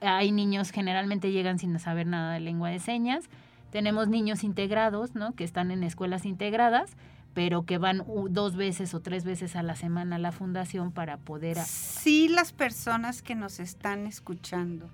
hay 0.00 0.32
niños 0.32 0.70
generalmente 0.70 1.32
llegan 1.32 1.58
sin 1.58 1.78
saber 1.78 2.06
nada 2.06 2.34
de 2.34 2.40
lengua 2.40 2.70
de 2.70 2.78
señas. 2.78 3.28
Tenemos 3.70 4.08
niños 4.08 4.44
integrados, 4.44 5.14
¿no? 5.14 5.32
Que 5.32 5.44
están 5.44 5.70
en 5.70 5.82
escuelas 5.82 6.26
integradas, 6.26 6.96
pero 7.34 7.64
que 7.64 7.78
van 7.78 8.04
dos 8.30 8.56
veces 8.56 8.94
o 8.94 9.00
tres 9.00 9.24
veces 9.24 9.56
a 9.56 9.62
la 9.62 9.76
semana 9.76 10.16
a 10.16 10.18
la 10.18 10.32
fundación 10.32 10.92
para 10.92 11.18
poder... 11.18 11.58
Sí, 11.58 12.28
las 12.28 12.52
personas 12.52 13.22
que 13.22 13.34
nos 13.34 13.60
están 13.60 14.06
escuchando 14.06 14.88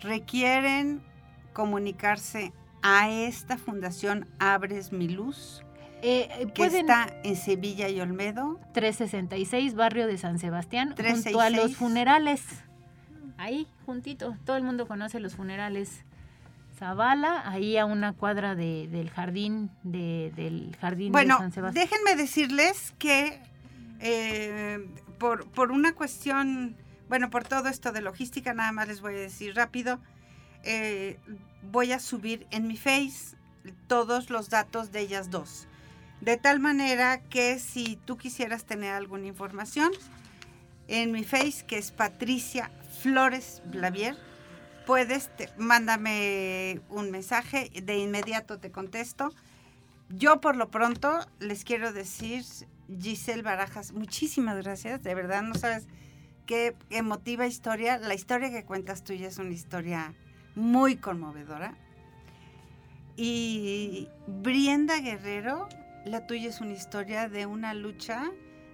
requieren 0.00 1.02
comunicarse 1.52 2.52
a 2.82 3.10
esta 3.10 3.58
fundación 3.58 4.26
Abres 4.38 4.92
mi 4.92 5.08
Luz. 5.08 5.62
Eh, 6.02 6.28
eh 6.38 6.46
que 6.54 6.66
está 6.66 7.08
en 7.24 7.34
Sevilla 7.34 7.88
y 7.88 8.00
Olmedo. 8.00 8.60
366, 8.74 9.74
barrio 9.74 10.06
de 10.06 10.18
San 10.18 10.38
Sebastián, 10.38 10.94
junto 10.96 11.40
a 11.40 11.50
los 11.50 11.76
funerales 11.76 12.42
ahí, 13.36 13.66
juntito. 13.86 14.36
Todo 14.44 14.56
el 14.56 14.62
mundo 14.62 14.86
conoce 14.86 15.20
los 15.20 15.34
funerales 15.34 16.04
Zavala, 16.78 17.42
ahí 17.48 17.76
a 17.76 17.84
una 17.84 18.12
cuadra 18.12 18.54
de, 18.54 18.88
del 18.88 19.10
jardín 19.10 19.70
de, 19.82 20.32
del 20.34 20.76
jardín 20.80 21.12
de 21.12 21.26
San 21.26 21.52
Sebastián. 21.52 21.86
déjenme 21.88 22.16
decirles 22.16 22.94
que 22.98 23.40
eh, 24.00 24.86
por, 25.18 25.48
por 25.50 25.70
una 25.70 25.94
cuestión, 25.94 26.76
bueno, 27.08 27.30
por 27.30 27.44
todo 27.44 27.68
esto 27.68 27.92
de 27.92 28.00
logística, 28.00 28.54
nada 28.54 28.72
más 28.72 28.88
les 28.88 29.00
voy 29.00 29.14
a 29.14 29.18
decir 29.18 29.54
rápido, 29.54 30.00
eh, 30.64 31.18
voy 31.70 31.92
a 31.92 32.00
subir 32.00 32.46
en 32.50 32.66
mi 32.66 32.76
face 32.76 33.36
todos 33.86 34.30
los 34.30 34.50
datos 34.50 34.92
de 34.92 35.00
ellas 35.00 35.30
dos. 35.30 35.68
De 36.20 36.36
tal 36.36 36.58
manera 36.58 37.20
que 37.20 37.58
si 37.58 37.96
tú 38.04 38.16
quisieras 38.16 38.64
tener 38.64 38.92
alguna 38.92 39.26
información, 39.26 39.92
en 40.88 41.12
mi 41.12 41.24
face, 41.24 41.64
que 41.66 41.78
es 41.78 41.92
Patricia 41.92 42.70
Flores 43.02 43.62
Blavier, 43.66 44.16
puedes, 44.86 45.30
mándame 45.56 46.80
un 46.88 47.10
mensaje, 47.10 47.70
de 47.82 47.98
inmediato 47.98 48.58
te 48.58 48.70
contesto. 48.70 49.32
Yo 50.10 50.40
por 50.40 50.56
lo 50.56 50.70
pronto 50.70 51.26
les 51.40 51.64
quiero 51.64 51.92
decir, 51.92 52.44
Giselle 53.00 53.42
Barajas, 53.42 53.92
muchísimas 53.92 54.56
gracias, 54.62 55.02
de 55.02 55.14
verdad 55.14 55.42
no 55.42 55.54
sabes 55.54 55.86
qué 56.46 56.76
emotiva 56.90 57.46
historia. 57.46 57.98
La 57.98 58.14
historia 58.14 58.50
que 58.50 58.64
cuentas 58.64 59.04
tuya 59.04 59.28
es 59.28 59.38
una 59.38 59.52
historia 59.52 60.14
muy 60.54 60.96
conmovedora. 60.96 61.74
Y 63.16 64.08
Brienda 64.26 65.00
Guerrero, 65.00 65.68
la 66.04 66.26
tuya 66.26 66.48
es 66.48 66.60
una 66.60 66.72
historia 66.72 67.28
de 67.28 67.46
una 67.46 67.72
lucha 67.74 68.30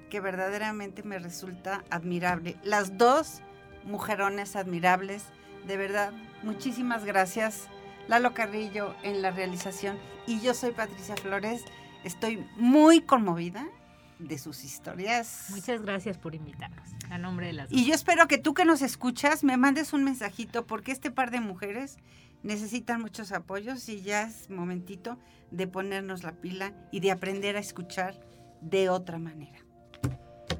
que 0.09 0.21
verdaderamente 0.21 1.03
me 1.03 1.19
resulta 1.19 1.85
admirable. 1.91 2.57
Las 2.63 2.99
dos 2.99 3.43
mujerones 3.85 4.57
admirables. 4.57 5.25
De 5.67 5.77
verdad, 5.77 6.13
muchísimas 6.43 7.05
gracias. 7.05 7.69
Lalo 8.09 8.35
Carrillo 8.35 8.95
en 9.03 9.23
la 9.23 9.31
realización 9.31 9.99
y 10.27 10.41
yo 10.41 10.55
soy 10.55 10.73
Patricia 10.73 11.17
Flores. 11.17 11.65
Estoy 12.05 12.45
muy 12.57 13.03
conmovida 13.03 13.67
de 14.19 14.39
sus 14.39 14.65
historias. 14.65 15.47
Muchas 15.51 15.83
gracias 15.83 16.19
por 16.19 16.35
invitarnos. 16.35 16.89
A 17.11 17.19
nombre 17.19 17.47
de 17.47 17.53
las. 17.53 17.73
Y 17.73 17.85
yo 17.85 17.95
espero 17.95 18.29
que 18.29 18.39
tú 18.39 18.55
que 18.55 18.65
nos 18.65 18.83
escuchas 18.83 19.45
me 19.45 19.57
mandes 19.57 19.93
un 19.93 20.05
mensajito 20.05 20.67
porque 20.67 20.93
este 20.93 21.11
par 21.11 21.31
de 21.31 21.41
mujeres 21.41 21.99
necesitan 22.43 23.01
muchos 23.01 23.33
apoyos 23.33 23.89
y 23.89 24.03
ya 24.03 24.23
es 24.23 24.49
momentito 24.51 25.19
de 25.51 25.67
ponernos 25.67 26.23
la 26.23 26.33
pila 26.33 26.73
y 26.91 27.01
de 27.01 27.11
aprender 27.11 27.57
a 27.57 27.61
escuchar 27.61 28.21
de 28.61 28.89
otra 28.89 29.19
manera. 29.19 29.59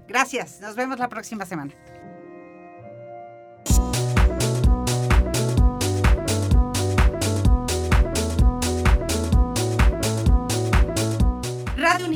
Gracias. 0.09 0.61
Nos 0.61 0.75
vemos 0.75 0.99
la 0.99 1.09
próxima 1.09 1.47
semana. 1.47 1.73